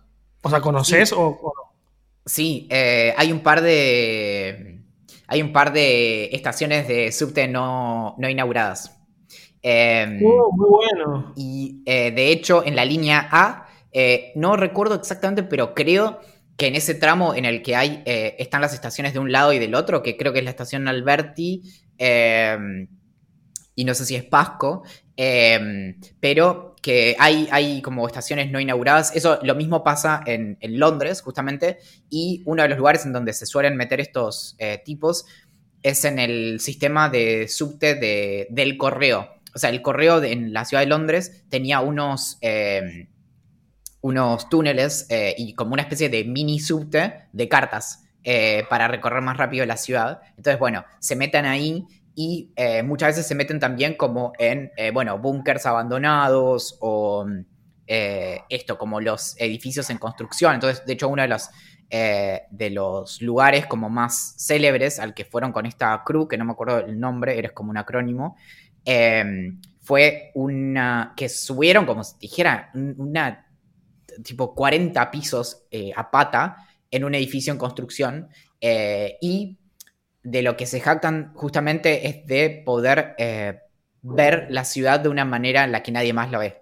O 0.42 0.48
sea, 0.48 0.60
¿conoces 0.60 1.12
o, 1.12 1.38
no? 1.42 1.70
Sí, 2.24 2.66
eh, 2.70 3.14
hay 3.16 3.32
un 3.32 3.40
par 3.40 3.60
de. 3.60 4.80
Hay 5.26 5.42
un 5.42 5.52
par 5.52 5.72
de 5.72 6.30
estaciones 6.32 6.88
de 6.88 7.12
subte 7.12 7.46
no, 7.46 8.16
inauguradas. 8.18 8.98
Em, 9.62 10.20
oh, 10.24 10.50
muy 10.52 10.68
bueno. 10.68 11.32
Y 11.36 11.82
eh, 11.86 12.10
de 12.10 12.32
hecho, 12.32 12.64
en 12.64 12.74
la 12.74 12.84
línea 12.84 13.28
A 13.30 13.66
eh, 13.92 14.32
no 14.34 14.56
recuerdo 14.56 14.94
exactamente, 14.94 15.42
pero 15.42 15.74
creo 15.74 16.20
que 16.56 16.66
en 16.66 16.74
ese 16.74 16.94
tramo 16.94 17.34
en 17.34 17.44
el 17.44 17.62
que 17.62 17.76
hay 17.76 18.02
eh, 18.04 18.36
están 18.38 18.60
las 18.60 18.74
estaciones 18.74 19.12
de 19.12 19.18
un 19.18 19.32
lado 19.32 19.52
y 19.52 19.58
del 19.58 19.74
otro, 19.74 20.02
que 20.02 20.16
creo 20.16 20.32
que 20.32 20.40
es 20.40 20.44
la 20.44 20.50
estación 20.50 20.88
Alberti, 20.88 21.62
em, 21.98 22.88
y 23.74 23.84
no 23.84 23.94
sé 23.94 24.04
si 24.04 24.14
es 24.14 24.24
Pasco, 24.24 24.82
pero 26.20 26.70
que 26.82 27.14
hay, 27.18 27.48
hay 27.50 27.82
como 27.82 28.06
estaciones 28.06 28.50
no 28.50 28.60
inauguradas. 28.60 29.14
Eso 29.14 29.38
lo 29.42 29.54
mismo 29.54 29.84
pasa 29.84 30.22
en, 30.26 30.56
Londres, 30.60 31.20
justamente, 31.20 31.78
y 32.08 32.42
uno 32.46 32.62
de 32.62 32.68
los 32.68 32.78
lugares 32.78 33.04
en 33.04 33.12
donde 33.12 33.32
se 33.32 33.46
suelen 33.46 33.76
meter 33.76 34.00
estos 34.00 34.56
eh, 34.58 34.80
tipos 34.84 35.26
es 35.82 36.04
en 36.04 36.18
el 36.18 36.60
sistema 36.60 37.08
de 37.08 37.48
subte 37.48 38.46
del 38.50 38.76
correo. 38.76 39.30
O 39.54 39.58
sea, 39.58 39.70
el 39.70 39.82
correo 39.82 40.22
en 40.22 40.52
la 40.52 40.64
ciudad 40.64 40.82
de 40.82 40.88
Londres 40.88 41.44
tenía 41.48 41.80
unos 41.80 42.38
unos 44.02 44.48
túneles 44.48 45.06
eh, 45.10 45.34
y 45.36 45.54
como 45.54 45.74
una 45.74 45.82
especie 45.82 46.08
de 46.08 46.24
mini 46.24 46.58
subte 46.58 47.26
de 47.32 47.48
cartas 47.48 48.04
eh, 48.22 48.64
para 48.70 48.88
recorrer 48.88 49.22
más 49.22 49.36
rápido 49.36 49.66
la 49.66 49.76
ciudad. 49.76 50.20
Entonces, 50.36 50.58
bueno, 50.58 50.84
se 50.98 51.16
meten 51.16 51.44
ahí 51.44 51.86
y 52.14 52.52
eh, 52.56 52.82
muchas 52.82 53.10
veces 53.10 53.26
se 53.26 53.34
meten 53.34 53.60
también 53.60 53.94
como 53.94 54.32
en, 54.38 54.72
bueno, 54.92 55.18
búnkers 55.18 55.66
abandonados 55.66 56.76
o 56.80 57.26
esto, 57.86 58.78
como 58.78 59.00
los 59.00 59.34
edificios 59.40 59.90
en 59.90 59.98
construcción. 59.98 60.54
Entonces, 60.54 60.84
de 60.86 60.92
hecho, 60.92 61.08
uno 61.08 61.22
de 61.22 61.28
los, 61.28 61.48
de 61.90 62.70
los 62.70 63.20
lugares 63.20 63.66
como 63.66 63.90
más 63.90 64.34
célebres 64.38 65.00
al 65.00 65.12
que 65.12 65.24
fueron 65.24 65.50
con 65.50 65.66
esta 65.66 66.02
crew, 66.04 66.28
que 66.28 66.38
no 66.38 66.44
me 66.44 66.52
acuerdo 66.52 66.78
el 66.78 67.00
nombre, 67.00 67.36
eres 67.36 67.50
como 67.50 67.70
un 67.70 67.78
acrónimo, 67.78 68.36
fue 69.80 70.30
una 70.34 71.14
que 71.16 71.28
subieron, 71.28 71.84
como 71.84 72.04
si 72.04 72.14
dijera, 72.20 72.70
una 72.74 73.49
tipo 74.22 74.54
40 74.54 75.10
pisos 75.10 75.66
eh, 75.70 75.92
a 75.94 76.10
pata 76.10 76.56
en 76.90 77.04
un 77.04 77.14
edificio 77.14 77.52
en 77.52 77.58
construcción 77.58 78.28
eh, 78.60 79.16
y 79.20 79.58
de 80.22 80.42
lo 80.42 80.56
que 80.56 80.66
se 80.66 80.80
jactan 80.80 81.32
justamente 81.34 82.06
es 82.08 82.26
de 82.26 82.62
poder 82.64 83.14
eh, 83.18 83.58
ver 84.02 84.46
la 84.50 84.64
ciudad 84.64 85.00
de 85.00 85.08
una 85.08 85.24
manera 85.24 85.64
en 85.64 85.72
la 85.72 85.82
que 85.82 85.92
nadie 85.92 86.12
más 86.12 86.30
la 86.30 86.38
ve. 86.38 86.56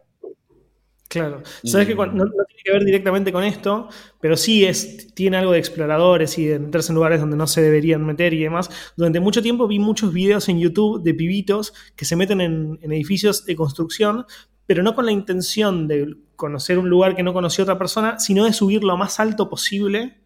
Claro. 1.08 1.42
Sabes 1.64 1.86
que 1.86 1.94
no, 1.94 2.06
tiene 2.06 2.62
que 2.62 2.72
ver 2.72 2.84
directamente 2.84 3.32
con 3.32 3.42
esto, 3.42 3.88
pero 4.20 4.36
sí 4.36 4.66
es, 4.66 5.14
tiene 5.14 5.38
algo 5.38 5.52
de 5.52 5.58
exploradores 5.58 6.36
y 6.36 6.44
de 6.44 6.58
meterse 6.58 6.92
en 6.92 6.96
lugares 6.96 7.18
donde 7.18 7.36
no 7.36 7.46
se 7.46 7.62
deberían 7.62 8.04
meter 8.04 8.34
y 8.34 8.42
demás. 8.42 8.68
Durante 8.94 9.18
mucho 9.18 9.40
tiempo 9.40 9.66
vi 9.66 9.78
muchos 9.78 10.12
videos 10.12 10.50
en 10.50 10.60
YouTube 10.60 11.02
de 11.02 11.14
pibitos 11.14 11.72
que 11.96 12.04
se 12.04 12.14
meten 12.14 12.42
en 12.42 12.92
edificios 12.92 13.46
de 13.46 13.56
construcción, 13.56 14.26
pero 14.68 14.82
no 14.82 14.94
con 14.94 15.06
la 15.06 15.12
intención 15.12 15.88
de 15.88 16.14
conocer 16.36 16.78
un 16.78 16.90
lugar 16.90 17.16
que 17.16 17.22
no 17.22 17.32
conoció 17.32 17.64
otra 17.64 17.78
persona, 17.78 18.20
sino 18.20 18.44
de 18.44 18.52
subir 18.52 18.84
lo 18.84 18.98
más 18.98 19.18
alto 19.18 19.48
posible, 19.48 20.20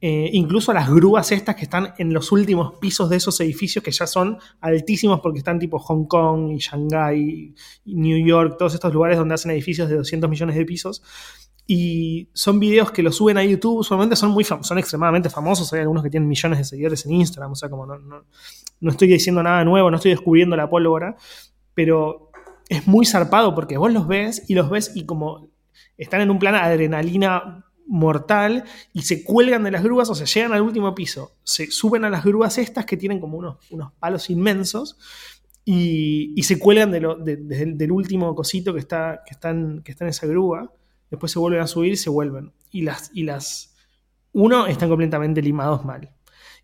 eh, 0.00 0.28
incluso 0.32 0.72
a 0.72 0.74
las 0.74 0.90
grúas 0.90 1.30
estas 1.30 1.54
que 1.54 1.62
están 1.62 1.94
en 1.96 2.12
los 2.12 2.32
últimos 2.32 2.78
pisos 2.80 3.08
de 3.08 3.16
esos 3.16 3.40
edificios 3.40 3.84
que 3.84 3.92
ya 3.92 4.08
son 4.08 4.38
altísimos 4.60 5.20
porque 5.20 5.38
están 5.38 5.60
tipo 5.60 5.78
Hong 5.78 6.06
Kong 6.06 6.50
y 6.50 6.58
Shanghai 6.58 7.54
y 7.84 7.94
New 7.94 8.26
York, 8.26 8.56
todos 8.58 8.74
estos 8.74 8.92
lugares 8.92 9.18
donde 9.18 9.34
hacen 9.34 9.52
edificios 9.52 9.88
de 9.88 9.94
200 9.94 10.28
millones 10.28 10.56
de 10.56 10.64
pisos. 10.64 11.04
Y 11.64 12.28
son 12.32 12.58
videos 12.58 12.90
que 12.90 13.04
los 13.04 13.14
suben 13.14 13.38
a 13.38 13.44
YouTube, 13.44 13.78
usualmente 13.78 14.16
son 14.16 14.32
muy 14.32 14.42
son 14.42 14.78
extremadamente 14.78 15.30
famosos, 15.30 15.72
hay 15.72 15.80
algunos 15.80 16.02
que 16.02 16.10
tienen 16.10 16.28
millones 16.28 16.58
de 16.58 16.64
seguidores 16.64 17.06
en 17.06 17.12
Instagram, 17.12 17.52
o 17.52 17.56
sea, 17.56 17.70
como 17.70 17.86
no, 17.86 17.98
no 18.80 18.90
estoy 18.90 19.06
diciendo 19.06 19.44
nada 19.44 19.64
nuevo, 19.64 19.92
no 19.92 19.96
estoy 19.96 20.10
descubriendo 20.10 20.56
la 20.56 20.68
pólvora, 20.68 21.16
pero 21.76 22.25
es 22.68 22.86
muy 22.86 23.06
zarpado 23.06 23.54
porque 23.54 23.76
vos 23.76 23.92
los 23.92 24.06
ves 24.08 24.44
y 24.48 24.54
los 24.54 24.70
ves 24.70 24.92
y 24.94 25.06
como 25.06 25.50
están 25.96 26.20
en 26.20 26.30
un 26.30 26.38
plan 26.38 26.54
adrenalina 26.54 27.64
mortal 27.86 28.64
y 28.92 29.02
se 29.02 29.22
cuelgan 29.22 29.62
de 29.62 29.70
las 29.70 29.82
grúas, 29.82 30.10
o 30.10 30.14
sea, 30.14 30.26
llegan 30.26 30.52
al 30.52 30.62
último 30.62 30.94
piso, 30.94 31.36
se 31.44 31.70
suben 31.70 32.04
a 32.04 32.10
las 32.10 32.24
grúas 32.24 32.58
estas 32.58 32.84
que 32.84 32.96
tienen 32.96 33.20
como 33.20 33.38
unos, 33.38 33.58
unos 33.70 33.92
palos 33.92 34.28
inmensos 34.30 34.98
y, 35.64 36.40
se 36.42 36.58
cuelgan 36.58 36.92
del 36.92 37.92
último 37.92 38.34
cosito 38.34 38.72
que 38.72 38.80
está, 38.80 39.22
que, 39.26 39.34
que 39.84 39.96
en 39.98 40.06
esa 40.08 40.26
grúa, 40.26 40.72
después 41.10 41.32
se 41.32 41.40
vuelven 41.40 41.60
a 41.60 41.66
subir 41.66 41.92
y 41.92 41.96
se 41.96 42.08
vuelven. 42.08 42.52
Y 42.70 42.82
las, 42.82 43.10
y 43.12 43.24
las, 43.24 43.74
uno, 44.32 44.66
están 44.68 44.88
completamente 44.88 45.42
limados 45.42 45.84
mal. 45.84 46.15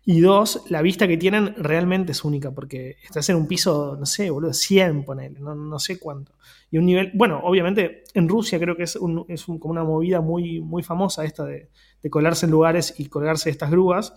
Y 0.05 0.19
dos, 0.19 0.63
la 0.69 0.81
vista 0.81 1.07
que 1.07 1.15
tienen 1.15 1.55
realmente 1.57 2.11
es 2.11 2.25
única, 2.25 2.51
porque 2.51 2.97
estás 3.03 3.29
en 3.29 3.37
un 3.37 3.47
piso, 3.47 3.95
no 3.97 4.05
sé, 4.05 4.29
boludo, 4.29 4.53
100, 4.53 5.05
ponele, 5.05 5.39
no, 5.39 5.55
no 5.55 5.79
sé 5.79 5.97
cuánto. 5.97 6.33
Y 6.69 6.77
un 6.77 6.85
nivel, 6.85 7.11
bueno, 7.13 7.39
obviamente 7.43 8.03
en 8.13 8.27
Rusia 8.27 8.59
creo 8.59 8.75
que 8.75 8.83
es, 8.83 8.99
es 9.29 9.45
como 9.45 9.71
una 9.71 9.83
movida 9.83 10.19
muy, 10.19 10.59
muy 10.59 10.83
famosa 10.83 11.23
esta 11.23 11.45
de, 11.45 11.69
de, 12.01 12.09
colarse 12.09 12.45
en 12.45 12.51
lugares 12.51 12.95
y 12.97 13.05
colgarse 13.05 13.45
de 13.45 13.51
estas 13.51 13.71
grúas. 13.71 14.13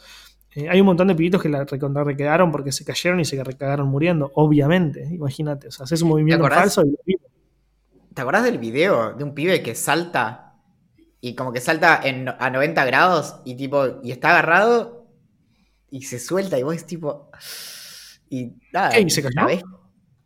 Eh, 0.56 0.68
hay 0.68 0.80
un 0.80 0.86
montón 0.86 1.06
de 1.06 1.14
pibitos 1.14 1.40
que 1.40 1.48
la 1.48 1.64
requedaron 1.64 2.50
porque 2.50 2.72
se 2.72 2.84
cayeron 2.84 3.20
y 3.20 3.24
se 3.24 3.42
recagaron 3.44 3.86
muriendo, 3.86 4.32
obviamente, 4.34 5.06
imagínate, 5.12 5.68
o 5.68 5.70
sea, 5.70 5.84
haces 5.84 6.02
un 6.02 6.08
movimiento 6.08 6.48
falso 6.48 6.82
y 7.04 7.16
¿Te 8.16 8.22
acordás 8.22 8.44
del 8.44 8.56
video 8.56 9.12
de 9.12 9.24
un 9.24 9.34
pibe 9.34 9.62
que 9.62 9.74
salta 9.74 10.54
y 11.20 11.34
como 11.34 11.52
que 11.52 11.60
salta 11.60 12.00
en, 12.02 12.26
a 12.26 12.48
90 12.48 12.82
grados 12.86 13.36
y 13.44 13.56
tipo 13.56 14.00
y 14.02 14.10
está 14.10 14.30
agarrado 14.30 14.95
y 15.90 16.02
se 16.02 16.18
suelta 16.18 16.58
y 16.58 16.62
vos 16.62 16.74
es 16.76 16.86
tipo. 16.86 17.30
Y 18.28 18.52
nada. 18.72 18.98
¿Y 18.98 19.08
se 19.10 19.22
cayó? 19.22 19.60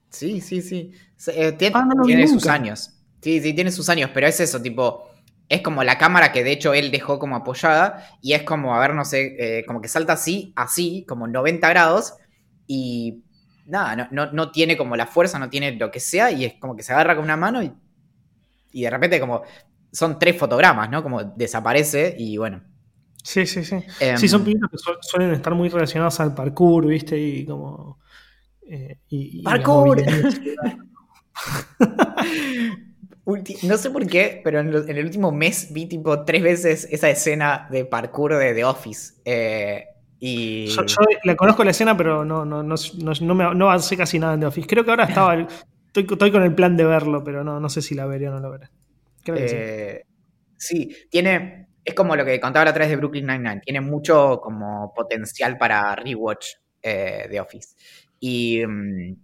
Sí, 0.09 0.41
sí, 0.41 0.61
sí. 0.63 0.93
Eh, 1.29 1.53
tiene, 1.53 1.77
ah, 1.77 1.87
tiene 2.05 2.27
sus 2.27 2.47
años. 2.47 2.91
Sí, 3.21 3.41
sí, 3.41 3.53
tiene 3.53 3.71
sus 3.71 3.89
años, 3.89 4.11
pero 4.13 4.27
es 4.27 4.41
eso, 4.41 4.61
tipo. 4.61 5.09
Es 5.49 5.63
como 5.63 5.83
la 5.83 5.99
cámara 5.99 6.31
que 6.31 6.45
de 6.45 6.53
hecho 6.53 6.75
él 6.75 6.93
dejó 6.93 7.19
como 7.19 7.35
apoyada 7.35 8.09
y 8.23 8.35
es 8.35 8.45
como, 8.45 8.75
a 8.75 8.81
ver, 8.81 8.95
no 8.95 9.05
sé, 9.05 9.37
eh, 9.39 9.65
como 9.67 9.81
que 9.81 9.89
salta 9.89 10.13
así, 10.13 10.53
así, 10.55 11.05
como 11.09 11.27
90 11.27 11.69
grados 11.69 12.15
y 12.69 13.25
nada, 13.67 14.09
no, 14.13 14.31
no, 14.31 14.53
tiene 14.53 14.77
como 14.77 14.95
la 14.95 15.09
fuerza, 15.09 15.41
no 15.41 15.51
tiene 15.51 15.73
lo 15.73 15.91
que 15.91 15.99
sea 15.99 16.31
y 16.31 16.45
es 16.45 16.55
como 16.61 16.77
que 16.77 16.85
se 16.85 16.93
agarra 16.93 17.17
con 17.17 17.25
una 17.25 17.37
mano 17.37 17.65
y, 17.65 17.73
y 18.71 18.83
de 18.83 18.91
repente 18.91 19.19
como 19.19 19.43
son 19.91 20.21
tres 20.21 20.39
fotogramas, 20.39 20.89
¿no? 20.89 21.03
Como 21.03 21.25
desaparece 21.25 22.15
y 22.17 22.37
bueno, 22.37 22.63
Sí, 23.23 23.47
sí, 23.47 23.65
sí. 23.65 23.77
sí, 24.17 24.29
son 24.29 24.41
em, 24.41 24.47
pilotos 24.47 24.83
que 24.83 24.93
suelen 25.01 25.33
estar 25.33 25.55
muy 25.55 25.69
relacionados 25.69 26.19
al 26.21 26.35
parkour, 26.35 26.87
¿viste? 26.87 27.19
Y 27.19 27.45
como. 27.45 27.99
Eh, 28.63 28.99
¡Parkour! 29.43 30.03
no 33.63 33.77
sé 33.77 33.91
por 33.91 34.07
qué, 34.07 34.41
pero 34.43 34.61
en, 34.61 34.69
el 34.69 35.05
último 35.05 35.33
mes 35.33 35.73
vi 35.73 35.87
tipo 35.87 36.25
tres 36.25 36.43
veces 36.43 36.89
esa 36.91 37.11
escena 37.11 37.69
de 37.71 37.85
parkour 37.85 38.37
de 38.37 38.55
The 38.55 38.65
Office. 38.65 39.15
Eh, 39.25 39.85
y... 40.19 40.67
Yo, 40.67 40.83
la 41.25 41.35
conozco 41.35 41.65
la 41.65 41.71
escena, 41.71 41.97
pero 41.97 42.25
no, 42.25 42.45
no, 42.45 42.63
no, 42.63 42.75
no, 43.21 43.35
me, 43.35 43.55
no 43.55 43.71
hace 43.71 43.97
casi 43.97 44.19
nada 44.19 44.35
en 44.35 44.41
The 44.41 44.47
Office. 44.47 44.69
Creo 44.69 44.85
que 44.85 44.91
ahora 44.91 45.05
estaba. 45.05 45.35
estoy, 45.35 46.07
estoy, 46.11 46.31
con 46.31 46.43
el 46.43 46.55
plan 46.55 46.77
de 46.77 46.85
verlo, 46.85 47.25
pero 47.25 47.43
no, 47.43 47.59
no 47.59 47.69
sé 47.69 47.83
si 47.83 47.95
la 47.95 48.07
veré 48.07 48.29
o 48.29 48.33
no 48.33 48.41
la 48.41 48.49
veré. 48.49 48.69
Creo 49.23 49.37
que 49.37 49.49
sí. 49.49 49.57
Eh, 49.59 50.05
sí, 50.57 50.97
tiene 51.11 51.70
es 51.85 51.95
como 51.95 52.17
lo 52.17 52.25
que 52.25 52.41
contaba 52.41 52.65
la 52.65 52.71
otra 52.71 52.85
vez 52.85 52.91
de 52.91 52.97
Brooklyn 52.97 53.27
Nine-Nine. 53.27 53.61
Tiene 53.61 53.81
mucho 53.81 54.41
como 54.41 54.93
potencial 54.95 55.57
para 55.57 55.95
rewatch 55.97 56.47
eh, 56.83 57.27
de 57.31 57.41
Office. 57.41 57.75
Y 58.19 58.65
mm, 58.67 59.17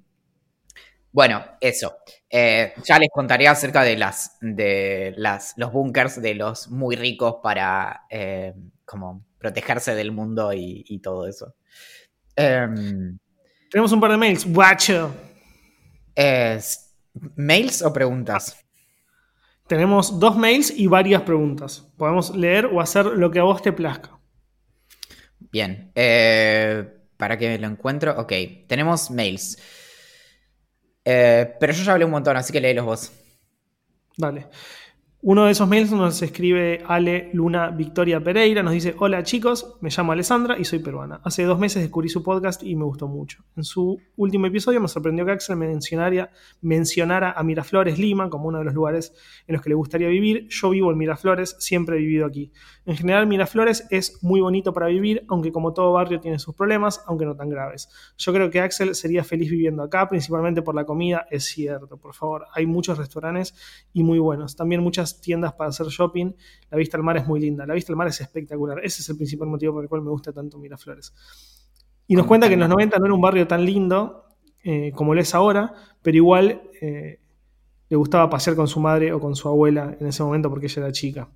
bueno, 1.13 1.45
eso. 1.61 1.99
Eh, 2.29 2.75
ya 2.85 2.99
les 2.99 3.09
contaré 3.13 3.49
acerca 3.49 3.83
de 3.83 3.97
las 3.97 4.37
de 4.41 5.15
las, 5.17 5.55
los 5.57 5.73
bunkers 5.73 6.21
de 6.21 6.35
los 6.35 6.69
muy 6.69 6.97
ricos 6.97 7.37
para 7.43 8.03
eh, 8.11 8.55
como 8.85 9.25
protegerse 9.39 9.95
del 9.95 10.13
mundo 10.13 10.53
y, 10.53 10.99
todo 11.03 11.27
eso. 11.27 11.55
Em, 12.35 13.19
Tenemos 13.71 13.93
un 13.93 14.01
par 14.01 14.11
de 14.11 14.17
mails. 14.17 14.47
Guacho. 14.51 15.15
¿Mails 17.37 17.83
o 17.83 17.93
preguntas? 17.93 18.66
Tenemos 19.67 20.21
dos 20.21 20.37
mails 20.37 20.73
y 20.77 20.87
varias 20.87 21.23
preguntas. 21.23 21.87
Podemos 21.97 22.35
leer 22.35 22.67
o 22.67 22.81
hacer 22.81 23.07
lo 23.07 23.31
que 23.31 23.41
a 23.41 23.43
vos 23.43 23.63
te 23.63 23.73
plazca. 23.73 24.19
Bien. 25.51 25.91
Eh, 25.95 26.89
para 27.17 27.37
que 27.37 27.59
lo 27.59 27.67
encuentro. 27.67 28.15
Ok. 28.19 28.33
Tenemos 28.69 29.11
mails. 29.11 29.59
Eh, 31.05 31.55
pero 31.59 31.73
yo 31.73 31.83
ya 31.83 31.93
hablé 31.93 32.05
un 32.05 32.11
montón, 32.11 32.37
así 32.37 32.53
que 32.53 32.61
léelos 32.61 32.85
vos. 32.85 33.13
Dale. 34.17 34.49
Uno 35.29 35.47
de 35.47 35.51
esos 35.51 35.69
mails 35.69 35.91
nos 35.91 36.23
escribe 36.23 36.85
Ale 36.87 37.31
Luna 37.33 37.71
Victoria 37.71 38.23
Pereira, 38.23 38.63
nos 38.63 38.73
dice, 38.73 38.95
hola 38.97 39.25
chicos, 39.25 39.77
me 39.81 39.91
llamo 39.91 40.13
Alessandra 40.13 40.57
y 40.57 40.65
soy 40.65 40.79
peruana. 40.79 41.21
Hace 41.25 41.43
dos 41.43 41.59
meses 41.59 41.83
descubrí 41.83 42.09
su 42.09 42.23
podcast 42.23 42.63
y 42.63 42.77
me 42.77 42.85
gustó 42.85 43.09
mucho. 43.09 43.43
En 43.57 43.65
su 43.65 44.01
último 44.15 44.47
episodio 44.47 44.81
me 44.81 44.87
sorprendió 44.87 45.27
que 45.27 45.33
Axel 45.33 45.57
mencionara, 45.57 46.31
mencionara 46.61 47.33
a 47.33 47.43
Miraflores, 47.43 47.99
Lima, 47.99 48.31
como 48.31 48.47
uno 48.47 48.59
de 48.59 48.67
los 48.67 48.75
lugares 48.75 49.13
en 49.49 49.55
los 49.55 49.63
que 49.63 49.71
le 49.71 49.75
gustaría 49.75 50.07
vivir. 50.07 50.47
Yo 50.49 50.71
vivo 50.71 50.93
en 50.93 50.99
Miraflores, 50.99 51.57
siempre 51.59 51.97
he 51.97 51.99
vivido 51.99 52.25
aquí. 52.25 52.53
En 52.87 52.97
general 52.97 53.27
Miraflores 53.27 53.85
es 53.91 54.23
muy 54.23 54.41
bonito 54.41 54.73
para 54.73 54.87
vivir, 54.87 55.25
aunque 55.29 55.51
como 55.51 55.73
todo 55.73 55.93
barrio 55.93 56.21
tiene 56.21 56.39
sus 56.39 56.55
problemas, 56.55 57.03
aunque 57.07 57.27
no 57.27 57.35
tan 57.35 57.51
graves. 57.51 57.89
Yo 58.17 58.33
creo 58.33 58.49
que 58.49 58.61
Axel 58.61 58.95
sería 58.95 59.25
feliz 59.25 59.51
viviendo 59.51 59.83
acá, 59.83 60.09
principalmente 60.09 60.63
por 60.63 60.77
la 60.77 60.85
comida, 60.85 61.27
es 61.29 61.45
cierto, 61.47 61.97
por 61.99 62.15
favor. 62.15 62.47
Hay 62.55 62.65
muchos 62.65 62.97
restaurantes 62.97 63.55
y 63.93 64.05
muy 64.05 64.21
buenos. 64.21 64.55
También 64.55 64.83
muchas 64.83 65.21
tiendas 65.21 65.53
para 65.55 65.71
hacer 65.71 65.89
shopping. 65.89 66.33
La 66.71 66.79
vista 66.79 66.97
al 66.97 67.03
mar 67.03 67.17
es 67.17 67.27
muy 67.27 67.41
linda, 67.41 67.67
la 67.67 67.75
vista 67.75 67.93
al 67.93 67.97
mar 67.97 68.07
es 68.07 68.21
espectacular. 68.21 68.79
Ese 68.85 69.03
es 69.03 69.09
el 69.09 69.17
principal 69.17 69.49
motivo 69.49 69.73
por 69.73 69.83
el 69.83 69.89
cual 69.89 70.03
me 70.03 70.11
gusta 70.11 70.33
tanto 70.33 70.57
Miraflores. 70.57 71.13
Y 72.07 72.15
nos 72.15 72.27
cuenta 72.27 72.47
que 72.47 72.55
en 72.55 72.61
los 72.61 72.69
90 72.69 73.01
no 73.01 73.07
era 73.07 73.15
un 73.15 73.21
barrio 73.21 73.49
tan 73.49 73.65
lindo 73.65 74.27
eh, 74.63 74.93
como 74.95 75.13
lo 75.13 75.21
es 75.21 75.35
ahora, 75.35 75.75
pero 76.03 76.17
igual 76.17 76.63
eh, 76.81 77.19
le 77.89 77.97
gustaba 77.97 78.31
pasear 78.31 78.55
con 78.55 78.69
su 78.69 78.79
madre 78.79 79.13
o 79.13 79.19
con 79.19 79.35
su 79.35 79.49
abuela 79.49 79.97
en 79.99 80.07
ese 80.07 80.23
momento 80.23 80.49
porque 80.49 80.67
ella 80.67 80.83
era 80.83 80.93
chica. 80.93 81.29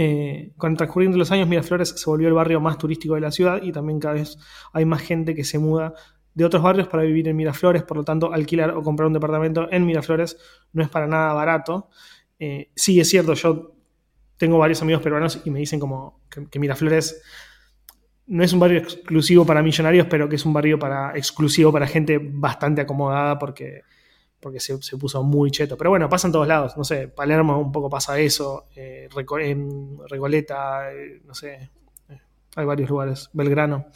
Eh, 0.00 0.52
con 0.56 0.70
el 0.70 0.76
transcurrir 0.76 1.10
de 1.10 1.16
los 1.16 1.32
años, 1.32 1.48
Miraflores 1.48 1.88
se 1.88 2.08
volvió 2.08 2.28
el 2.28 2.34
barrio 2.34 2.60
más 2.60 2.78
turístico 2.78 3.16
de 3.16 3.20
la 3.20 3.32
ciudad 3.32 3.60
y 3.60 3.72
también 3.72 3.98
cada 3.98 4.14
vez 4.14 4.38
hay 4.72 4.84
más 4.84 5.02
gente 5.02 5.34
que 5.34 5.42
se 5.42 5.58
muda 5.58 5.92
de 6.34 6.44
otros 6.44 6.62
barrios 6.62 6.86
para 6.86 7.02
vivir 7.02 7.26
en 7.26 7.34
Miraflores, 7.34 7.82
por 7.82 7.96
lo 7.96 8.04
tanto, 8.04 8.32
alquilar 8.32 8.70
o 8.70 8.82
comprar 8.84 9.08
un 9.08 9.12
departamento 9.12 9.66
en 9.72 9.84
Miraflores 9.84 10.38
no 10.72 10.84
es 10.84 10.88
para 10.88 11.08
nada 11.08 11.32
barato. 11.32 11.88
Eh, 12.38 12.70
sí, 12.76 13.00
es 13.00 13.08
cierto, 13.08 13.34
yo 13.34 13.74
tengo 14.36 14.56
varios 14.58 14.80
amigos 14.82 15.02
peruanos 15.02 15.42
y 15.44 15.50
me 15.50 15.58
dicen 15.58 15.80
como 15.80 16.20
que, 16.48 16.60
Miraflores 16.60 17.20
no 18.28 18.44
es 18.44 18.52
un 18.52 18.60
barrio 18.60 18.78
exclusivo 18.78 19.44
para 19.44 19.64
millonarios, 19.64 20.06
pero 20.08 20.28
que 20.28 20.36
es 20.36 20.46
un 20.46 20.52
barrio 20.52 20.78
para, 20.78 21.10
exclusivo 21.16 21.72
para 21.72 21.88
gente 21.88 22.20
bastante 22.22 22.82
acomodada 22.82 23.36
porque, 23.36 23.82
porque 24.40 24.60
se, 24.60 24.78
puso 24.98 25.22
muy 25.22 25.50
cheto. 25.50 25.76
Pero 25.76 25.90
bueno, 25.90 26.08
pasa 26.08 26.28
en 26.28 26.32
todos 26.32 26.46
lados, 26.46 26.76
no 26.76 26.84
sé, 26.84 27.08
Palermo 27.08 27.58
un 27.58 27.72
poco 27.72 27.90
pasa 27.90 28.18
eso, 28.18 28.66
eh, 28.76 29.08
en 29.40 29.98
Regoleta, 30.08 30.92
eh, 30.92 31.20
no 31.24 31.34
sé, 31.34 31.70
hay 32.56 32.64
varios 32.64 32.90
lugares, 32.90 33.30
Belgrano. 33.32 33.86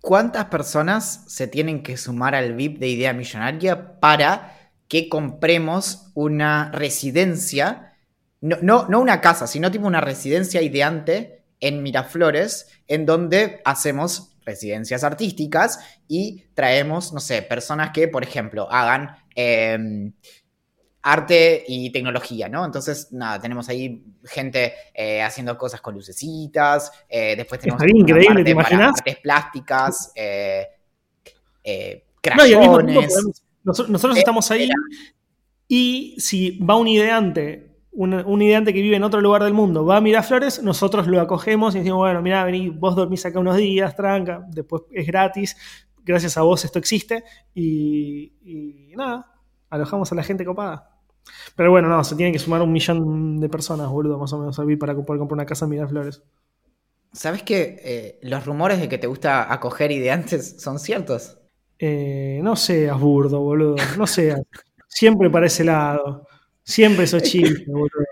¿Cuántas 0.00 0.46
personas 0.46 1.24
se 1.28 1.46
tienen 1.46 1.82
que 1.82 1.96
sumar 1.96 2.34
al 2.34 2.54
VIP 2.54 2.78
de 2.78 2.88
Idea 2.88 3.12
Millonaria 3.12 4.00
para 4.00 4.56
que 4.88 5.08
compremos 5.08 6.10
una 6.14 6.72
residencia, 6.72 7.94
no, 8.40 8.86
no, 8.88 9.00
una 9.00 9.20
casa, 9.20 9.46
sino 9.46 9.70
tipo 9.70 9.86
una 9.86 10.00
residencia 10.00 10.62
ideante 10.62 11.44
en 11.60 11.82
Miraflores, 11.82 12.68
en 12.88 13.04
donde 13.04 13.60
hacemos 13.64 14.30
residencias 14.44 15.04
artísticas 15.04 15.78
y 16.08 16.46
traemos, 16.54 17.12
no 17.12 17.20
sé, 17.20 17.42
personas 17.42 17.90
que, 17.90 18.08
por 18.08 18.24
ejemplo, 18.24 18.70
hagan 18.70 19.16
em, 19.34 20.12
arte 21.02 21.64
y 21.66 21.90
tecnología, 21.90 22.48
¿no? 22.48 22.64
Entonces, 22.64 23.12
nada, 23.12 23.40
tenemos 23.40 23.68
ahí 23.68 24.04
gente 24.24 24.74
eh, 24.94 25.22
haciendo 25.22 25.56
cosas 25.56 25.80
con 25.80 25.94
lucecitas, 25.94 26.92
eh, 27.08 27.34
después 27.36 27.60
tenemos 27.60 27.82
increíble, 27.86 28.44
¿te 28.44 28.50
imaginas? 28.50 28.98
artes 28.98 29.16
plásticas, 29.18 30.12
eh, 30.14 32.04
crayones. 32.20 33.14
Nosotros, 33.62 34.16
eh, 34.16 34.18
estamos 34.18 34.50
ahí 34.50 34.68
y 35.68 36.16
si 36.18 36.58
va 36.58 36.76
un 36.76 36.88
ideante, 36.88 37.70
un, 37.92 38.42
ideante 38.42 38.72
que 38.72 38.80
vive 38.80 38.96
en 38.96 39.04
otro 39.04 39.20
lugar 39.20 39.44
del 39.44 39.52
mundo, 39.52 39.84
va 39.84 39.98
a 39.98 40.00
Miraflores, 40.00 40.62
nosotros 40.62 41.06
lo 41.06 41.20
acogemos 41.20 41.74
y 41.74 41.78
decimos, 41.78 41.98
bueno, 41.98 42.22
mira, 42.22 42.44
vení, 42.44 42.70
vos 42.70 42.96
dormís 42.96 43.24
acá 43.26 43.38
unos 43.38 43.56
días, 43.56 43.94
tranca, 43.94 44.44
después 44.48 44.82
es 44.92 45.06
gratis, 45.06 45.56
gracias 46.10 46.36
a 46.36 46.42
vos 46.42 46.64
esto 46.64 46.78
existe 46.78 47.24
y, 47.54 48.92
nada, 48.96 49.32
alojamos 49.68 50.10
a 50.12 50.14
la 50.14 50.22
gente 50.22 50.44
copada. 50.44 50.96
Pero 51.54 51.70
bueno, 51.70 51.88
no, 51.88 52.02
se 52.02 52.16
tiene 52.16 52.32
que 52.32 52.38
sumar 52.38 52.62
un 52.62 52.72
millón 52.72 53.38
de 53.38 53.48
personas, 53.48 53.88
boludo, 53.88 54.18
más 54.18 54.32
o 54.32 54.38
menos, 54.38 54.58
a 54.58 54.64
para 54.78 54.94
poder 54.94 55.18
comprar 55.18 55.34
una 55.34 55.46
casa 55.46 55.66
en 55.66 55.70
Miraflores. 55.70 56.22
¿Sabes 57.12 57.42
que 57.42 57.80
eh, 57.82 58.18
los 58.22 58.46
rumores 58.46 58.80
de 58.80 58.88
que 58.88 58.98
te 58.98 59.06
gusta 59.06 59.52
acoger 59.52 59.90
ideantes 59.90 60.60
son 60.60 60.78
ciertos? 60.78 61.38
Eh, 61.78 62.40
no 62.42 62.56
seas 62.56 62.98
burdo, 62.98 63.40
boludo. 63.40 63.76
No 63.96 64.06
seas. 64.06 64.40
Siempre 64.86 65.30
para 65.30 65.46
ese 65.46 65.64
lado. 65.64 66.26
Siempre 66.62 67.04
esos 67.04 67.22
chistes, 67.24 67.66
boludo. 67.66 68.09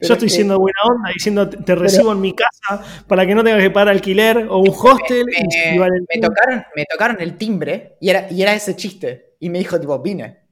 Yo 0.00 0.14
estoy 0.14 0.28
siendo 0.28 0.58
buena 0.58 0.78
onda 0.84 1.10
diciendo 1.12 1.48
te 1.48 1.74
recibo 1.74 2.12
en 2.12 2.20
mi 2.20 2.34
casa 2.34 2.82
para 3.06 3.26
que 3.26 3.34
no 3.34 3.42
tengas 3.42 3.62
que 3.62 3.70
pagar 3.70 3.88
alquiler 3.88 4.46
o 4.50 4.58
un 4.58 4.68
hostel. 4.68 5.24
Me, 5.26 6.20
tocaron, 6.20 6.64
me 6.74 6.84
tocaron 6.84 7.16
el 7.20 7.36
timbre 7.36 7.96
y 8.00 8.10
era, 8.10 8.30
y 8.30 8.42
era 8.42 8.54
ese 8.54 8.76
chiste. 8.76 9.36
Y 9.40 9.48
me 9.48 9.58
dijo, 9.58 9.80
tipo, 9.80 9.98
vine. 10.00 10.46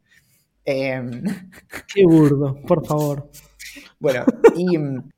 Em, 0.65 1.23
Qué 1.95 2.05
burdo, 2.05 2.61
por 2.67 2.87
favor. 2.87 3.31
bueno, 3.99 4.25
y 4.57 4.79
mm, 4.79 5.11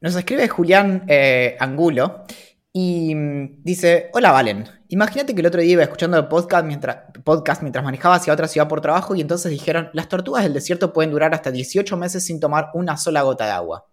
nos 0.00 0.16
escribe 0.16 0.48
Julián 0.48 1.04
eh, 1.06 1.56
Angulo 1.60 2.24
y 2.72 3.14
mm, 3.14 3.62
dice, 3.62 4.10
hola 4.12 4.32
Valen, 4.32 4.64
imagínate 4.88 5.34
que 5.34 5.40
el 5.40 5.46
otro 5.46 5.60
día 5.60 5.72
iba 5.72 5.82
escuchando 5.82 6.18
el 6.18 6.26
podcast 6.26 6.66
mientras, 6.66 7.07
podcast 7.28 7.60
mientras 7.60 7.84
manejaba 7.84 8.14
hacia 8.14 8.32
otra 8.32 8.48
ciudad 8.48 8.68
por 8.68 8.80
trabajo 8.80 9.14
y 9.14 9.20
entonces 9.20 9.50
dijeron, 9.50 9.90
las 9.92 10.08
tortugas 10.08 10.44
del 10.44 10.54
desierto 10.54 10.94
pueden 10.94 11.10
durar 11.10 11.34
hasta 11.34 11.50
18 11.50 11.94
meses 11.98 12.24
sin 12.24 12.40
tomar 12.40 12.70
una 12.72 12.96
sola 12.96 13.20
gota 13.20 13.44
de 13.44 13.50
agua. 13.50 13.86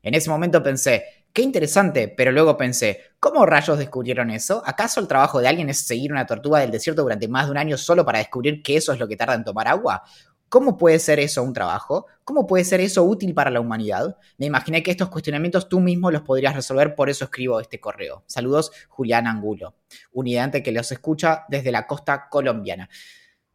En 0.00 0.14
ese 0.14 0.30
momento 0.30 0.62
pensé, 0.62 1.04
qué 1.34 1.42
interesante, 1.42 2.08
pero 2.08 2.32
luego 2.32 2.56
pensé, 2.56 3.02
¿cómo 3.20 3.44
rayos 3.44 3.76
descubrieron 3.76 4.30
eso? 4.30 4.62
¿Acaso 4.64 4.98
el 4.98 5.08
trabajo 5.08 5.42
de 5.42 5.48
alguien 5.48 5.68
es 5.68 5.86
seguir 5.86 6.10
una 6.10 6.24
tortuga 6.24 6.60
del 6.60 6.70
desierto 6.70 7.02
durante 7.02 7.28
más 7.28 7.44
de 7.44 7.50
un 7.50 7.58
año 7.58 7.76
solo 7.76 8.02
para 8.02 8.20
descubrir 8.20 8.62
que 8.62 8.78
eso 8.78 8.94
es 8.94 8.98
lo 8.98 9.06
que 9.06 9.16
tarda 9.18 9.34
en 9.34 9.44
tomar 9.44 9.68
agua? 9.68 10.02
¿Cómo 10.50 10.76
puede 10.76 10.98
ser 10.98 11.20
eso 11.20 11.44
un 11.44 11.52
trabajo? 11.52 12.06
¿Cómo 12.24 12.44
puede 12.44 12.64
ser 12.64 12.80
eso 12.80 13.04
útil 13.04 13.34
para 13.34 13.52
la 13.52 13.60
humanidad? 13.60 14.16
Me 14.36 14.46
imaginé 14.46 14.82
que 14.82 14.90
estos 14.90 15.08
cuestionamientos 15.08 15.68
tú 15.68 15.78
mismo 15.78 16.10
los 16.10 16.22
podrías 16.22 16.56
resolver, 16.56 16.96
por 16.96 17.08
eso 17.08 17.24
escribo 17.24 17.60
este 17.60 17.78
correo. 17.78 18.24
Saludos, 18.26 18.72
Julián 18.88 19.28
Angulo, 19.28 19.76
un 20.12 20.26
ideante 20.26 20.60
que 20.60 20.72
los 20.72 20.90
escucha 20.90 21.44
desde 21.48 21.70
la 21.70 21.86
costa 21.86 22.28
colombiana. 22.28 22.90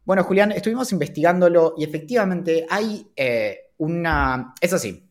Bueno, 0.06 0.24
Julián, 0.24 0.52
estuvimos 0.52 0.90
investigándolo 0.90 1.74
y 1.76 1.84
efectivamente 1.84 2.66
hay 2.70 3.06
eh, 3.14 3.72
una... 3.76 4.54
Es 4.58 4.72
así. 4.72 5.06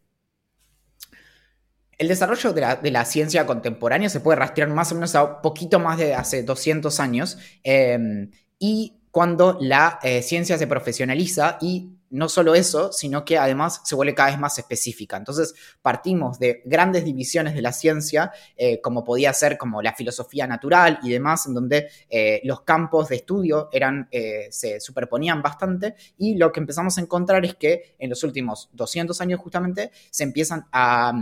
El 2.00 2.08
desarrollo 2.08 2.52
de 2.52 2.62
la, 2.62 2.76
de 2.78 2.90
la, 2.90 3.06
ciencia 3.06 3.46
contemporánea 3.46 4.10
se 4.10 4.22
puede 4.22 4.40
rastrear 4.40 4.70
más 4.70 4.92
o 4.92 4.96
menos 4.96 5.14
a 5.14 5.40
poquito 5.40 5.80
más 5.80 6.00
de 6.00 6.16
hace 6.16 6.42
200 6.42 7.00
años. 7.00 7.38
Eh, 7.64 8.28
y 8.58 8.96
cuando 9.16 9.58
la 9.62 9.98
eh, 10.04 10.22
ciencia 10.22 10.58
se 10.58 10.68
profesionaliza 10.68 11.58
y 11.62 11.90
no 12.10 12.28
solo 12.28 12.54
eso, 12.54 12.92
sino 12.92 13.24
que 13.24 13.38
además 13.38 13.80
se 13.86 13.96
vuelve 13.96 14.14
cada 14.14 14.32
vez 14.32 14.38
más 14.38 14.60
específica. 14.60 15.16
Entonces 15.16 15.56
partimos 15.82 16.38
de 16.38 16.62
grandes 16.66 17.06
divisiones 17.06 17.56
de 17.56 17.62
la 17.62 17.72
ciencia, 17.72 18.34
eh, 18.58 18.82
como 18.82 19.06
podía 19.06 19.32
ser 19.32 19.58
como 19.58 19.82
la 19.82 19.94
filosofía 19.94 20.48
natural 20.48 21.00
y 21.02 21.12
demás, 21.12 21.46
en 21.48 21.54
donde 21.54 21.88
eh, 22.10 22.42
los 22.44 22.64
campos 22.64 23.08
de 23.08 23.16
estudio 23.16 23.70
eran, 23.72 24.10
se 24.50 24.82
superponían 24.82 25.42
bastante 25.42 25.96
y 26.18 26.36
lo 26.36 26.52
que 26.52 26.60
empezamos 26.60 26.98
a 26.98 27.02
encontrar 27.02 27.46
es 27.46 27.56
que 27.56 27.96
en 27.98 28.10
los 28.10 28.22
últimos 28.26 28.70
200 28.74 29.22
años 29.22 29.40
justamente 29.40 29.92
se 30.12 30.26
empiezan 30.26 30.68
a, 30.74 31.14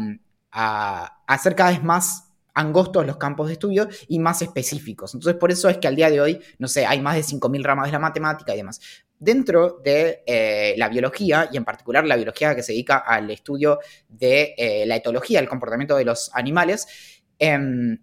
a, 0.50 1.22
a 1.28 1.32
hacer 1.32 1.54
cada 1.54 1.70
vez 1.70 1.84
más 1.84 2.33
angostos 2.54 3.06
los 3.06 3.18
campos 3.18 3.48
de 3.48 3.54
estudio 3.54 3.88
y 4.08 4.20
más 4.20 4.42
específicos. 4.42 5.14
Entonces, 5.14 5.40
por 5.40 5.52
eso 5.52 5.70
es 5.70 5.78
que 5.78 5.88
al 5.88 5.96
día 5.96 6.10
de 6.10 6.22
hoy, 6.22 6.40
no 6.60 6.68
sé, 6.68 6.86
hay 6.86 7.02
más 7.02 7.16
de 7.16 7.22
5.000 7.22 7.64
ramas 7.64 7.88
de 7.88 7.92
la 7.92 8.00
matemática 8.00 8.54
y 8.54 8.58
demás. 8.58 8.80
Dentro 9.20 9.80
de 9.84 10.24
eh, 10.26 10.76
la 10.78 10.90
biología, 10.90 11.50
y 11.52 11.58
en 11.58 11.64
particular 11.64 12.06
la 12.06 12.16
biología 12.16 12.56
que 12.56 12.64
se 12.64 12.74
dedica 12.74 12.98
al 12.98 13.32
estudio 13.32 13.80
de 14.10 14.54
eh, 14.58 14.86
la 14.86 14.98
etología, 14.98 15.40
el 15.40 15.48
comportamiento 15.48 15.96
de 15.96 16.06
los 16.06 16.30
animales, 16.34 16.88
eh, 17.40 17.58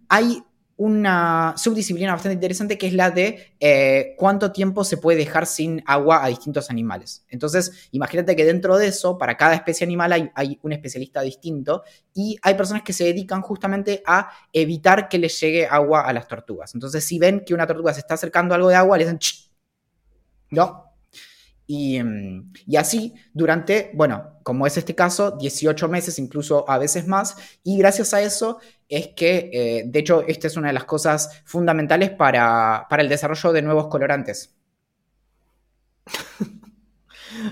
hay 0.09 0.43
una 0.81 1.53
subdisciplina 1.57 2.11
bastante 2.11 2.33
interesante 2.33 2.75
que 2.75 2.87
es 2.87 2.93
la 2.93 3.11
de 3.11 3.53
eh, 3.59 4.15
cuánto 4.17 4.51
tiempo 4.51 4.83
se 4.83 4.97
puede 4.97 5.19
dejar 5.19 5.45
sin 5.45 5.83
agua 5.85 6.25
a 6.25 6.27
distintos 6.27 6.71
animales. 6.71 7.23
Entonces, 7.29 7.87
imagínate 7.91 8.35
que 8.35 8.43
dentro 8.43 8.75
de 8.79 8.87
eso, 8.87 9.15
para 9.19 9.37
cada 9.37 9.53
especie 9.53 9.85
animal 9.85 10.31
hay, 10.33 10.59
un 10.63 10.71
especialista 10.71 11.21
distinto 11.21 11.83
y 12.15 12.35
hay 12.41 12.55
personas 12.55 12.81
que 12.81 12.93
se 12.93 13.03
dedican 13.03 13.43
justamente 13.43 14.01
a 14.07 14.31
evitar 14.51 15.07
que 15.07 15.19
les 15.19 15.39
llegue 15.39 15.67
agua 15.67 16.01
a 16.01 16.13
las 16.13 16.27
tortugas. 16.27 16.73
Entonces, 16.73 17.03
si 17.03 17.19
ven 17.19 17.43
que 17.45 17.53
una 17.53 17.67
tortuga 17.67 17.93
se 17.93 17.99
está 17.99 18.15
acercando 18.15 18.55
a 18.55 18.57
algo 18.57 18.69
de 18.69 18.75
agua, 18.75 18.97
le 18.97 19.03
dicen, 19.03 19.19
no, 20.49 20.90
y, 21.73 22.01
y, 22.67 22.75
así 22.75 23.13
durante, 23.33 23.91
bueno, 23.93 24.39
como 24.43 24.67
es 24.67 24.75
este 24.75 24.93
caso, 24.93 25.31
18 25.31 25.87
meses, 25.87 26.19
incluso 26.19 26.69
a 26.69 26.77
veces 26.77 27.07
más. 27.07 27.37
Y 27.63 27.77
gracias 27.77 28.13
a 28.13 28.21
eso 28.21 28.59
es 28.89 29.07
que, 29.15 29.49
eh, 29.53 29.83
de 29.85 29.99
hecho, 29.99 30.25
esta 30.27 30.47
es 30.47 30.57
una 30.57 30.67
de 30.67 30.73
las 30.73 30.83
cosas 30.83 31.41
fundamentales 31.45 32.09
para, 32.09 32.87
para 32.89 33.03
el 33.03 33.07
desarrollo 33.07 33.53
de 33.53 33.61
nuevos 33.61 33.87
colorantes. 33.87 34.53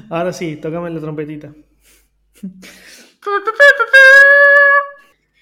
Ahora 0.09 0.34
sí, 0.34 0.57
tocame 0.57 0.89
la 0.89 0.99
trompetita. 0.99 1.53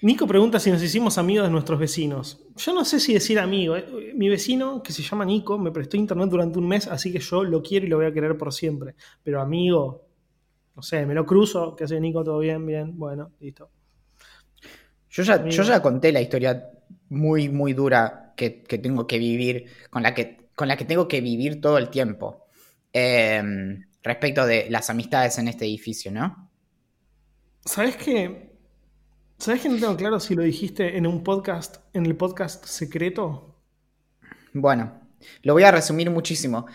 Nico 0.00 0.28
pregunta 0.28 0.60
si 0.60 0.70
nos 0.70 0.82
hicimos 0.82 1.18
amigos 1.18 1.46
de 1.46 1.50
nuestros 1.50 1.78
vecinos. 1.78 2.40
Yo 2.56 2.72
no 2.72 2.84
sé 2.84 3.00
si 3.00 3.14
decir 3.14 3.38
amigo. 3.38 3.76
¿eh? 3.76 4.12
Mi 4.14 4.28
vecino, 4.28 4.80
que 4.82 4.92
se 4.92 5.02
llama 5.02 5.24
Nico, 5.24 5.58
me 5.58 5.72
prestó 5.72 5.96
internet 5.96 6.28
durante 6.28 6.58
un 6.58 6.68
mes, 6.68 6.86
así 6.86 7.12
que 7.12 7.18
yo 7.18 7.42
lo 7.42 7.62
quiero 7.62 7.86
y 7.86 7.88
lo 7.88 7.96
voy 7.96 8.06
a 8.06 8.12
querer 8.12 8.36
por 8.36 8.52
siempre. 8.52 8.94
Pero 9.24 9.40
amigo, 9.40 10.06
no 10.76 10.82
sé, 10.82 11.04
me 11.04 11.14
lo 11.14 11.26
cruzo. 11.26 11.74
¿Qué 11.74 11.84
hace 11.84 11.98
Nico? 11.98 12.22
¿Todo 12.22 12.38
bien? 12.38 12.64
Bien, 12.64 12.96
bueno, 12.96 13.32
listo. 13.40 13.70
Yo 15.10 15.22
ya, 15.24 15.44
yo 15.48 15.62
ya 15.64 15.82
conté 15.82 16.12
la 16.12 16.20
historia 16.20 16.70
muy, 17.08 17.48
muy 17.48 17.72
dura 17.72 18.34
que, 18.36 18.62
que, 18.62 18.78
tengo 18.78 19.06
que 19.06 19.18
vivir, 19.18 19.66
con 19.90 20.04
la 20.04 20.14
que, 20.14 20.50
con 20.54 20.68
la 20.68 20.76
que 20.76 20.84
tengo 20.84 21.08
que 21.08 21.20
vivir 21.20 21.60
todo 21.60 21.76
el 21.76 21.88
tiempo. 21.88 22.46
Eh, 22.92 23.42
respecto 24.02 24.46
de 24.46 24.70
las 24.70 24.90
amistades 24.90 25.38
en 25.38 25.48
este 25.48 25.64
edificio, 25.64 26.12
¿no? 26.12 26.50
¿Sabes 27.64 27.96
qué? 27.96 28.47
¿Sabes 29.38 29.60
que 29.62 29.68
no 29.68 29.78
tengo 29.78 29.96
claro 29.96 30.18
si 30.18 30.34
lo 30.34 30.42
dijiste 30.42 30.96
en 30.96 31.06
un 31.06 31.22
podcast, 31.22 31.76
en 31.92 32.06
el 32.06 32.16
podcast 32.16 32.64
secreto? 32.64 33.54
Bueno, 34.52 35.00
lo 35.42 35.52
voy 35.52 35.62
a 35.62 35.70
resumir 35.70 36.10
muchísimo. 36.10 36.66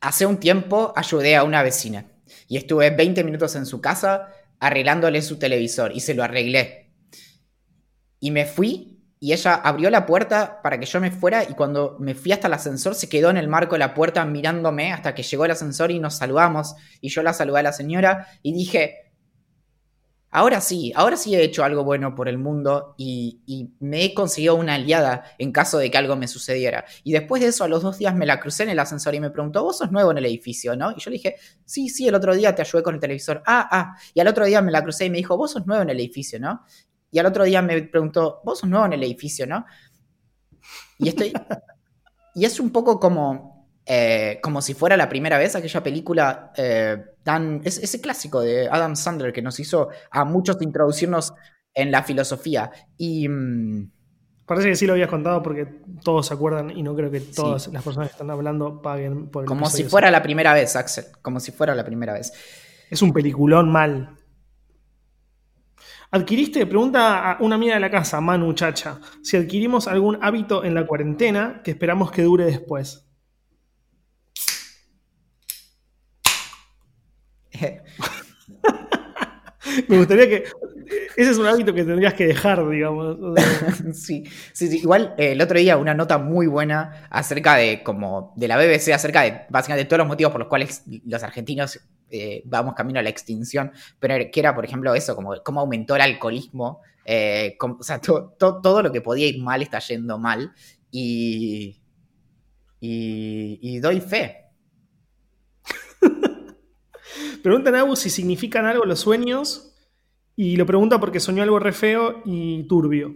Hace 0.00 0.26
un 0.26 0.38
tiempo 0.38 0.92
ayudé 0.96 1.36
a 1.36 1.44
una 1.44 1.62
vecina 1.62 2.06
y 2.48 2.56
estuve 2.56 2.90
20 2.90 3.22
minutos 3.22 3.54
en 3.54 3.66
su 3.66 3.80
casa 3.80 4.30
arreglándole 4.58 5.22
su 5.22 5.38
televisor 5.38 5.92
y 5.94 6.00
se 6.00 6.14
lo 6.14 6.24
arreglé. 6.24 6.90
Y 8.18 8.32
me 8.32 8.46
fui 8.46 9.00
y 9.20 9.32
ella 9.32 9.54
abrió 9.54 9.90
la 9.90 10.06
puerta 10.06 10.60
para 10.60 10.80
que 10.80 10.86
yo 10.86 11.00
me 11.00 11.12
fuera 11.12 11.44
y 11.44 11.54
cuando 11.54 11.96
me 12.00 12.16
fui 12.16 12.32
hasta 12.32 12.48
el 12.48 12.54
ascensor 12.54 12.96
se 12.96 13.08
quedó 13.08 13.30
en 13.30 13.36
el 13.36 13.46
marco 13.46 13.76
de 13.76 13.78
la 13.78 13.94
puerta 13.94 14.24
mirándome 14.24 14.92
hasta 14.92 15.14
que 15.14 15.22
llegó 15.22 15.44
el 15.44 15.52
ascensor 15.52 15.92
y 15.92 16.00
nos 16.00 16.16
saludamos 16.16 16.74
y 17.00 17.10
yo 17.10 17.22
la 17.22 17.32
saludé 17.32 17.60
a 17.60 17.62
la 17.62 17.72
señora 17.72 18.26
y 18.42 18.52
dije, 18.52 19.03
ahora 20.34 20.60
sí, 20.60 20.92
ahora 20.96 21.16
sí 21.16 21.32
he 21.36 21.44
hecho 21.44 21.62
algo 21.62 21.84
bueno 21.84 22.16
por 22.16 22.28
el 22.28 22.38
mundo 22.38 22.96
y, 22.98 23.40
y, 23.46 23.70
me 23.78 24.04
he 24.04 24.14
conseguido 24.14 24.56
una 24.56 24.74
aliada 24.74 25.22
en 25.38 25.52
caso 25.52 25.78
de 25.78 25.92
que 25.92 25.96
algo 25.96 26.16
me 26.16 26.26
sucediera. 26.26 26.84
Y 27.04 27.12
después 27.12 27.40
de 27.40 27.48
eso, 27.48 27.62
a 27.62 27.68
los 27.68 27.84
dos 27.84 27.98
días 27.98 28.16
me 28.16 28.26
la 28.26 28.40
crucé 28.40 28.64
en 28.64 28.70
el 28.70 28.80
ascensor 28.80 29.14
y 29.14 29.20
me 29.20 29.30
preguntó, 29.30 29.62
vos 29.62 29.78
sos 29.78 29.92
nuevo 29.92 30.10
en 30.10 30.18
el 30.18 30.26
edificio, 30.26 30.74
¿no? 30.74 30.90
Y 30.90 31.00
yo 31.00 31.10
le 31.10 31.18
dije, 31.18 31.36
sí, 31.64 31.88
sí, 31.88 32.08
el 32.08 32.16
otro 32.16 32.34
día 32.34 32.52
te 32.52 32.62
ayudé 32.62 32.82
con 32.82 32.96
el 32.96 33.00
televisor. 33.00 33.44
Ah, 33.46 33.68
ah. 33.70 33.96
Y 34.12 34.18
al 34.18 34.26
otro 34.26 34.44
día 34.44 34.60
me 34.60 34.72
la 34.72 34.82
crucé 34.82 35.04
y 35.04 35.10
me 35.10 35.18
dijo, 35.18 35.36
vos 35.36 35.52
sos 35.52 35.66
nuevo 35.68 35.82
en 35.82 35.90
el 35.90 36.00
edificio, 36.00 36.40
¿no? 36.40 36.64
Y 37.12 37.20
al 37.20 37.26
otro 37.26 37.44
día 37.44 37.62
me 37.62 37.80
preguntó, 37.82 38.40
vos 38.44 38.58
sos 38.58 38.68
nuevo 38.68 38.86
en 38.86 38.94
el 38.94 39.04
edificio, 39.04 39.46
¿no? 39.46 39.64
Y 40.98 41.10
estoy... 41.10 41.32
y 42.34 42.44
es 42.44 42.58
un 42.58 42.70
poco 42.70 42.98
como... 42.98 43.53
Eh, 43.86 44.38
como 44.42 44.62
si 44.62 44.72
fuera 44.72 44.96
la 44.96 45.08
primera 45.08 45.36
vez 45.36 45.54
aquella 45.54 45.82
película 45.82 46.52
eh, 46.56 46.96
tan. 47.22 47.60
Es, 47.64 47.78
ese 47.78 48.00
clásico 48.00 48.40
de 48.40 48.68
Adam 48.68 48.96
Sandler 48.96 49.32
que 49.32 49.42
nos 49.42 49.60
hizo 49.60 49.90
a 50.10 50.24
muchos 50.24 50.60
introducirnos 50.62 51.34
en 51.74 51.90
la 51.90 52.02
filosofía. 52.02 52.70
Y. 52.96 53.28
Mmm, 53.28 53.90
Parece 54.46 54.68
que 54.68 54.76
sí 54.76 54.86
lo 54.86 54.92
habías 54.92 55.08
contado 55.08 55.42
porque 55.42 55.66
todos 56.02 56.26
se 56.26 56.34
acuerdan 56.34 56.70
y 56.70 56.82
no 56.82 56.94
creo 56.94 57.10
que 57.10 57.20
todas 57.20 57.62
sí. 57.62 57.70
las 57.72 57.82
personas 57.82 58.08
que 58.08 58.12
están 58.12 58.30
hablando 58.30 58.82
paguen 58.82 59.30
por 59.30 59.44
el 59.44 59.48
Como 59.48 59.70
si 59.70 59.84
fuera 59.84 60.10
la 60.10 60.22
primera 60.22 60.52
vez, 60.52 60.76
Axel. 60.76 61.06
Como 61.22 61.40
si 61.40 61.50
fuera 61.50 61.74
la 61.74 61.84
primera 61.84 62.12
vez. 62.12 62.32
Es 62.90 63.00
un 63.00 63.12
peliculón 63.14 63.72
mal. 63.72 64.18
¿Adquiriste, 66.10 66.66
pregunta 66.66 67.32
a 67.32 67.42
una 67.42 67.54
amiga 67.54 67.74
de 67.74 67.80
la 67.80 67.90
casa, 67.90 68.20
Manu 68.20 68.52
Chacha, 68.52 69.00
si 69.22 69.36
adquirimos 69.36 69.88
algún 69.88 70.18
hábito 70.22 70.62
en 70.62 70.74
la 70.74 70.86
cuarentena 70.86 71.62
que 71.64 71.70
esperamos 71.70 72.12
que 72.12 72.22
dure 72.22 72.44
después? 72.44 73.03
Me 79.88 79.98
gustaría 79.98 80.28
que. 80.28 80.44
Ese 81.16 81.30
es 81.30 81.38
un 81.38 81.46
hábito 81.46 81.72
que 81.72 81.84
tendrías 81.84 82.14
que 82.14 82.26
dejar, 82.26 82.68
digamos. 82.68 83.16
sí, 83.94 84.24
sí, 84.52 84.68
sí. 84.68 84.78
Igual 84.78 85.14
eh, 85.16 85.32
el 85.32 85.40
otro 85.40 85.58
día 85.58 85.76
una 85.76 85.94
nota 85.94 86.18
muy 86.18 86.46
buena 86.46 87.06
acerca 87.10 87.56
de 87.56 87.82
como 87.82 88.32
de 88.36 88.48
la 88.48 88.56
BBC, 88.56 88.92
acerca 88.92 89.22
de 89.22 89.42
básicamente 89.48 89.88
todos 89.88 89.98
los 89.98 90.08
motivos 90.08 90.32
por 90.32 90.40
los 90.40 90.48
cuales 90.48 90.82
los 91.06 91.22
argentinos 91.22 91.80
eh, 92.10 92.42
vamos 92.44 92.74
camino 92.74 93.00
a 93.00 93.02
la 93.02 93.08
extinción, 93.08 93.72
pero 93.98 94.14
que 94.30 94.40
era, 94.40 94.54
por 94.54 94.64
ejemplo, 94.64 94.94
eso, 94.94 95.16
como 95.16 95.34
cómo 95.42 95.60
aumentó 95.60 95.96
el 95.96 96.02
alcoholismo. 96.02 96.80
Eh, 97.06 97.56
o 97.60 97.82
sea, 97.82 98.00
to, 98.00 98.34
to, 98.38 98.60
todo 98.60 98.82
lo 98.82 98.92
que 98.92 99.00
podía 99.00 99.26
ir 99.26 99.42
mal 99.42 99.62
está 99.62 99.78
yendo 99.78 100.18
mal. 100.18 100.52
Y. 100.90 101.80
Y, 102.80 103.58
y 103.62 103.78
doy 103.78 104.00
fe. 104.00 104.43
Preguntan 107.42 107.74
a 107.74 107.80
Abu 107.80 107.96
si 107.96 108.10
significan 108.10 108.66
algo 108.66 108.84
los 108.84 109.00
sueños 109.00 109.74
y 110.36 110.56
lo 110.56 110.66
pregunta 110.66 110.98
porque 110.98 111.20
soñó 111.20 111.42
algo 111.42 111.58
re 111.58 111.72
feo 111.72 112.22
y 112.24 112.64
turbio. 112.64 113.14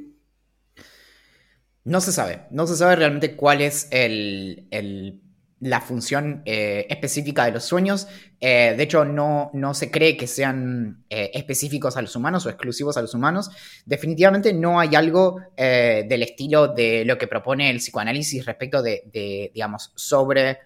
No 1.84 2.00
se 2.00 2.12
sabe, 2.12 2.42
no 2.50 2.66
se 2.66 2.76
sabe 2.76 2.96
realmente 2.96 3.34
cuál 3.34 3.62
es 3.62 3.88
el, 3.90 4.68
el, 4.70 5.22
la 5.60 5.80
función 5.80 6.42
eh, 6.44 6.86
específica 6.88 7.44
de 7.44 7.52
los 7.52 7.64
sueños. 7.64 8.06
Eh, 8.40 8.74
de 8.76 8.82
hecho, 8.82 9.04
no, 9.04 9.50
no, 9.54 9.74
se 9.74 9.90
cree 9.90 10.16
que 10.16 10.26
sean 10.26 11.04
eh, 11.10 11.30
específicos 11.34 11.96
a 11.96 12.02
los 12.02 12.14
humanos 12.14 12.46
o 12.46 12.50
exclusivos 12.50 12.96
a 12.96 13.02
los 13.02 13.14
humanos. 13.14 13.50
Definitivamente 13.84 14.52
no 14.52 14.78
hay 14.78 14.94
algo 14.94 15.40
del 15.56 16.22
estilo 16.22 16.68
de 16.68 17.04
lo 17.04 17.18
que 17.18 17.26
propone 17.26 17.70
el 17.70 17.78
psicoanálisis 17.78 18.44
respecto 18.44 18.82
de, 18.82 19.50
digamos, 19.52 19.92
sobre 19.96 20.58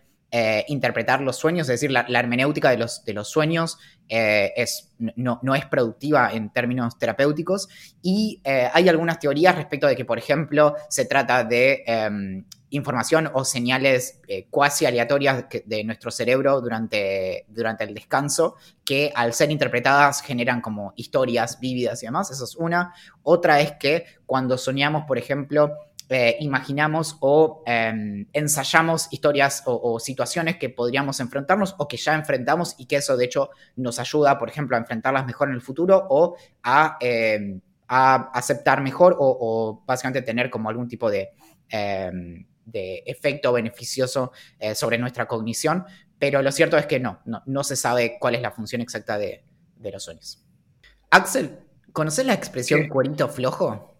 interpretar 0.66 1.20
los 1.20 1.36
sueños, 1.36 1.68
es 1.68 1.80
decir, 1.80 1.90
la, 1.90 2.06
hermenéutica 2.08 2.70
de 2.70 2.78
los, 2.78 3.04
de 3.04 3.12
los 3.12 3.28
sueños 3.28 3.78
es, 4.08 4.90
no, 4.98 5.38
no, 5.42 5.54
es 5.54 5.66
productiva 5.66 6.32
en 6.32 6.50
términos 6.50 6.98
terapéuticos 6.98 7.68
y 8.00 8.40
hay 8.44 8.88
algunas 8.88 9.18
teorías 9.18 9.54
respecto 9.54 9.86
de 9.86 9.94
que, 9.94 10.06
por 10.06 10.18
ejemplo, 10.18 10.74
se 10.88 11.04
trata 11.04 11.44
de 11.44 11.84
em, 11.86 12.44
información 12.72 13.30
o 13.34 13.44
señales 13.44 14.20
eh, 14.26 14.46
cuasi 14.50 14.86
aleatorias 14.86 15.44
de 15.64 15.84
nuestro 15.84 16.10
cerebro 16.10 16.60
durante, 16.60 17.44
durante 17.48 17.84
el 17.84 17.94
descanso 17.94 18.56
que 18.84 19.12
al 19.14 19.34
ser 19.34 19.50
interpretadas 19.50 20.22
generan 20.22 20.62
como 20.62 20.94
historias 20.96 21.60
vívidas 21.60 22.02
y 22.02 22.06
demás. 22.06 22.30
Eso 22.30 22.44
es 22.44 22.56
una. 22.56 22.94
Otra 23.22 23.60
es 23.60 23.72
que 23.72 24.06
cuando 24.24 24.56
soñamos, 24.56 25.04
por 25.06 25.18
ejemplo, 25.18 25.70
eh, 26.12 26.36
imaginamos 26.40 27.16
o 27.20 27.62
em, 27.66 28.26
ensayamos 28.32 29.08
historias 29.10 29.62
o, 29.66 29.98
situaciones 29.98 30.56
que 30.56 30.68
podríamos 30.68 31.20
enfrentarnos 31.20 31.74
o 31.78 31.88
que 31.88 31.96
ya 31.96 32.14
enfrentamos 32.14 32.74
y 32.78 32.86
que 32.86 32.96
eso 32.96 33.16
de 33.16 33.24
hecho 33.24 33.50
nos 33.76 33.98
ayuda, 33.98 34.38
por 34.38 34.48
ejemplo, 34.48 34.76
a 34.76 34.80
enfrentarlas 34.80 35.26
mejor 35.26 35.48
en 35.48 35.54
el 35.54 35.62
futuro 35.62 36.06
o 36.08 36.36
a, 36.62 36.98
em, 37.00 37.60
aceptar 37.88 38.82
mejor 38.82 39.16
o, 39.18 39.36
o, 39.40 39.84
básicamente 39.86 40.22
tener 40.22 40.48
como 40.50 40.68
algún 40.68 40.88
tipo 40.88 41.10
de 41.10 41.30
em, 41.68 42.46
de 42.64 43.02
efecto 43.06 43.52
beneficioso 43.52 44.32
eh, 44.58 44.74
sobre 44.74 44.98
nuestra 44.98 45.26
cognición, 45.26 45.84
pero 46.18 46.42
lo 46.42 46.52
cierto 46.52 46.76
es 46.78 46.86
que 46.86 47.00
no, 47.00 47.20
no, 47.24 47.64
se 47.64 47.76
sabe 47.76 48.16
cuál 48.20 48.36
es 48.36 48.42
la 48.42 48.52
función 48.52 48.80
exacta 48.80 49.18
de, 49.18 49.44
los 49.80 50.04
sueños. 50.04 50.44
Axel, 51.10 51.58
¿conoces 51.92 52.24
la 52.24 52.34
expresión 52.34 52.88
cuerito 52.88 53.28
flojo? 53.28 53.91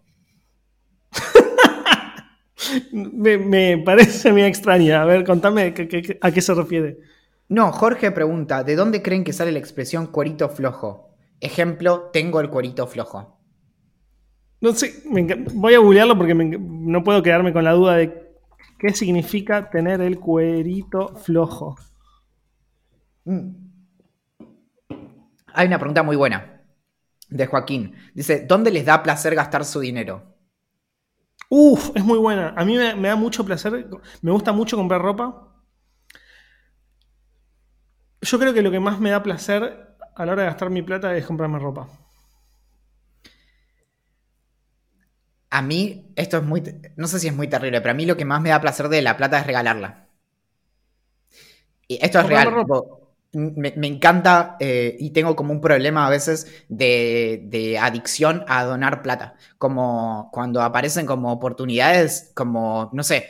Me, 2.91 3.77
parece 3.79 4.31
muy 4.31 4.43
extraña. 4.43 5.01
A 5.01 5.05
ver, 5.05 5.23
contame 5.23 5.73
a 6.21 6.31
qué 6.31 6.41
se 6.41 6.53
refiere. 6.53 6.97
No, 7.49 7.71
Jorge 7.71 8.11
pregunta, 8.11 8.63
¿de 8.63 8.75
dónde 8.75 9.01
creen 9.01 9.23
que 9.23 9.33
sale 9.33 9.51
la 9.51 9.59
expresión 9.59 10.07
cuerito 10.07 10.49
flojo? 10.49 11.15
Ejemplo, 11.39 12.09
tengo 12.13 12.39
el 12.39 12.49
cuerito 12.49 12.87
flojo. 12.87 13.39
No 14.61 14.73
sé, 14.73 15.03
voy 15.53 15.73
a 15.73 15.79
googlearlo 15.79 16.17
porque 16.17 16.33
no 16.33 17.03
puedo 17.03 17.21
quedarme 17.21 17.51
con 17.51 17.65
la 17.65 17.73
duda 17.73 17.97
de 17.97 18.23
¿Qué 18.83 18.93
significa 18.93 19.69
tener 19.69 20.01
el 20.01 20.19
cuerito 20.19 21.15
flojo? 21.15 21.77
Mm. 23.23 23.51
Hay 25.53 25.67
una 25.67 25.79
pregunta 25.79 26.03
muy 26.03 26.17
buena 26.17 26.61
de 27.29 27.45
Joaquín. 27.45 27.95
Dice, 28.13 28.45
¿dónde 28.45 28.71
les 28.71 28.85
da 28.85 29.01
placer 29.01 29.35
gastar 29.35 29.63
su 29.63 29.79
dinero? 29.79 30.32
Uf, 31.55 31.91
es 31.93 32.03
muy 32.03 32.17
buena. 32.17 32.55
A 32.57 32.65
mí 32.65 32.75
me, 32.75 33.07
da 33.07 33.15
mucho 33.15 33.45
placer, 33.45 33.87
me 34.23 34.31
gusta 34.31 34.51
mucho 34.53 34.75
comprar 34.75 34.99
ropa. 34.99 35.49
Yo 38.21 38.39
creo 38.39 38.55
que 38.55 38.63
lo 38.63 38.71
que 38.71 38.79
más 38.79 38.99
me 38.99 39.11
da 39.11 39.21
placer 39.21 39.95
a 40.15 40.25
la 40.25 40.31
hora 40.31 40.41
de 40.41 40.47
gastar 40.47 40.71
mi 40.71 40.81
plata 40.81 41.15
es 41.15 41.27
comprarme 41.27 41.59
ropa. 41.59 41.87
A 45.51 45.61
mí, 45.61 46.11
esto 46.15 46.37
es 46.37 46.43
muy. 46.43 46.63
No 46.95 47.05
sé 47.05 47.19
si 47.19 47.27
es 47.27 47.35
muy 47.35 47.47
terrible, 47.47 47.81
pero 47.81 47.91
a 47.91 47.93
mí 47.93 48.07
lo 48.07 48.17
que 48.17 48.25
más 48.25 48.41
me 48.41 48.49
da 48.49 48.59
placer 48.59 48.89
de 48.89 49.03
la 49.03 49.15
plata 49.15 49.37
es 49.37 49.45
regalarla. 49.45 50.07
Y 51.87 52.03
esto 52.03 52.19
es 52.19 52.25
real. 52.25 52.65
Me, 53.33 53.87
encanta 53.87 54.57
eh, 54.59 54.95
y 54.99 55.09
tengo 55.09 55.35
como 55.35 55.51
un 55.53 55.61
problema 55.61 56.05
a 56.05 56.09
veces 56.09 56.47
de, 56.69 57.77
adicción 57.81 58.45
a 58.47 58.63
donar 58.63 59.01
plata. 59.01 59.35
Como 59.57 60.29
cuando 60.31 60.61
aparecen 60.61 61.05
como 61.05 61.31
oportunidades, 61.31 62.31
como, 62.35 62.89
no 62.93 63.03
sé, 63.03 63.27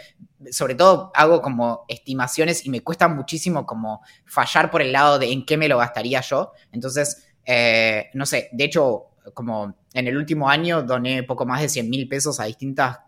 sobre 0.52 0.76
todo 0.76 1.12
hago 1.16 1.42
como 1.42 1.86
estimaciones 1.88 2.66
y 2.66 2.70
me 2.70 2.82
cuesta 2.82 3.08
muchísimo 3.08 3.66
como 3.66 4.02
fallar 4.26 4.70
por 4.70 4.82
el 4.82 4.92
lado 4.92 5.20
de 5.20 5.32
en 5.32 5.46
qué 5.46 5.58
me 5.58 5.70
lo 5.70 5.78
gastaría 5.78 6.20
yo. 6.22 6.52
Entonces, 6.72 7.28
eh, 7.46 8.10
no 8.14 8.26
sé, 8.26 8.50
de 8.52 8.64
hecho, 8.66 9.06
como 9.34 9.76
en 9.94 10.08
el 10.08 10.18
último 10.18 10.50
año 10.50 10.84
doné 10.84 11.24
poco 11.24 11.46
más 11.46 11.62
de 11.62 11.70
100 11.70 11.90
mil 11.90 12.10
pesos 12.10 12.42
a 12.42 12.46
distintas 12.46 13.00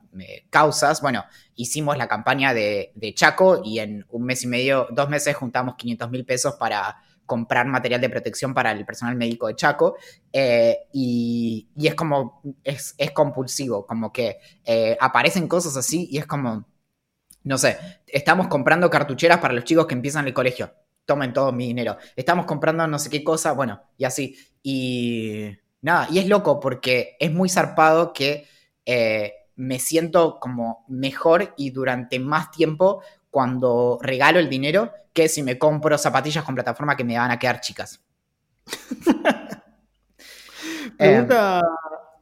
causas. 0.49 1.01
Bueno, 1.01 1.23
hicimos 1.55 1.97
la 1.97 2.07
campaña 2.07 2.53
de, 2.53 2.91
Chaco 3.15 3.61
y 3.63 3.79
en 3.79 4.05
un 4.09 4.23
mes 4.23 4.43
y 4.43 4.47
medio, 4.47 4.87
dos 4.91 5.09
meses 5.09 5.35
juntamos 5.35 5.75
500 5.75 6.11
mil 6.11 6.25
pesos 6.25 6.55
para 6.55 6.97
comprar 7.25 7.65
material 7.65 8.01
de 8.01 8.09
protección 8.09 8.53
para 8.53 8.71
el 8.71 8.85
personal 8.85 9.15
médico 9.15 9.47
de 9.47 9.55
Chaco. 9.55 9.95
Eh, 10.31 10.77
y, 10.93 11.67
es 11.75 11.95
como, 11.95 12.41
es, 12.63 12.95
compulsivo, 13.13 13.85
como 13.85 14.11
que 14.11 14.39
eh, 14.63 14.97
aparecen 14.99 15.47
cosas 15.47 15.75
así 15.77 16.07
y 16.11 16.17
es 16.17 16.25
como, 16.25 16.67
no 17.43 17.57
sé, 17.57 17.77
estamos 18.07 18.47
comprando 18.47 18.89
cartucheras 18.89 19.39
para 19.39 19.53
los 19.53 19.63
chicos 19.63 19.87
que 19.87 19.95
empiezan 19.95 20.27
el 20.27 20.33
colegio, 20.33 20.73
tomen 21.05 21.33
todo 21.33 21.51
mi 21.51 21.67
dinero, 21.67 21.97
estamos 22.15 22.45
comprando 22.45 22.87
no 22.87 22.99
sé 22.99 23.09
qué 23.09 23.23
cosa, 23.23 23.53
bueno, 23.53 23.81
y 23.97 24.05
así, 24.05 24.35
y 24.63 25.55
Nada, 25.85 26.07
y 26.09 26.17
es 26.17 26.27
loco 26.27 26.59
porque 26.59 27.15
es 27.19 27.31
muy 27.31 27.47
zarpado 27.47 28.11
que 28.11 28.47
eh, 28.87 29.33
me 29.55 29.79
siento 29.79 30.39
como 30.39 30.85
mejor 30.87 31.53
y 31.57 31.71
durante 31.71 32.19
más 32.19 32.51
tiempo 32.51 33.01
cuando 33.29 33.99
regalo 34.01 34.39
el 34.39 34.49
dinero 34.49 34.91
que 35.13 35.29
si 35.29 35.43
me 35.43 35.57
compro 35.57 35.97
zapatillas 35.97 36.43
con 36.43 36.55
plataforma 36.55 36.95
que 36.95 37.03
me 37.03 37.17
van 37.17 37.31
a 37.31 37.39
quedar 37.39 37.61
chicas. 37.61 38.01
Pregunta 40.97 41.61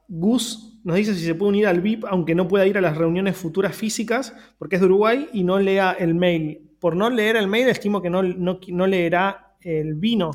Gus, 0.08 0.80
nos 0.84 0.96
dice 0.96 1.16
si 1.16 1.26
se 1.26 1.36
puede 1.36 1.50
unir 1.50 1.68
al 1.68 1.82
VIP 1.82 2.06
aunque 2.06 2.36
no 2.36 2.48
pueda 2.48 2.68
ir 2.68 2.78
a 2.78 2.82
las 2.82 2.98
reuniones 2.98 3.38
futuras 3.38 3.76
físicas 3.76 4.34
porque 4.58 4.76
es 4.76 4.82
de 4.82 4.86
Uruguay 4.86 5.30
y 5.34 5.44
no 5.44 5.60
lea 5.60 5.96
el 5.98 6.16
mail. 6.16 6.70
Por 6.80 6.96
no 6.96 7.10
leer 7.10 7.38
el 7.38 7.48
mail 7.48 7.70
estimo 7.70 8.02
que 8.02 8.10
no, 8.10 8.24
no 8.24 8.88
leerá 8.88 9.56
el 9.62 9.96
vino 9.96 10.32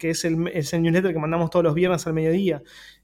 que 0.00 0.10
es 0.10 0.24
el, 0.24 0.36
newsletter 0.36 1.12
que 1.12 1.18
mandamos 1.20 1.50
todos 1.50 1.62
los 1.62 1.74
viernes 1.74 2.04
al 2.08 2.14
mediodía. 2.14 2.60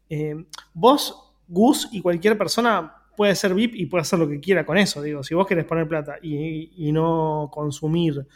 Eh, 0.09 0.35
vos, 0.73 1.35
Gus 1.47 1.89
y 1.93 2.01
cualquier 2.01 2.37
persona 2.37 2.97
puede 3.17 3.35
ser 3.35 3.55
VIP 3.55 3.75
y 3.75 3.87
puede 3.87 4.03
hacer 4.03 4.19
lo 4.19 4.29
que 4.29 4.41
quiera 4.41 4.65
con 4.65 4.79
eso. 4.79 5.03
Digo, 5.03 5.23
si 5.23 5.35
vos 5.35 5.47
querés 5.47 5.65
poner 5.65 5.89
plata 5.89 6.17
y, 6.23 6.93
no 6.93 7.51
consumir, 7.53 8.27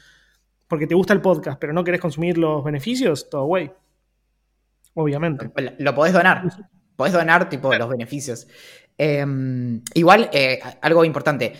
porque 0.68 0.86
te 0.86 0.94
gusta 0.94 1.12
el 1.12 1.20
podcast, 1.20 1.58
pero 1.60 1.72
no 1.72 1.84
querés 1.84 2.00
consumir 2.00 2.38
los 2.38 2.64
beneficios, 2.64 3.28
todo 3.28 3.44
güey. 3.44 3.70
Obviamente. 4.94 5.50
Lo, 5.78 5.94
podés 5.94 6.12
donar. 6.12 6.44
Podés 6.96 7.12
donar, 7.12 7.48
tipo, 7.48 7.72
los 7.74 7.88
beneficios. 7.88 8.48
Em, 8.98 9.82
igual, 9.94 10.28
eh, 10.32 10.60
algo 10.82 11.04
importante. 11.04 11.52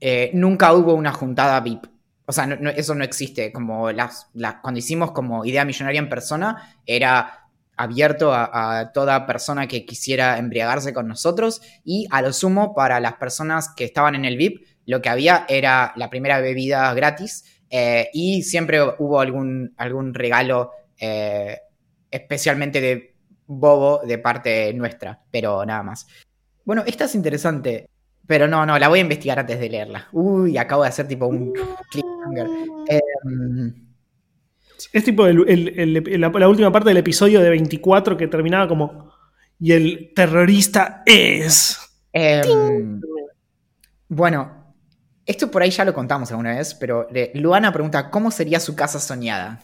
Eh, 0.00 0.30
nunca 0.34 0.72
hubo 0.74 0.94
una 0.94 1.12
juntada 1.12 1.60
VIP. 1.60 1.86
O 2.26 2.32
sea, 2.32 2.44
eso 2.76 2.94
no 2.94 3.04
existe. 3.04 3.52
Como 3.52 3.90
las, 3.92 4.30
cuando 4.62 4.78
hicimos 4.78 5.12
como 5.12 5.44
idea 5.44 5.64
millonaria 5.64 5.98
en 5.98 6.08
persona, 6.08 6.76
era 6.86 7.43
abierto 7.76 8.32
a, 8.32 8.90
toda 8.92 9.26
persona 9.26 9.66
que 9.66 9.84
quisiera 9.84 10.38
embriagarse 10.38 10.92
con 10.92 11.08
nosotros 11.08 11.60
y 11.84 12.06
a 12.10 12.22
lo 12.22 12.32
sumo 12.32 12.74
para 12.74 13.00
las 13.00 13.14
personas 13.14 13.68
que 13.74 13.84
estaban 13.84 14.14
en 14.14 14.24
el 14.24 14.36
VIP, 14.36 14.66
lo 14.86 15.02
que 15.02 15.08
había 15.08 15.46
era 15.48 15.92
la 15.96 16.10
primera 16.10 16.40
bebida 16.40 16.92
gratis 16.94 17.44
eh, 17.70 18.10
y 18.12 18.42
siempre 18.42 18.80
hubo 18.98 19.20
algún, 19.20 19.74
algún 19.76 20.14
regalo 20.14 20.70
eh, 20.98 21.58
especialmente 22.10 22.80
de 22.80 23.14
bobo 23.46 24.00
de 24.06 24.18
parte 24.18 24.72
nuestra, 24.74 25.20
pero 25.30 25.64
nada 25.64 25.82
más. 25.82 26.06
Bueno, 26.64 26.82
esta 26.86 27.04
es 27.04 27.14
interesante. 27.14 27.88
Pero 28.26 28.48
no, 28.48 28.64
no, 28.64 28.78
la 28.78 28.88
voy 28.88 29.00
a 29.00 29.02
investigar 29.02 29.38
antes 29.38 29.60
de 29.60 29.68
leerla. 29.68 30.08
Uy, 30.12 30.56
acabo 30.56 30.82
de 30.82 30.88
hacer 30.88 31.06
tipo 31.06 31.26
un 31.26 31.52
cliffhanger. 31.90 32.46
Em, 32.88 33.83
es 34.92 35.04
tipo 35.04 35.26
la, 35.26 36.48
última 36.48 36.72
parte 36.72 36.90
del 36.90 36.98
episodio 36.98 37.40
de 37.40 37.50
24 37.50 38.16
que 38.16 38.28
terminaba 38.28 38.68
como. 38.68 39.12
Y 39.58 39.72
el 39.72 40.12
terrorista 40.14 41.02
es. 41.06 41.78
Em, 42.12 43.00
bueno, 44.08 44.74
esto 45.26 45.50
por 45.50 45.62
ahí 45.62 45.70
ya 45.70 45.84
lo 45.84 45.94
contamos 45.94 46.30
alguna 46.30 46.56
vez, 46.56 46.74
pero 46.74 47.06
Luana 47.34 47.72
pregunta: 47.72 48.10
¿cómo 48.10 48.30
sería 48.30 48.60
su 48.60 48.74
casa 48.74 48.98
soñada? 49.00 49.60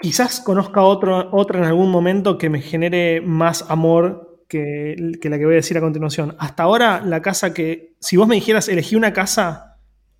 Quizás 0.00 0.40
conozca 0.40 0.82
otro, 0.82 1.28
otra 1.32 1.58
en 1.58 1.64
algún 1.64 1.90
momento 1.90 2.38
que 2.38 2.48
me 2.50 2.60
genere 2.60 3.20
más 3.20 3.64
amor 3.68 4.44
que, 4.48 4.94
la 4.96 5.38
que 5.38 5.44
voy 5.44 5.54
a 5.54 5.56
decir 5.56 5.76
a 5.76 5.80
continuación. 5.80 6.36
Hasta 6.38 6.62
ahora, 6.62 7.02
la 7.04 7.20
casa 7.20 7.52
que, 7.52 7.96
si 8.00 8.16
vos 8.16 8.26
me 8.26 8.36
dijeras, 8.36 8.68
elegí 8.68 8.96
una 8.96 9.12
casa 9.12 9.67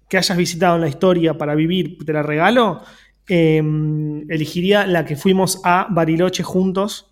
que 0.08 0.18
hayas 0.18 0.36
visitado 0.36 0.76
en 0.76 0.82
la 0.82 0.88
historia 0.88 1.36
para 1.36 1.54
vivir, 1.54 1.98
te 2.04 2.12
la 2.12 2.22
regalo, 2.22 2.82
em, 3.26 4.30
elegiría 4.30 4.86
la 4.86 5.04
que 5.04 5.16
fuimos 5.16 5.60
a 5.64 5.86
Bariloche 5.90 6.42
juntos. 6.42 7.10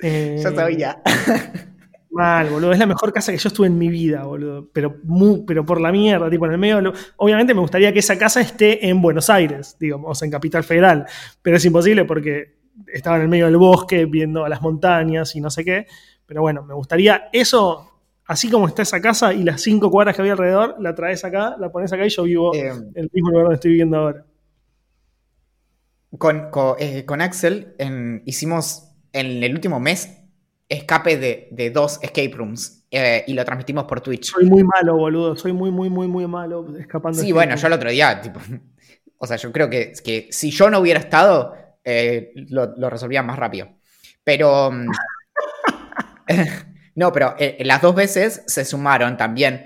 Eh, 0.00 0.38
sabía. 0.42 1.02
Mal, 2.10 2.48
boludo. 2.48 2.72
Es 2.72 2.78
la 2.78 2.86
mejor 2.86 3.12
casa 3.12 3.30
que 3.30 3.38
yo 3.38 3.48
estuve 3.48 3.66
en 3.66 3.76
mi 3.76 3.88
vida, 3.88 4.24
boludo. 4.24 4.70
Pero, 4.72 4.96
pero 5.46 5.66
por 5.66 5.80
la 5.80 5.92
mierda, 5.92 6.30
tipo 6.30 6.46
en 6.46 6.52
el 6.52 6.58
medio. 6.58 6.92
Obviamente 7.16 7.52
me 7.52 7.60
gustaría 7.60 7.92
que 7.92 7.98
esa 7.98 8.16
casa 8.16 8.40
esté 8.40 8.88
en 8.88 9.02
Buenos 9.02 9.28
Aires, 9.28 9.76
digamos, 9.78 10.22
en 10.22 10.30
Capital 10.30 10.64
Federal. 10.64 11.06
Pero 11.42 11.58
es 11.58 11.64
imposible 11.66 12.06
porque 12.06 12.56
estaba 12.86 13.16
en 13.16 13.22
el 13.22 13.28
medio 13.28 13.46
del 13.46 13.56
bosque 13.56 14.06
viendo 14.06 14.44
a 14.44 14.48
las 14.48 14.62
montañas 14.62 15.36
y 15.36 15.40
no 15.40 15.50
sé 15.50 15.64
qué. 15.64 15.86
Pero 16.26 16.42
bueno, 16.42 16.62
me 16.62 16.74
gustaría 16.74 17.28
eso, 17.32 17.85
así 18.26 18.50
como 18.50 18.66
está 18.68 18.82
esa 18.82 19.00
casa 19.00 19.32
y 19.32 19.42
las 19.42 19.62
cinco 19.62 19.90
cuadras 19.90 20.16
que 20.16 20.22
había 20.22 20.32
alrededor, 20.32 20.76
la 20.78 20.94
traes 20.94 21.24
acá, 21.24 21.56
la 21.58 21.70
pones 21.70 21.92
acá 21.92 22.06
y 22.06 22.10
yo 22.10 22.24
vivo 22.24 22.54
eh, 22.54 22.68
en 22.68 22.92
el 22.94 23.10
mismo 23.12 23.30
lugar 23.30 23.44
donde 23.44 23.54
estoy 23.54 23.70
viviendo 23.70 23.96
ahora. 23.98 24.24
Con, 26.18 26.50
eh, 26.78 27.04
Axel 27.20 27.74
hicimos 28.24 28.90
en 29.12 29.42
el 29.42 29.52
último 29.52 29.80
mes 29.80 30.22
escape 30.68 31.16
de, 31.16 31.70
dos 31.70 31.98
escape 32.02 32.32
rooms 32.34 32.86
eh, 32.90 33.24
y 33.26 33.34
lo 33.34 33.44
transmitimos 33.44 33.84
por 33.84 34.00
Twitch. 34.00 34.32
Soy 34.32 34.46
muy 34.46 34.64
malo, 34.64 34.96
boludo. 34.96 35.36
Soy 35.36 35.52
muy, 35.52 35.70
muy, 35.70 35.90
muy, 35.90 36.08
muy 36.08 36.26
malo 36.26 36.66
escapando. 36.78 37.20
Sí, 37.20 37.32
bueno, 37.32 37.56
yo 37.56 37.66
el 37.66 37.72
otro 37.72 37.90
día, 37.90 38.20
tipo, 38.20 38.40
o 39.18 39.26
sea, 39.26 39.36
yo 39.36 39.52
creo 39.52 39.68
que, 39.68 39.92
que 40.04 40.28
si 40.30 40.50
yo 40.50 40.70
no 40.70 40.80
hubiera 40.80 41.00
estado, 41.00 41.54
eh, 41.84 42.32
lo, 42.34 42.90
resolvía 42.90 43.22
más 43.22 43.38
rápido. 43.38 43.68
Pero... 44.24 44.70
Mm, 46.96 47.00
no, 47.00 47.12
pero 47.12 47.36
las 47.60 47.80
dos 47.80 47.94
veces 47.94 48.42
se 48.46 48.64
sumaron 48.64 49.16
también 49.16 49.64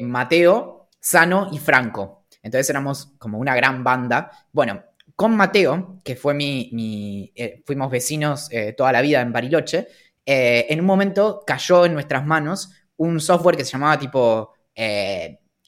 Mateo, 0.00 0.88
Sano 0.98 1.50
y 1.52 1.58
Franco. 1.58 2.24
Entonces 2.42 2.70
éramos 2.70 3.14
como 3.18 3.38
una 3.38 3.54
gran 3.54 3.84
banda. 3.84 4.30
Bueno, 4.52 4.82
con 5.16 5.36
Mateo, 5.36 6.00
que 6.04 6.16
fue 6.16 6.34
mi, 6.34 7.32
eh, 7.34 7.62
fuimos 7.64 7.90
vecinos 7.90 8.48
eh, 8.50 8.72
toda 8.72 8.92
la 8.92 9.00
vida 9.00 9.20
en 9.20 9.32
Bariloche, 9.32 9.88
eh, 10.26 10.66
en 10.68 10.80
un 10.80 10.86
momento 10.86 11.42
cayó 11.46 11.86
en 11.86 11.94
nuestras 11.94 12.24
manos 12.26 12.70
un 12.96 13.20
software 13.20 13.56
que 13.56 13.64
se 13.64 13.72
llamaba 13.72 13.98
tipo 13.98 14.52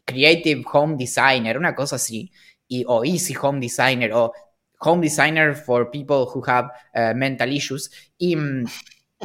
Creative 0.05 0.65
Home 0.73 0.97
Designer, 0.97 1.59
una 1.59 1.75
cosa 1.75 1.97
así, 1.97 2.31
o 2.87 3.05
Easy 3.05 3.35
Home 3.41 3.61
Designer, 3.61 4.13
o 4.13 4.33
Home 4.81 5.03
Designer 5.03 5.55
for 5.55 5.91
People 5.91 6.27
Who 6.33 6.43
Have 6.47 6.71
Mental 7.15 7.53
Issues, 7.53 7.91
y... 8.19 8.37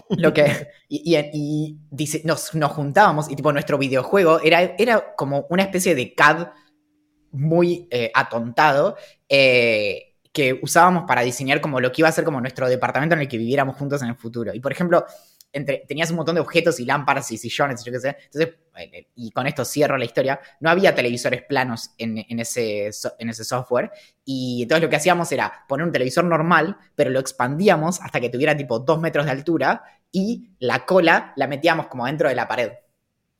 Lo 0.09 0.33
que 0.33 0.67
y, 0.87 1.77
dice, 1.89 2.21
nos, 2.23 2.53
nos, 2.55 2.71
juntábamos 2.71 3.29
y 3.29 3.35
tipo 3.35 3.51
nuestro 3.51 3.77
videojuego 3.77 4.39
era, 4.41 4.61
era 4.77 5.15
como 5.15 5.45
una 5.49 5.63
especie 5.63 5.95
de 5.95 6.13
CAD 6.13 6.47
muy 7.31 7.89
atontado 8.13 8.95
que 9.27 10.59
usábamos 10.61 11.03
para 11.07 11.21
diseñar 11.21 11.61
como 11.61 11.79
lo 11.79 11.91
que 11.91 12.01
iba 12.01 12.09
a 12.09 12.13
ser 12.13 12.23
como 12.23 12.39
nuestro 12.39 12.69
departamento 12.69 13.15
en 13.15 13.21
el 13.21 13.27
que 13.27 13.37
viviéramos 13.37 13.75
juntos 13.75 14.01
en 14.01 14.09
el 14.09 14.15
futuro. 14.15 14.53
Y 14.53 14.59
por 14.59 14.71
ejemplo, 14.71 15.05
entre, 15.53 15.83
tenías 15.87 16.09
un 16.11 16.17
montón 16.17 16.35
de 16.35 16.41
objetos 16.41 16.79
y 16.79 16.85
lámparas 16.85 17.31
y 17.31 17.37
sillones, 17.37 17.83
yo 17.83 17.91
qué 17.91 17.99
sé. 17.99 18.17
Entonces, 18.25 18.55
eh, 18.77 19.07
y 19.15 19.31
con 19.31 19.47
esto 19.47 19.65
cierro 19.65 19.97
la 19.97 20.05
historia, 20.05 20.39
no 20.59 20.69
había 20.69 20.95
televisores 20.95 21.43
planos 21.43 21.91
en, 21.97 22.17
ese, 22.39 22.89
en 23.19 23.29
ese 23.29 23.43
software. 23.43 23.91
Y 24.23 24.63
entonces 24.63 24.83
lo 24.83 24.89
que 24.89 24.95
hacíamos 24.95 25.31
era 25.31 25.65
poner 25.67 25.85
un 25.85 25.91
televisor 25.91 26.23
normal, 26.23 26.77
pero 26.95 27.09
lo 27.09 27.19
expandíamos 27.19 28.01
hasta 28.01 28.19
que 28.19 28.29
tuviera 28.29 28.55
tipo 28.55 28.79
dos 28.79 28.99
metros 28.99 29.25
de 29.25 29.31
altura 29.31 29.83
y 30.11 30.51
la 30.59 30.85
cola 30.85 31.33
la 31.35 31.47
metíamos 31.47 31.87
como 31.87 32.05
dentro 32.05 32.29
de 32.29 32.35
la 32.35 32.47
pared. 32.47 32.71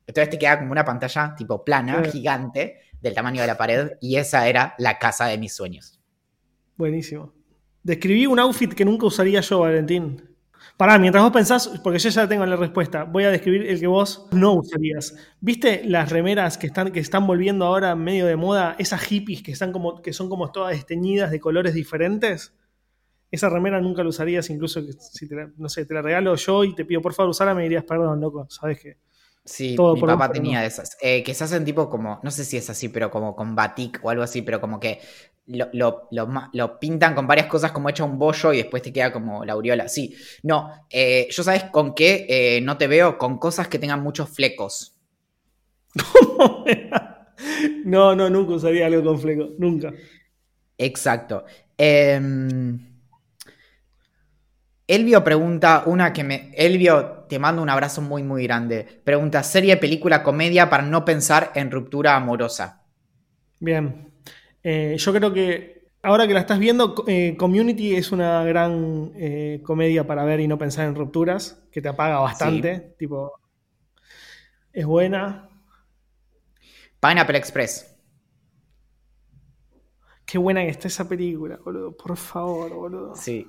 Entonces 0.06 0.30
te 0.30 0.38
quedaba 0.38 0.60
como 0.60 0.72
una 0.72 0.84
pantalla 0.84 1.34
tipo 1.36 1.64
plana, 1.64 2.02
gigante, 2.04 2.80
del 3.00 3.14
tamaño 3.14 3.40
de 3.40 3.46
la 3.46 3.56
pared, 3.56 3.92
y 4.00 4.16
esa 4.16 4.46
era 4.48 4.74
la 4.78 4.98
casa 4.98 5.26
de 5.26 5.38
mis 5.38 5.54
sueños. 5.54 6.00
Buenísimo. 6.76 7.32
Describí 7.82 8.26
un 8.26 8.38
outfit 8.38 8.72
que 8.74 8.84
nunca 8.84 9.06
usaría 9.06 9.40
yo, 9.40 9.60
Valentín. 9.60 10.31
Pará, 10.76 10.98
mientras 10.98 11.22
vos 11.22 11.32
pensás, 11.32 11.68
porque 11.82 11.98
yo 11.98 12.08
ya 12.08 12.28
tengo 12.28 12.44
la 12.46 12.56
respuesta, 12.56 13.04
voy 13.04 13.24
a 13.24 13.30
describir 13.30 13.66
el 13.68 13.78
que 13.78 13.86
vos 13.86 14.26
no 14.32 14.54
usarías. 14.54 15.14
¿Viste 15.40 15.82
las 15.84 16.10
remeras 16.10 16.58
que 16.58 16.66
están, 16.66 16.90
que 16.90 17.00
están 17.00 17.26
volviendo 17.26 17.66
ahora 17.66 17.94
medio 17.94 18.26
de 18.26 18.36
moda? 18.36 18.74
Esas 18.78 19.00
hippies 19.02 19.42
que, 19.42 19.52
están 19.52 19.70
como, 19.70 20.02
que 20.02 20.12
son 20.12 20.28
como 20.28 20.50
todas 20.50 20.72
desteñidas 20.72 21.30
de 21.30 21.40
colores 21.40 21.74
diferentes. 21.74 22.54
Esa 23.30 23.48
remera 23.48 23.80
nunca 23.80 24.02
la 24.02 24.08
usarías, 24.08 24.50
incluso 24.50 24.82
si 24.98 25.28
te 25.28 25.36
la, 25.36 25.50
no 25.56 25.68
sé, 25.68 25.86
te 25.86 25.94
la 25.94 26.02
regalo 26.02 26.34
yo 26.34 26.64
y 26.64 26.74
te 26.74 26.84
pido 26.84 27.00
por 27.00 27.14
favor 27.14 27.30
usarla, 27.30 27.54
me 27.54 27.62
dirías, 27.62 27.84
perdón, 27.84 28.20
loco, 28.20 28.46
sabes 28.50 28.80
que. 28.80 28.98
Sí, 29.44 29.76
mi 29.76 30.00
papá 30.00 30.30
tenía 30.30 30.64
esas. 30.64 30.96
Eh, 31.00 31.22
que 31.24 31.34
se 31.34 31.44
hacen 31.44 31.64
tipo 31.64 31.88
como, 31.88 32.20
no 32.22 32.30
sé 32.30 32.44
si 32.44 32.56
es 32.56 32.70
así, 32.70 32.88
pero 32.88 33.10
como 33.10 33.34
con 33.34 33.56
batik 33.56 33.98
o 34.02 34.10
algo 34.10 34.22
así, 34.22 34.42
pero 34.42 34.60
como 34.60 34.78
que 34.78 35.00
lo, 35.52 36.08
lo, 36.52 36.78
pintan 36.78 37.14
con 37.14 37.26
varias 37.26 37.46
cosas 37.46 37.72
como 37.72 37.88
hecho 37.88 38.04
un 38.04 38.18
bollo 38.18 38.52
y 38.52 38.58
después 38.58 38.82
te 38.82 38.92
queda 38.92 39.12
como 39.12 39.44
la 39.44 39.52
aureola. 39.52 39.88
Sí, 39.88 40.14
no, 40.42 40.70
eh, 40.90 41.28
yo 41.30 41.42
sabes 41.42 41.64
con 41.64 41.94
qué 41.94 42.26
eh, 42.28 42.60
no 42.60 42.76
te 42.78 42.86
veo, 42.86 43.18
con 43.18 43.38
cosas 43.38 43.68
que 43.68 43.78
tengan 43.78 44.02
muchos 44.02 44.30
flecos. 44.30 44.96
no, 47.84 48.14
no, 48.14 48.30
nunca 48.30 48.54
usaría 48.54 48.86
algo 48.86 49.04
con 49.04 49.20
flecos, 49.20 49.50
nunca. 49.58 49.92
Exacto. 50.78 51.44
Em, 51.76 52.78
Elvio 54.86 55.24
pregunta 55.24 55.84
una 55.86 56.12
que 56.12 56.24
me... 56.24 56.52
Elvio, 56.54 57.24
te 57.28 57.38
mando 57.38 57.62
un 57.62 57.70
abrazo 57.70 58.02
muy, 58.02 58.22
muy 58.22 58.42
grande. 58.44 59.00
Pregunta, 59.04 59.42
serie, 59.42 59.76
película, 59.76 60.22
comedia 60.22 60.68
para 60.68 60.82
no 60.82 61.04
pensar 61.04 61.52
en 61.54 61.70
ruptura 61.70 62.16
amorosa. 62.16 62.82
Bien, 63.58 64.11
eh, 64.62 64.96
yo 64.98 65.12
creo 65.12 65.32
que 65.32 65.90
ahora 66.02 66.26
que 66.26 66.34
la 66.34 66.40
estás 66.40 66.58
viendo, 66.58 67.04
eh, 67.06 67.36
Community 67.36 67.96
es 67.96 68.12
una 68.12 68.44
gran 68.44 69.12
eh, 69.16 69.60
comedia 69.64 70.06
para 70.06 70.24
ver 70.24 70.40
y 70.40 70.48
no 70.48 70.58
pensar 70.58 70.86
en 70.86 70.94
rupturas, 70.94 71.62
que 71.70 71.82
te 71.82 71.88
apaga 71.88 72.18
bastante. 72.20 72.94
Tipo, 72.98 73.32
es 74.72 74.86
buena. 74.86 75.48
Pineapple 77.00 77.38
Express. 77.38 77.88
Qué 80.24 80.38
buena 80.38 80.62
que 80.62 80.68
está 80.68 80.88
esa 80.88 81.08
película, 81.08 81.58
boludo. 81.62 81.96
Por 81.96 82.16
favor, 82.16 82.72
boludo. 82.72 83.14
Sí. 83.16 83.46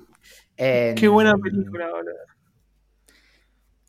Qué 0.56 1.08
buena 1.08 1.36
película, 1.36 1.88
boludo. 1.90 2.34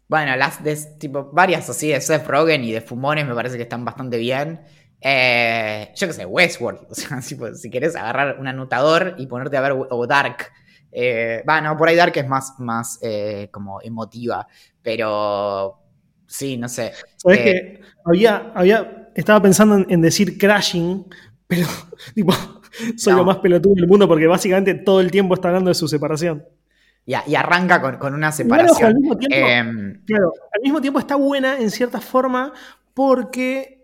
Bueno, 0.07 0.35
las 0.35 0.63
de 0.63 0.75
tipo, 0.99 1.31
varias 1.31 1.67
así 1.69 1.89
de 1.89 1.99
Seth 1.99 2.27
Rogen 2.27 2.63
y 2.63 2.71
de 2.71 2.81
Fumones 2.81 3.27
me 3.27 3.33
parece 3.33 3.57
que 3.57 3.63
están 3.63 3.83
bastante 3.83 4.17
bien. 4.17 4.61
Eh, 5.01 5.91
yo 5.95 6.07
qué 6.07 6.13
sé, 6.13 6.25
Westworld. 6.25 6.81
O 6.89 6.95
sea, 6.95 7.21
si, 7.21 7.37
si 7.55 7.69
querés 7.69 7.95
agarrar 7.95 8.39
un 8.39 8.47
anotador 8.47 9.15
y 9.17 9.27
ponerte 9.27 9.57
a 9.57 9.61
ver, 9.61 9.73
o 9.73 10.07
Dark. 10.07 10.51
Eh, 10.97 11.43
bueno, 11.45 11.75
por 11.75 11.89
ahí 11.89 11.95
Dark 11.97 12.13
es 12.15 12.25
más, 12.25 12.53
más 12.57 12.99
eh, 13.01 13.49
como 13.51 13.81
emotiva, 13.81 14.47
pero 14.81 15.77
sí, 16.25 16.55
no 16.55 16.69
sé. 16.69 16.93
Sabes 17.17 17.39
que 17.39 17.81
había, 18.05 18.53
había, 18.55 19.09
estaba 19.13 19.41
pensando 19.41 19.85
en, 19.89 20.01
decir 20.01 20.37
crashing, 20.37 21.05
pero 21.47 21.67
tipo, 22.15 22.33
soy 22.95 23.13
lo 23.13 23.25
más 23.25 23.39
pelotudo 23.39 23.75
del 23.75 23.87
mundo 23.87 24.07
porque 24.07 24.25
básicamente 24.25 24.73
todo 24.73 25.01
el 25.01 25.11
tiempo 25.11 25.33
está 25.33 25.49
hablando 25.49 25.69
de 25.69 25.75
su 25.75 25.89
separación. 25.89 26.45
Y, 27.05 27.13
y 27.27 27.35
arranca 27.35 27.99
con, 27.99 28.13
una 28.13 28.31
separación. 28.31 28.87
al 28.87 28.95
mismo 28.95 29.17
tiempo, 29.17 29.35
em, 29.35 30.01
claro, 30.05 30.31
al 30.53 30.61
mismo 30.61 30.79
tiempo 30.79 30.99
está 30.99 31.17
buena 31.17 31.59
en 31.59 31.71
cierta 31.71 31.99
forma 31.99 32.53
porque 32.93 33.74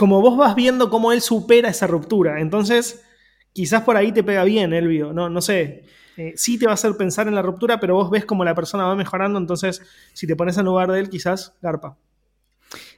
como 0.00 0.22
vos 0.22 0.34
vas 0.34 0.54
viendo 0.54 0.88
cómo 0.88 1.12
él 1.12 1.20
supera 1.20 1.68
esa 1.68 1.86
ruptura. 1.86 2.40
Entonces, 2.40 3.04
quizás 3.52 3.82
por 3.82 3.98
ahí 3.98 4.12
te 4.12 4.24
pega 4.24 4.44
bien, 4.44 4.72
Elvio. 4.72 5.12
No, 5.12 5.28
no 5.28 5.42
sé. 5.42 5.84
Eh, 6.16 6.32
sí 6.36 6.58
te 6.58 6.64
va 6.64 6.72
a 6.72 6.74
hacer 6.74 6.96
pensar 6.96 7.28
en 7.28 7.34
la 7.34 7.42
ruptura, 7.42 7.78
pero 7.80 7.96
vos 7.96 8.08
ves 8.08 8.24
cómo 8.24 8.42
la 8.42 8.54
persona 8.54 8.86
va 8.86 8.96
mejorando. 8.96 9.38
Entonces, 9.38 9.82
si 10.14 10.26
te 10.26 10.36
pones 10.36 10.56
en 10.56 10.64
lugar 10.64 10.90
de 10.90 11.00
él, 11.00 11.10
quizás 11.10 11.54
garpa. 11.60 11.98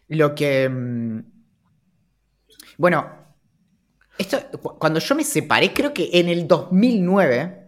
Lo 0.07 0.37
que. 0.37 0.69
Mm, 0.69 1.25
bueno, 2.79 3.11
esto, 4.17 4.39
cuando 4.61 5.01
yo 5.01 5.17
me 5.17 5.25
separé, 5.25 5.73
creo 5.73 5.93
que 5.93 6.09
en 6.13 6.29
el 6.29 6.47
2009, 6.47 7.67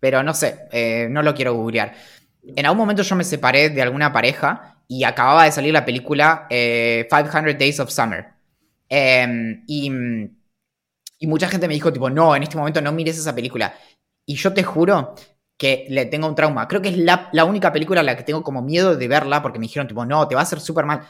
pero 0.00 0.22
no 0.22 0.32
sé, 0.32 0.60
eh, 0.72 1.08
no 1.10 1.22
lo 1.22 1.34
quiero 1.34 1.52
googlear. 1.52 1.94
En 2.56 2.66
algún 2.66 2.78
momento 2.78 3.02
yo 3.02 3.16
me 3.16 3.24
separé 3.24 3.70
de 3.70 3.82
alguna 3.82 4.12
pareja 4.12 4.82
y 4.88 5.04
acababa 5.04 5.44
de 5.44 5.52
salir 5.52 5.72
la 5.72 5.84
película 5.84 6.46
500 6.48 6.50
eh, 6.50 7.56
Days 7.58 7.80
of 7.80 7.90
Summer. 7.90 8.26
Em, 8.88 9.64
y, 9.66 9.90
mucha 11.26 11.48
gente 11.48 11.66
me 11.68 11.74
dijo, 11.74 11.92
tipo, 11.92 12.10
no, 12.10 12.36
en 12.36 12.42
este 12.42 12.56
momento 12.56 12.80
no 12.82 12.92
mires 12.92 13.18
esa 13.18 13.34
película. 13.34 13.74
Y 14.26 14.36
yo 14.36 14.52
te 14.52 14.62
juro 14.62 15.14
que 15.56 15.86
le 15.88 16.06
tengo 16.06 16.28
un 16.28 16.34
trauma. 16.34 16.68
Creo 16.68 16.82
que 16.82 16.90
es 16.90 16.98
la, 16.98 17.30
única 17.46 17.72
película 17.72 18.00
a 18.00 18.04
la 18.04 18.16
que 18.16 18.24
tengo 18.24 18.42
como 18.42 18.62
miedo 18.62 18.96
de 18.96 19.08
verla 19.08 19.42
porque 19.42 19.58
me 19.58 19.66
dijeron, 19.66 19.88
tipo, 19.88 20.04
no, 20.04 20.28
te 20.28 20.34
va 20.34 20.42
a 20.42 20.44
hacer 20.44 20.60
súper 20.60 20.84
mal. 20.84 21.00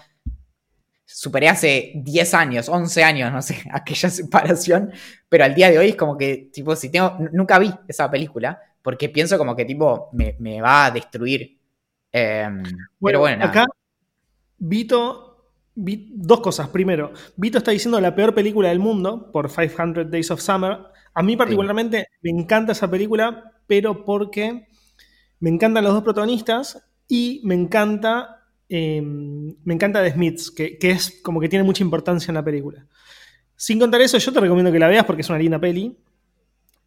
Superé 1.05 1.49
hace 1.49 1.93
10 1.97 2.35
años, 2.35 2.68
11 2.68 3.05
años, 3.05 3.32
no 3.32 3.43
sé, 3.43 3.62
aquella 3.72 4.09
separación, 4.09 4.93
pero 5.28 5.45
al 5.45 5.55
día 5.55 5.70
de 5.70 5.78
hoy 5.78 5.89
es 5.91 5.97
como 5.97 6.16
que, 6.16 6.51
tipo, 6.53 6.76
si 6.76 6.91
tengo, 6.91 7.16
nunca 7.32 7.59
vi 7.59 7.72
esa 7.89 8.11
película 8.11 8.61
porque 8.85 9.09
pienso 9.09 9.37
como 9.39 9.57
que, 9.57 9.64
tipo, 9.64 10.11
me, 10.12 10.37
me 10.39 10.61
va 10.61 10.87
a 10.87 10.91
destruir 10.93 11.59
Em, 12.16 12.62
pero 13.01 13.18
bueno, 13.18 13.45
acá 13.45 13.66
Vito, 14.57 15.51
dos 15.74 16.41
cosas. 16.41 16.68
Primero, 16.68 17.12
Vito 17.37 17.59
está 17.59 17.72
diciendo 17.72 18.01
la 18.01 18.14
peor 18.14 18.32
película 18.32 18.68
del 18.68 18.78
mundo 18.78 19.32
por 19.32 19.53
500 19.53 20.09
Days 20.09 20.30
of 20.30 20.41
Summer. 20.41 20.78
A 21.12 21.22
mí 21.24 21.37
particularmente 21.37 22.07
me 22.22 22.30
encanta 22.30 22.70
esa 22.70 22.89
película, 22.89 23.53
pero 23.66 24.05
porque 24.05 24.68
me 25.41 25.51
encantan 25.51 25.82
los 25.82 25.93
dos 25.93 26.05
protagonistas 26.05 26.87
y 27.09 27.41
me 27.43 27.57
encanta 27.57 28.47
eh, 28.68 29.03
me 29.03 29.74
encanta 29.74 30.03
The 30.03 30.12
Smiths, 30.12 30.53
que, 30.53 30.78
que 30.78 30.93
es 30.93 31.20
como 31.20 31.41
que 31.41 31.49
tiene 31.49 31.64
mucha 31.64 31.82
importancia 31.82 32.30
en 32.30 32.37
la 32.37 32.45
película. 32.45 32.87
Sin 33.57 33.80
contar 33.80 34.01
eso, 34.01 34.18
yo 34.18 34.32
te 34.32 34.39
recomiendo 34.39 34.70
que 34.70 34.78
la 34.78 34.87
veas 34.87 35.05
porque 35.05 35.22
es 35.22 35.28
una 35.28 35.39
linda 35.39 35.59
peli. 35.59 35.99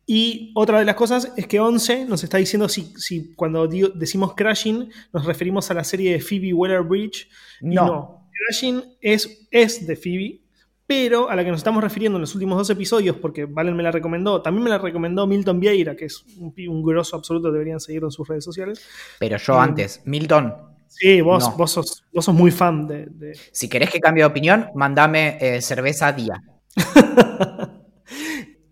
Y 0.09 0.53
otra 0.55 0.79
de 0.79 0.85
las 0.85 0.95
cosas 0.95 1.33
es 1.35 1.47
que 1.47 1.59
11 1.59 2.05
nos 2.05 2.23
está 2.23 2.37
diciendo 2.37 2.69
si, 2.69 2.93
si 2.97 3.33
cuando 3.35 3.67
digo- 3.67 3.89
decimos 3.93 4.33
Crashing 4.35 4.89
nos 5.11 5.25
referimos 5.25 5.69
a 5.69 5.73
la 5.73 5.83
serie 5.83 6.13
de 6.13 6.21
Phoebe 6.21 6.53
Waller-Bridge. 6.53 7.27
No. 7.61 7.85
no. 7.85 8.29
Crashing 8.31 8.81
es, 9.01 9.47
es 9.51 9.85
de 9.85 9.95
Phoebe, 9.97 10.41
pero 10.85 11.29
a 11.29 11.35
la 11.35 11.43
que 11.43 11.49
nos 11.51 11.59
estamos 11.59 11.83
refiriendo 11.83 12.17
en 12.17 12.21
los 12.21 12.33
últimos 12.35 12.57
dos 12.57 12.69
episodios, 12.69 13.17
porque 13.17 13.43
Valen 13.43 13.75
me 13.75 13.83
la 13.83 13.91
recomendó, 13.91 14.41
también 14.41 14.63
me 14.63 14.69
la 14.69 14.77
recomendó 14.77 15.27
Milton 15.27 15.59
Vieira, 15.59 15.95
que 15.95 16.05
es 16.05 16.23
un, 16.37 16.53
un 16.69 16.83
grosso 16.83 17.17
absoluto, 17.17 17.51
deberían 17.51 17.81
seguirlo 17.81 18.07
en 18.07 18.11
sus 18.11 18.25
redes 18.27 18.45
sociales. 18.45 18.81
Pero 19.19 19.35
yo 19.37 19.55
Eh, 19.55 19.59
antes, 19.59 20.01
Milton, 20.05 20.53
Sí, 20.89 21.19
vos, 21.19 21.43
No. 21.49 21.57
vos, 21.57 21.71
sos, 21.71 22.05
vos 22.13 22.23
sos 22.23 22.33
muy 22.33 22.49
fan 22.49 22.87
de, 22.87 23.07
de- 23.07 23.37
si 23.51 23.67
querés 23.67 23.89
que 23.89 23.99
cambie 23.99 24.23
de 24.23 24.27
opinión, 24.27 24.67
mandame 24.73 25.37
eh, 25.41 25.61
cerveza 25.61 26.13
día. 26.13 26.41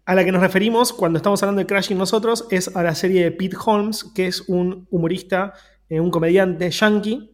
A 0.05 0.13
la 0.13 0.23
que 0.23 0.31
nos 0.31 0.41
referimos 0.41 0.93
cuando 0.93 1.17
estamos 1.17 1.41
hablando 1.41 1.59
de 1.59 1.65
Crashing 1.65 1.97
nosotros 1.97 2.45
es 2.51 2.75
a 2.75 2.83
la 2.83 2.93
serie 2.93 3.23
de 3.23 3.31
Pete 3.31 3.57
Holmes, 3.65 4.03
que 4.13 4.27
es 4.27 4.41
un 4.47 4.87
humorista, 4.91 5.53
eh, 5.89 5.99
un 5.99 6.11
comediante 6.11 6.69
yankee, 6.69 7.31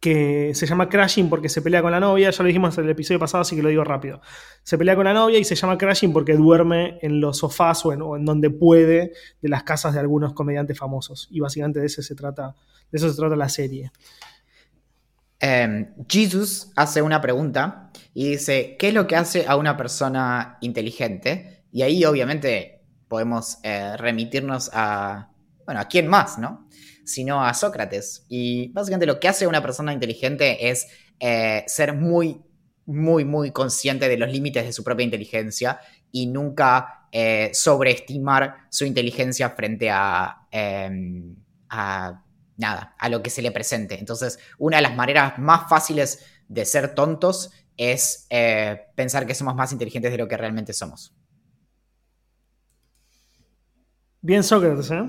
que 0.00 0.52
se 0.54 0.66
llama 0.66 0.90
Crashing 0.90 1.30
porque 1.30 1.48
se 1.48 1.62
pelea 1.62 1.80
con 1.80 1.90
la 1.90 1.98
novia. 1.98 2.30
Ya 2.30 2.42
lo 2.42 2.46
dijimos 2.46 2.76
en 2.76 2.84
el 2.84 2.90
episodio 2.90 3.18
pasado, 3.18 3.40
así 3.40 3.56
que 3.56 3.62
lo 3.62 3.70
digo 3.70 3.84
rápido. 3.84 4.20
Se 4.62 4.76
pelea 4.76 4.94
con 4.96 5.04
la 5.06 5.14
novia 5.14 5.38
y 5.38 5.44
se 5.44 5.54
llama 5.54 5.78
Crashing 5.78 6.12
porque 6.12 6.34
duerme 6.34 6.98
en 7.00 7.22
los 7.22 7.38
sofás 7.38 7.84
o 7.86 7.92
en, 7.92 8.24
donde 8.24 8.50
puede 8.50 9.12
de 9.40 9.48
las 9.48 9.62
casas 9.62 9.94
de 9.94 10.00
algunos 10.00 10.34
comediantes 10.34 10.78
famosos. 10.78 11.26
Y 11.30 11.40
básicamente 11.40 11.80
de 11.80 11.86
eso 11.86 12.02
se 12.02 12.14
trata, 12.14 12.54
de 12.90 12.98
eso 12.98 13.08
se 13.08 13.16
trata 13.16 13.34
la 13.34 13.48
serie. 13.48 13.90
Eh, 15.40 15.88
Jesus 16.08 16.70
hace 16.76 17.00
una 17.00 17.20
pregunta 17.20 17.90
y 18.12 18.30
dice, 18.30 18.76
¿qué 18.78 18.88
es 18.88 18.94
lo 18.94 19.06
que 19.06 19.16
hace 19.16 19.46
a 19.48 19.56
una 19.56 19.76
persona 19.76 20.58
inteligente? 20.60 21.57
Y 21.72 21.82
ahí 21.82 22.04
obviamente 22.04 22.82
podemos 23.08 23.58
eh, 23.62 23.96
remitirnos 23.96 24.70
a, 24.72 25.30
bueno, 25.68 25.80
¿a 25.80 25.84
quién 25.84 26.06
más, 26.06 26.38
no? 26.38 26.66
Sino 27.04 27.44
a 27.44 27.52
Sócrates. 27.52 28.24
Y 28.28 28.68
básicamente 28.68 29.06
lo 29.06 29.20
que 29.20 29.28
hace 29.28 29.46
una 29.46 29.62
persona 29.62 29.92
inteligente 29.92 30.70
es 30.70 30.86
eh, 31.20 31.64
ser 31.66 31.94
muy, 31.94 32.40
muy, 32.86 33.24
muy 33.24 33.50
consciente 33.50 34.08
de 34.08 34.16
los 34.16 34.30
límites 34.30 34.64
de 34.64 34.72
su 34.72 34.84
propia 34.84 35.04
inteligencia 35.04 35.80
y 36.12 36.26
nunca 36.26 37.08
eh, 37.12 37.50
sobreestimar 37.52 38.68
su 38.70 38.84
inteligencia 38.84 39.50
frente 39.50 39.90
a, 39.90 40.46
eh, 40.52 40.90
a 41.68 42.24
nada, 42.56 42.94
a 42.98 43.08
lo 43.08 43.22
que 43.22 43.30
se 43.30 43.42
le 43.42 43.50
presente. 43.50 43.98
Entonces, 43.98 44.38
una 44.58 44.76
de 44.76 44.84
las 44.84 44.96
maneras 44.96 45.38
más 45.38 45.68
fáciles 45.68 46.24
de 46.48 46.64
ser 46.64 46.94
tontos 46.94 47.50
es 47.76 48.26
pensar 48.96 49.26
que 49.26 49.34
somos 49.34 49.54
más 49.54 49.70
inteligentes 49.70 50.10
de 50.10 50.18
lo 50.18 50.26
que 50.26 50.36
realmente 50.36 50.72
somos. 50.72 51.17
Bien 54.20 54.42
Sócrates, 54.42 54.90
¿eh? 54.90 55.04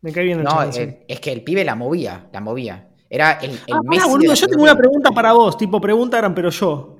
Me 0.00 0.12
cae 0.12 0.24
bien 0.24 0.38
el 0.38 0.44
No, 0.44 0.62
es 0.62 1.20
que 1.20 1.32
el 1.32 1.42
pibe 1.44 1.64
la 1.64 1.74
movía, 1.74 2.28
la 2.32 2.40
movía. 2.40 2.88
Era 3.08 3.32
el, 3.32 3.50
el 3.52 3.58
Ah, 3.72 3.80
Messi 3.84 4.08
boludo, 4.08 4.34
yo 4.34 4.48
tengo 4.48 4.62
una 4.62 4.76
pregunta 4.76 5.10
para 5.10 5.32
vos, 5.32 5.56
tipo 5.56 5.80
pregunta 5.80 6.16
gran, 6.16 6.34
pero 6.34 6.50
yo. 6.50 6.98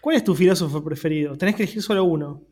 ¿Cuál 0.00 0.16
es 0.16 0.24
tu 0.24 0.34
filósofo 0.34 0.82
preferido? 0.84 1.36
Tenés 1.36 1.54
que 1.54 1.62
elegir 1.62 1.82
solo 1.82 2.04
uno. 2.04 2.42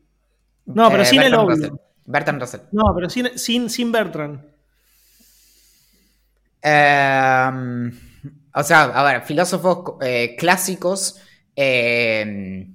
No, 0.65 0.89
pero 0.89 1.03
Eh, 1.03 1.05
sin 1.05 1.21
el 1.21 1.33
obvio. 1.35 1.55
Russell. 1.55 1.71
Bertrand 2.05 2.41
Russell. 2.41 2.61
No, 2.71 2.93
pero 2.95 3.09
sin, 3.09 3.37
sin, 3.37 3.69
sin 3.69 3.91
Bertrand. 3.91 4.41
Eh, 6.61 7.91
o 8.55 8.63
sea, 8.63 8.83
a 8.83 9.03
ver, 9.03 9.21
filósofos 9.23 9.95
eh, 10.01 10.35
clásicos. 10.37 11.19
eh, 11.55 12.67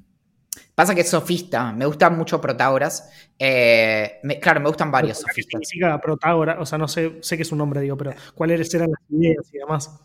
pasa 0.79 0.95
que 0.95 1.01
es 1.03 1.09
sofista. 1.11 1.73
Me 1.73 1.87
gusta 1.87 2.09
mucho 2.11 2.41
Protágoras. 2.41 3.11
Eh, 3.39 4.21
me- 4.23 4.39
claro, 4.41 4.61
me 4.61 4.69
gustan 4.69 4.91
varios 4.91 5.19
¿Qué 5.19 5.23
sofistas. 5.31 5.51
significa 5.69 6.01
Protágora? 6.01 6.61
O 6.61 6.67
sea, 6.67 6.79
no 6.79 6.89
sé, 6.89 7.19
sé 7.23 7.37
que 7.37 7.43
es 7.43 7.53
un 7.53 7.59
nombre, 7.59 7.81
digo, 7.81 7.97
pero 7.97 8.13
¿cuáles 8.35 8.73
eran 8.75 8.91
las 8.91 9.01
ideas 9.11 9.49
y 9.53 9.59
demás? 9.59 10.01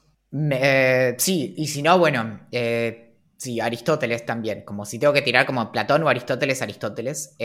Eh, 0.52 1.16
sí, 1.18 1.54
y 1.58 1.68
si 1.68 1.82
no, 1.84 2.00
bueno, 2.00 2.48
eh, 2.52 3.16
sí, 3.38 3.60
Aristóteles 3.60 4.26
también. 4.26 4.64
Como 4.64 4.86
si 4.86 4.98
tengo 5.00 5.14
que 5.14 5.22
tirar 5.22 5.46
como 5.46 5.72
Platón 5.72 6.04
o 6.04 6.10
Aristóteles, 6.10 6.62
Aristóteles. 6.62 7.36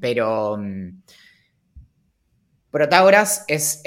Pero 0.00 0.56
mm, 0.58 0.88
Protágoras 2.70 3.44
es 3.48 3.80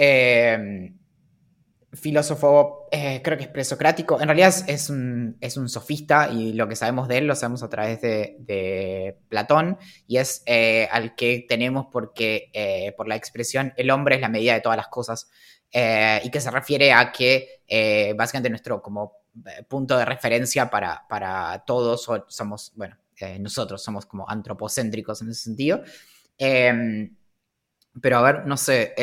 filósofo, 1.93 2.87
eh, 2.91 3.21
creo 3.23 3.37
que 3.37 3.45
es 3.45 3.49
presocrático. 3.49 4.19
En 4.21 4.27
realidad 4.27 4.53
es, 4.67 4.89
un, 4.89 5.37
es 5.41 5.57
un 5.57 5.69
sofista 5.69 6.29
y 6.31 6.53
lo 6.53 6.67
que 6.67 6.75
sabemos 6.75 7.07
de 7.07 7.17
él 7.19 7.25
lo 7.27 7.35
sabemos 7.35 7.63
a 7.63 7.69
través 7.69 8.01
de, 8.01 8.35
de 8.39 9.17
Platón 9.27 9.77
y 10.07 10.17
es 10.17 10.43
eh, 10.45 10.87
al 10.91 11.15
que 11.15 11.45
tenemos 11.47 11.87
porque, 11.91 12.51
eh, 12.53 12.93
por 12.95 13.07
la 13.07 13.15
expresión 13.15 13.73
el 13.77 13.89
hombre 13.91 14.15
es 14.15 14.21
la 14.21 14.29
medida 14.29 14.53
de 14.53 14.61
todas 14.61 14.77
las 14.77 14.87
cosas 14.89 15.29
eh, 15.71 16.21
y 16.23 16.29
que 16.29 16.41
se 16.41 16.51
refiere 16.51 16.93
a 16.93 17.11
que 17.11 17.61
eh, 17.67 18.13
básicamente 18.15 18.49
nuestro 18.49 18.81
como 18.81 19.13
eh, 19.45 19.63
punto 19.67 19.97
de 19.97 20.05
referencia 20.05 20.69
para, 20.69 21.05
para 21.09 21.63
todos 21.65 22.03
so- 22.03 22.25
somos, 22.29 22.71
bueno, 22.75 22.97
nosotros 23.39 23.83
somos 23.83 24.05
como 24.05 24.29
antropocéntricos 24.29 25.21
en 25.21 25.29
ese 25.31 25.41
sentido. 25.41 25.81
Eh, 26.37 27.11
pero 28.01 28.17
a 28.17 28.21
ver, 28.21 28.45
no 28.45 28.57
sé. 28.57 28.93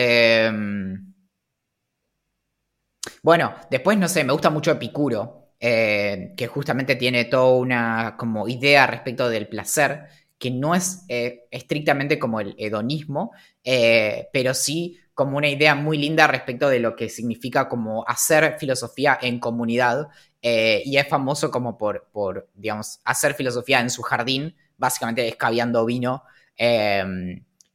Bueno, 3.26 3.56
después, 3.68 3.98
no 3.98 4.06
sé, 4.06 4.22
me 4.22 4.32
gusta 4.32 4.50
mucho 4.50 4.70
Epicuro, 4.70 5.50
eh, 5.58 6.32
que 6.36 6.46
justamente 6.46 6.94
tiene 6.94 7.24
toda 7.24 7.56
una 7.56 8.14
como 8.16 8.46
idea 8.46 8.86
respecto 8.86 9.28
del 9.28 9.48
placer, 9.48 10.04
que 10.38 10.52
no 10.52 10.76
es 10.76 11.04
eh, 11.08 11.48
estrictamente 11.50 12.20
como 12.20 12.38
el 12.38 12.54
hedonismo, 12.56 13.32
eh, 13.64 14.28
pero 14.32 14.54
sí 14.54 15.00
como 15.12 15.38
una 15.38 15.48
idea 15.48 15.74
muy 15.74 15.98
linda 15.98 16.28
respecto 16.28 16.68
de 16.68 16.78
lo 16.78 16.94
que 16.94 17.08
significa 17.08 17.68
como 17.68 18.04
hacer 18.06 18.58
filosofía 18.60 19.18
en 19.20 19.40
comunidad, 19.40 20.06
y 20.40 20.96
es 20.96 21.08
famoso 21.08 21.50
como 21.50 21.76
por, 21.76 22.08
por, 22.12 22.48
digamos, 22.54 23.00
hacer 23.04 23.34
filosofía 23.34 23.80
en 23.80 23.90
su 23.90 24.02
jardín, 24.02 24.54
básicamente 24.76 25.26
escabeando 25.26 25.84
vino, 25.84 26.22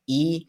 y... 0.05 0.47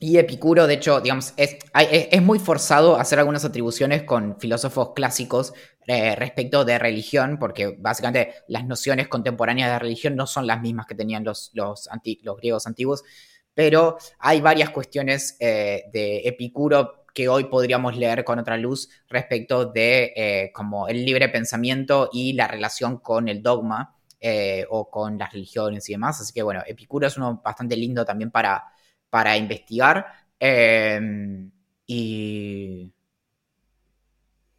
y 0.00 0.18
Epicuro, 0.18 0.66
de 0.66 0.74
hecho, 0.74 1.00
digamos, 1.00 1.32
es, 1.36 1.56
es, 1.72 2.22
muy 2.22 2.38
forzado 2.38 2.96
hacer 2.96 3.18
algunas 3.20 3.44
atribuciones 3.44 4.02
con 4.02 4.38
filósofos 4.38 4.92
clásicos 4.94 5.54
eh, 5.86 6.16
respecto 6.16 6.64
de 6.64 6.78
religión, 6.78 7.38
porque 7.38 7.76
básicamente 7.78 8.34
las 8.48 8.66
nociones 8.66 9.08
contemporáneas 9.08 9.70
de 9.70 9.78
religión 9.78 10.16
no 10.16 10.26
son 10.26 10.46
las 10.46 10.60
mismas 10.60 10.86
que 10.86 10.94
tenían 10.94 11.24
los, 11.24 11.52
los, 11.54 11.88
griegos 12.38 12.66
antiguos, 12.66 13.04
pero 13.54 13.96
hay 14.18 14.40
varias 14.40 14.70
cuestiones 14.70 15.36
eh, 15.40 15.84
de 15.92 16.22
Epicuro 16.24 17.04
que 17.14 17.28
hoy 17.28 17.44
podríamos 17.44 17.96
leer 17.96 18.24
con 18.24 18.40
otra 18.40 18.56
luz 18.56 18.88
respecto 19.08 19.66
de 19.66 20.12
eh, 20.16 20.50
como 20.52 20.88
el 20.88 21.04
libre 21.04 21.28
pensamiento 21.28 22.10
y 22.12 22.32
la 22.32 22.48
relación 22.48 22.98
con 22.98 23.28
el 23.28 23.42
dogma 23.42 23.96
o 24.70 24.88
con 24.88 25.18
las 25.18 25.34
religiones 25.34 25.86
y 25.90 25.92
demás. 25.92 26.18
Así 26.18 26.32
que 26.32 26.42
bueno, 26.42 26.62
Epicuro 26.66 27.06
es 27.06 27.18
uno 27.18 27.42
bastante 27.44 27.76
lindo 27.76 28.06
también 28.06 28.30
para, 28.30 28.64
para 29.14 29.36
investigar. 29.36 30.06
eh, 30.40 31.00
y. 31.86 32.92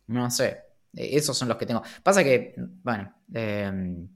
No 0.08 0.30
sé. 0.32 0.48
eh, 0.96 1.10
Esos 1.18 1.38
son 1.38 1.48
los 1.50 1.58
que 1.58 1.66
tengo. 1.66 1.82
Pasa 2.04 2.24
que, 2.24 2.56
bueno. 2.84 3.14
eh, 3.34 4.08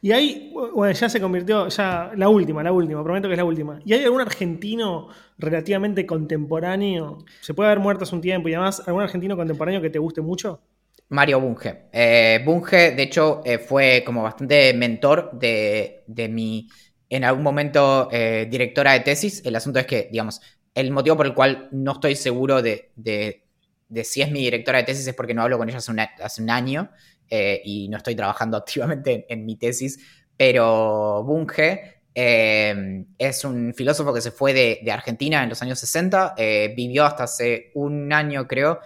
Y 0.00 0.12
ahí, 0.12 0.52
bueno, 0.74 0.92
ya 0.94 1.08
se 1.08 1.20
convirtió, 1.20 1.68
ya 1.68 2.12
la 2.16 2.28
última, 2.28 2.62
la 2.62 2.72
última, 2.72 3.02
prometo 3.02 3.28
que 3.28 3.34
es 3.34 3.38
la 3.38 3.44
última. 3.44 3.80
¿Y 3.84 3.92
hay 3.92 4.04
algún 4.04 4.20
argentino 4.20 5.08
relativamente 5.38 6.06
contemporáneo? 6.06 7.24
Se 7.40 7.54
puede 7.54 7.70
haber 7.70 7.80
muerto 7.80 8.04
hace 8.04 8.14
un 8.14 8.20
tiempo 8.20 8.48
y 8.48 8.52
demás, 8.52 8.82
¿algún 8.86 9.02
argentino 9.02 9.36
contemporáneo 9.36 9.80
que 9.82 9.90
te 9.90 9.98
guste 9.98 10.20
mucho? 10.20 10.62
Mario 11.08 11.40
Bunge. 11.40 11.88
Eh, 11.92 12.42
Bunge, 12.44 12.92
de 12.94 13.02
hecho, 13.02 13.42
eh, 13.44 13.58
fue 13.58 14.02
como 14.04 14.22
bastante 14.22 14.72
mentor 14.74 15.30
de, 15.38 16.02
de 16.06 16.28
mi, 16.28 16.68
en 17.16 17.22
algún 17.24 17.44
momento, 17.44 18.08
eh, 18.10 18.46
directora 18.50 18.92
de 18.94 19.00
tesis. 19.00 19.40
El 19.44 19.54
asunto 19.54 19.78
es 19.78 19.86
que, 19.86 20.08
digamos, 20.10 20.40
el 20.74 20.90
motivo 20.90 21.16
por 21.16 21.26
el 21.26 21.34
cual 21.34 21.68
no 21.70 21.92
estoy 21.92 22.16
seguro 22.16 22.60
de, 22.60 22.90
de- 22.96 23.44
de 23.88 24.02
si 24.04 24.20
es 24.22 24.30
mi 24.32 24.40
directora 24.40 24.78
de 24.78 24.84
tesis 24.84 25.06
es 25.06 25.14
porque 25.14 25.32
no 25.34 25.42
hablo 25.42 25.56
con 25.58 25.68
ella 25.68 25.78
hace, 25.78 26.42
un 26.42 26.50
año 26.50 26.90
eh, 27.30 27.60
y 27.64 27.88
no 27.88 27.98
estoy 27.98 28.16
trabajando 28.16 28.56
activamente 28.58 29.26
en, 29.28 29.46
mi 29.46 29.54
tesis. 29.56 30.00
Pero 30.36 31.22
Bunge 31.24 32.02
eh, 32.16 33.04
es 33.16 33.44
un 33.44 33.72
filósofo 33.74 34.12
que 34.12 34.20
se 34.20 34.32
fue 34.32 34.52
de, 34.52 34.90
Argentina 34.90 35.42
en 35.44 35.50
los 35.50 35.62
años 35.62 35.78
60, 35.78 36.34
eh, 36.36 36.74
vivió 36.76 37.04
hasta 37.04 37.24
hace 37.24 37.70
un 37.74 38.12
año, 38.12 38.48
creo, 38.48 38.80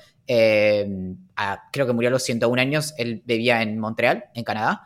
a- 1.37 1.63
creo 1.73 1.87
que 1.87 1.93
murió 1.95 2.09
a 2.09 2.13
los 2.13 2.23
101 2.25 2.59
años, 2.61 2.93
él 2.99 3.23
vivía 3.25 3.63
en 3.63 3.79
Montreal, 3.79 4.27
en 4.35 4.45
Canadá, 4.45 4.83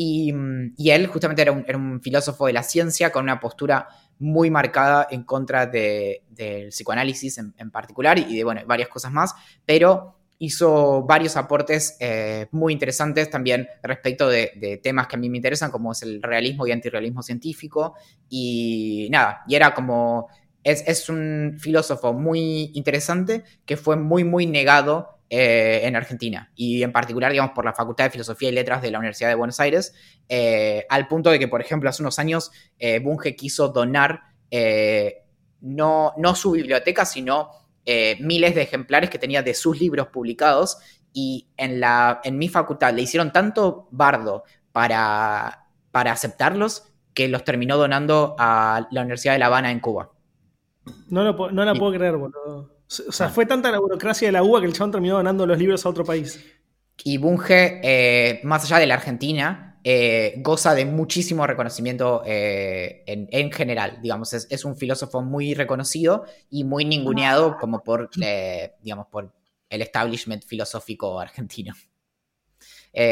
y, 0.00 0.32
mm, 0.32 0.74
y 0.76 0.90
él 0.90 1.08
justamente 1.08 1.42
era 1.42 1.50
un, 1.50 1.64
era 1.66 1.76
un 1.76 2.00
filósofo 2.00 2.46
de 2.46 2.52
la 2.52 2.62
ciencia 2.62 3.10
con 3.10 3.24
una 3.24 3.40
postura 3.40 3.88
muy 4.20 4.48
marcada 4.48 5.08
en 5.10 5.24
contra 5.24 5.66
de- 5.66 6.22
del 6.30 6.68
psicoanálisis 6.68 7.38
en, 7.38 7.52
en 7.58 7.72
particular 7.72 8.16
y 8.16 8.36
de 8.36 8.44
bueno, 8.44 8.60
varias 8.64 8.88
cosas 8.88 9.10
más, 9.10 9.34
pero 9.66 10.14
hizo 10.38 11.02
varios 11.02 11.36
aportes 11.36 11.96
eh, 11.98 12.46
muy 12.52 12.72
interesantes 12.72 13.28
también 13.28 13.66
respecto 13.82 14.28
de, 14.28 14.78
temas 14.84 15.08
que 15.08 15.16
a 15.16 15.18
mí 15.18 15.28
me 15.28 15.38
interesan, 15.38 15.72
como 15.72 15.90
es 15.90 16.02
el 16.02 16.22
realismo 16.22 16.64
y 16.64 16.70
antirrealismo 16.70 17.22
científico. 17.24 17.94
Y 18.28 19.08
nada, 19.10 19.42
y 19.48 19.56
era 19.56 19.74
como, 19.74 20.28
es, 20.62 20.84
es 20.86 21.08
un 21.08 21.56
filósofo 21.58 22.12
muy 22.12 22.70
interesante 22.74 23.42
que 23.66 23.76
fue 23.76 23.96
muy, 23.96 24.22
muy 24.22 24.46
negado 24.46 25.17
eh, 25.30 25.80
en 25.84 25.94
Argentina 25.94 26.50
y 26.54 26.82
en 26.82 26.90
particular, 26.90 27.30
digamos, 27.30 27.52
por 27.52 27.64
la 27.64 27.74
Facultad 27.74 28.04
de 28.04 28.10
Filosofía 28.10 28.48
y 28.48 28.52
Letras 28.52 28.80
de 28.80 28.90
la 28.90 28.98
Universidad 28.98 29.28
de 29.28 29.34
Buenos 29.34 29.60
Aires, 29.60 29.94
eh, 30.26 30.86
al 30.88 31.06
punto 31.06 31.28
de 31.28 31.38
que, 31.38 31.48
por 31.48 31.60
ejemplo, 31.60 31.90
hace 31.90 32.02
unos 32.02 32.18
años 32.18 32.50
eh, 32.78 32.98
Bunge 32.98 33.36
quiso 33.36 33.68
donar 33.68 34.22
no, 35.60 36.14
no 36.16 36.34
su 36.34 36.52
biblioteca, 36.52 37.04
sino 37.04 37.50
miles 38.20 38.54
de 38.54 38.62
ejemplares 38.62 39.10
que 39.10 39.18
tenía 39.18 39.42
de 39.42 39.52
sus 39.52 39.78
libros 39.78 40.06
publicados 40.08 40.78
y 41.12 41.48
en, 41.58 41.80
la, 41.80 42.20
en 42.24 42.38
mi 42.38 42.48
facultad 42.48 42.94
le 42.94 43.02
hicieron 43.02 43.30
tanto 43.30 43.88
bardo 43.90 44.44
para, 44.72 45.66
para 45.90 46.12
aceptarlos 46.12 46.84
que 47.12 47.28
los 47.28 47.44
terminó 47.44 47.76
donando 47.76 48.36
a 48.38 48.88
la 48.90 49.02
Universidad 49.02 49.34
de 49.34 49.40
La 49.40 49.46
Habana 49.46 49.70
en 49.70 49.80
Cuba. 49.80 50.12
No, 51.08 51.24
no 51.24 51.64
la 51.64 51.74
puedo 51.74 51.92
creer, 51.92 52.16
boludo. 52.16 52.77
O 52.88 53.12
sea, 53.12 53.26
ah. 53.26 53.30
fue 53.30 53.44
tanta 53.44 53.70
la 53.70 53.78
burocracia 53.78 54.28
de 54.28 54.32
la 54.32 54.42
UBA 54.42 54.60
que 54.60 54.66
el 54.66 54.72
chabón 54.72 54.92
terminó 54.92 55.16
donando 55.16 55.46
los 55.46 55.58
libros 55.58 55.84
a 55.84 55.88
otro 55.88 56.04
país. 56.04 56.42
Y 57.04 57.18
Bunge, 57.18 57.80
eh, 57.82 58.40
más 58.44 58.64
allá 58.64 58.78
de 58.78 58.86
la 58.86 58.94
Argentina, 58.94 59.78
eh, 59.84 60.34
goza 60.38 60.74
de 60.74 60.84
muchísimo 60.84 61.46
reconocimiento 61.46 62.22
eh, 62.24 63.04
en, 63.06 63.52
general. 63.52 63.98
Digamos, 64.02 64.32
es, 64.32 64.64
un 64.64 64.76
filósofo 64.76 65.22
muy 65.22 65.54
reconocido 65.54 66.24
y 66.50 66.64
muy 66.64 66.84
ninguneado 66.84 67.54
ah. 67.54 67.58
como 67.60 67.84
por, 67.84 68.10
digamos, 68.80 69.06
por 69.08 69.32
el 69.68 69.82
establishment 69.82 70.44
filosófico 70.44 71.20
argentino. 71.20 71.74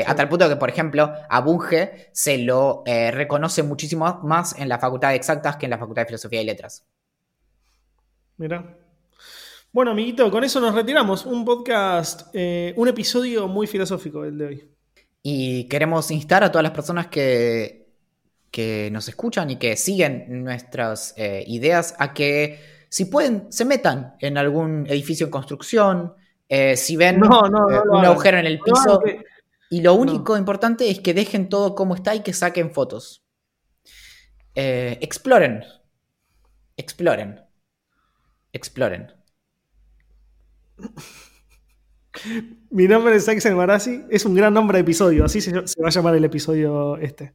A 0.04 0.16
tal 0.16 0.28
punto 0.28 0.48
que, 0.48 0.56
por 0.56 0.68
ejemplo, 0.68 1.12
a 1.28 1.40
Bunge 1.40 2.08
se 2.12 2.38
lo 2.38 2.82
reconoce 2.86 3.62
muchísimo 3.62 4.20
más 4.24 4.58
en 4.58 4.68
la 4.68 4.80
Facultad 4.80 5.10
de 5.10 5.16
Exactas 5.16 5.56
que 5.56 5.66
en 5.66 5.70
la 5.70 5.78
Facultad 5.78 6.02
de 6.02 6.06
Filosofía 6.06 6.42
y 6.42 6.46
Letras. 6.46 6.84
Mira. 8.38 8.85
Bueno, 9.76 9.90
amiguito, 9.90 10.30
con 10.30 10.42
eso 10.42 10.58
nos 10.58 10.74
retiramos. 10.74 11.26
Un 11.26 11.44
podcast, 11.44 12.30
eh, 12.32 12.72
un 12.78 12.88
episodio 12.88 13.46
muy 13.46 13.66
filosófico 13.66 14.24
el 14.24 14.38
de 14.38 14.46
hoy. 14.46 14.70
Y 15.22 15.68
queremos 15.68 16.10
instar 16.10 16.42
a 16.42 16.50
todas 16.50 16.62
las 16.62 16.72
personas 16.72 17.08
que, 17.08 17.86
que 18.50 18.88
nos 18.90 19.06
escuchan 19.06 19.50
y 19.50 19.56
que 19.56 19.76
siguen 19.76 20.42
nuestras 20.42 21.12
eh, 21.18 21.44
ideas 21.46 21.94
a 21.98 22.14
que, 22.14 22.58
si 22.88 23.04
pueden, 23.04 23.52
se 23.52 23.66
metan 23.66 24.14
en 24.20 24.38
algún 24.38 24.86
edificio 24.86 25.26
en 25.26 25.30
construcción. 25.30 26.14
Eh, 26.48 26.74
si 26.78 26.96
ven 26.96 27.22
un 27.22 28.02
agujero 28.02 28.38
en 28.38 28.46
el 28.46 28.58
piso. 28.60 29.02
y 29.68 29.82
lo 29.82 29.92
único 29.92 30.38
importante 30.38 30.88
es 30.88 31.00
que 31.00 31.12
dejen 31.12 31.50
todo 31.50 31.74
como 31.74 31.96
está 31.96 32.14
y 32.14 32.20
que 32.20 32.32
saquen 32.32 32.72
fotos. 32.72 33.26
exploren. 34.54 35.64
Exploren. 36.78 37.42
Exploren. 38.54 39.15
Mi 42.70 42.88
nombre 42.88 43.14
es 43.16 43.28
Axel 43.28 43.54
Marazzi. 43.54 44.04
Es 44.10 44.24
un 44.24 44.34
gran 44.34 44.54
nombre 44.54 44.78
de 44.78 44.82
episodio. 44.82 45.24
Así 45.24 45.40
se, 45.40 45.52
va 45.52 45.86
a 45.86 45.90
llamar 45.90 46.16
el 46.16 46.24
episodio 46.24 46.96
este. 46.96 47.34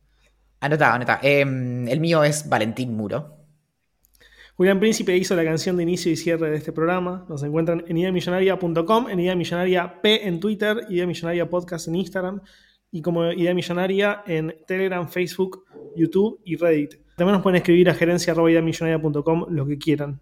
Anota, 0.59 0.93
anota. 0.93 1.19
Em, 1.21 1.87
el 1.87 1.99
mío 1.99 2.23
es 2.23 2.47
Valentín 2.47 2.95
Muro. 2.95 3.37
Julián 4.55 4.79
Príncipe 4.79 5.15
hizo 5.17 5.35
la 5.35 5.43
canción 5.43 5.77
de 5.77 5.83
inicio 5.83 6.11
y 6.11 6.15
cierre 6.15 6.51
de 6.51 6.57
este 6.57 6.71
programa. 6.71 7.25
Nos 7.29 7.41
encuentran 7.41 7.83
en 7.87 7.97
ideamillonaria.com, 7.97 9.09
en 9.09 9.19
Idea 9.19 9.35
Millonaria 9.35 10.01
P 10.01 10.27
en 10.27 10.39
Twitter, 10.39 10.85
Idea 10.89 11.07
Millonaria 11.07 11.49
Podcast 11.49 11.87
en 11.87 11.95
Instagram 11.95 12.41
y 12.91 13.01
como 13.01 13.31
Idea 13.31 13.53
Millonaria 13.55 14.23
en 14.27 14.53
Telegram, 14.67 15.07
Facebook, 15.07 15.63
YouTube 15.95 16.39
y 16.43 16.57
Reddit. 16.57 16.95
También 17.15 17.33
nos 17.33 17.41
pueden 17.41 17.57
escribir 17.57 17.89
a 17.89 17.93
gerencia.ideamillonaria.com 17.93 19.45
lo 19.49 19.65
que 19.65 19.77
quieran. 19.77 20.21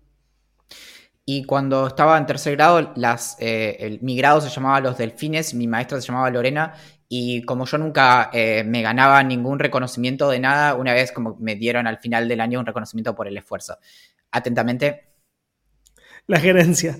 Y 1.32 1.44
cuando 1.44 1.86
estaba 1.86 2.18
en 2.18 2.26
tercer 2.26 2.56
grado, 2.56 2.92
eh, 3.38 4.00
mi 4.02 4.18
grado 4.18 4.42
se 4.42 4.50
llamaba 4.50 4.80
Los 4.82 4.98
Delfines, 4.98 5.54
mi 5.54 5.68
maestra 5.68 6.02
se 6.02 6.08
llamaba 6.08 6.32
Lorena, 6.32 6.74
y 7.08 7.44
como 7.44 7.68
yo 7.68 7.78
nunca 7.78 8.32
eh, 8.34 8.64
me 8.64 8.82
ganaba 8.82 9.22
ningún 9.22 9.60
reconocimiento 9.60 10.28
de 10.32 10.40
nada, 10.40 10.74
una 10.74 10.92
vez 10.92 11.12
como 11.12 11.36
me 11.40 11.54
dieron 11.54 11.86
al 11.86 12.00
final 12.00 12.28
del 12.28 12.42
año 12.42 12.60
un 12.60 12.66
reconocimiento 12.66 13.14
por 13.14 13.28
el 13.28 13.38
esfuerzo. 13.38 13.78
Atentamente. 14.32 15.12
La 16.26 16.40
gerencia. 16.40 16.98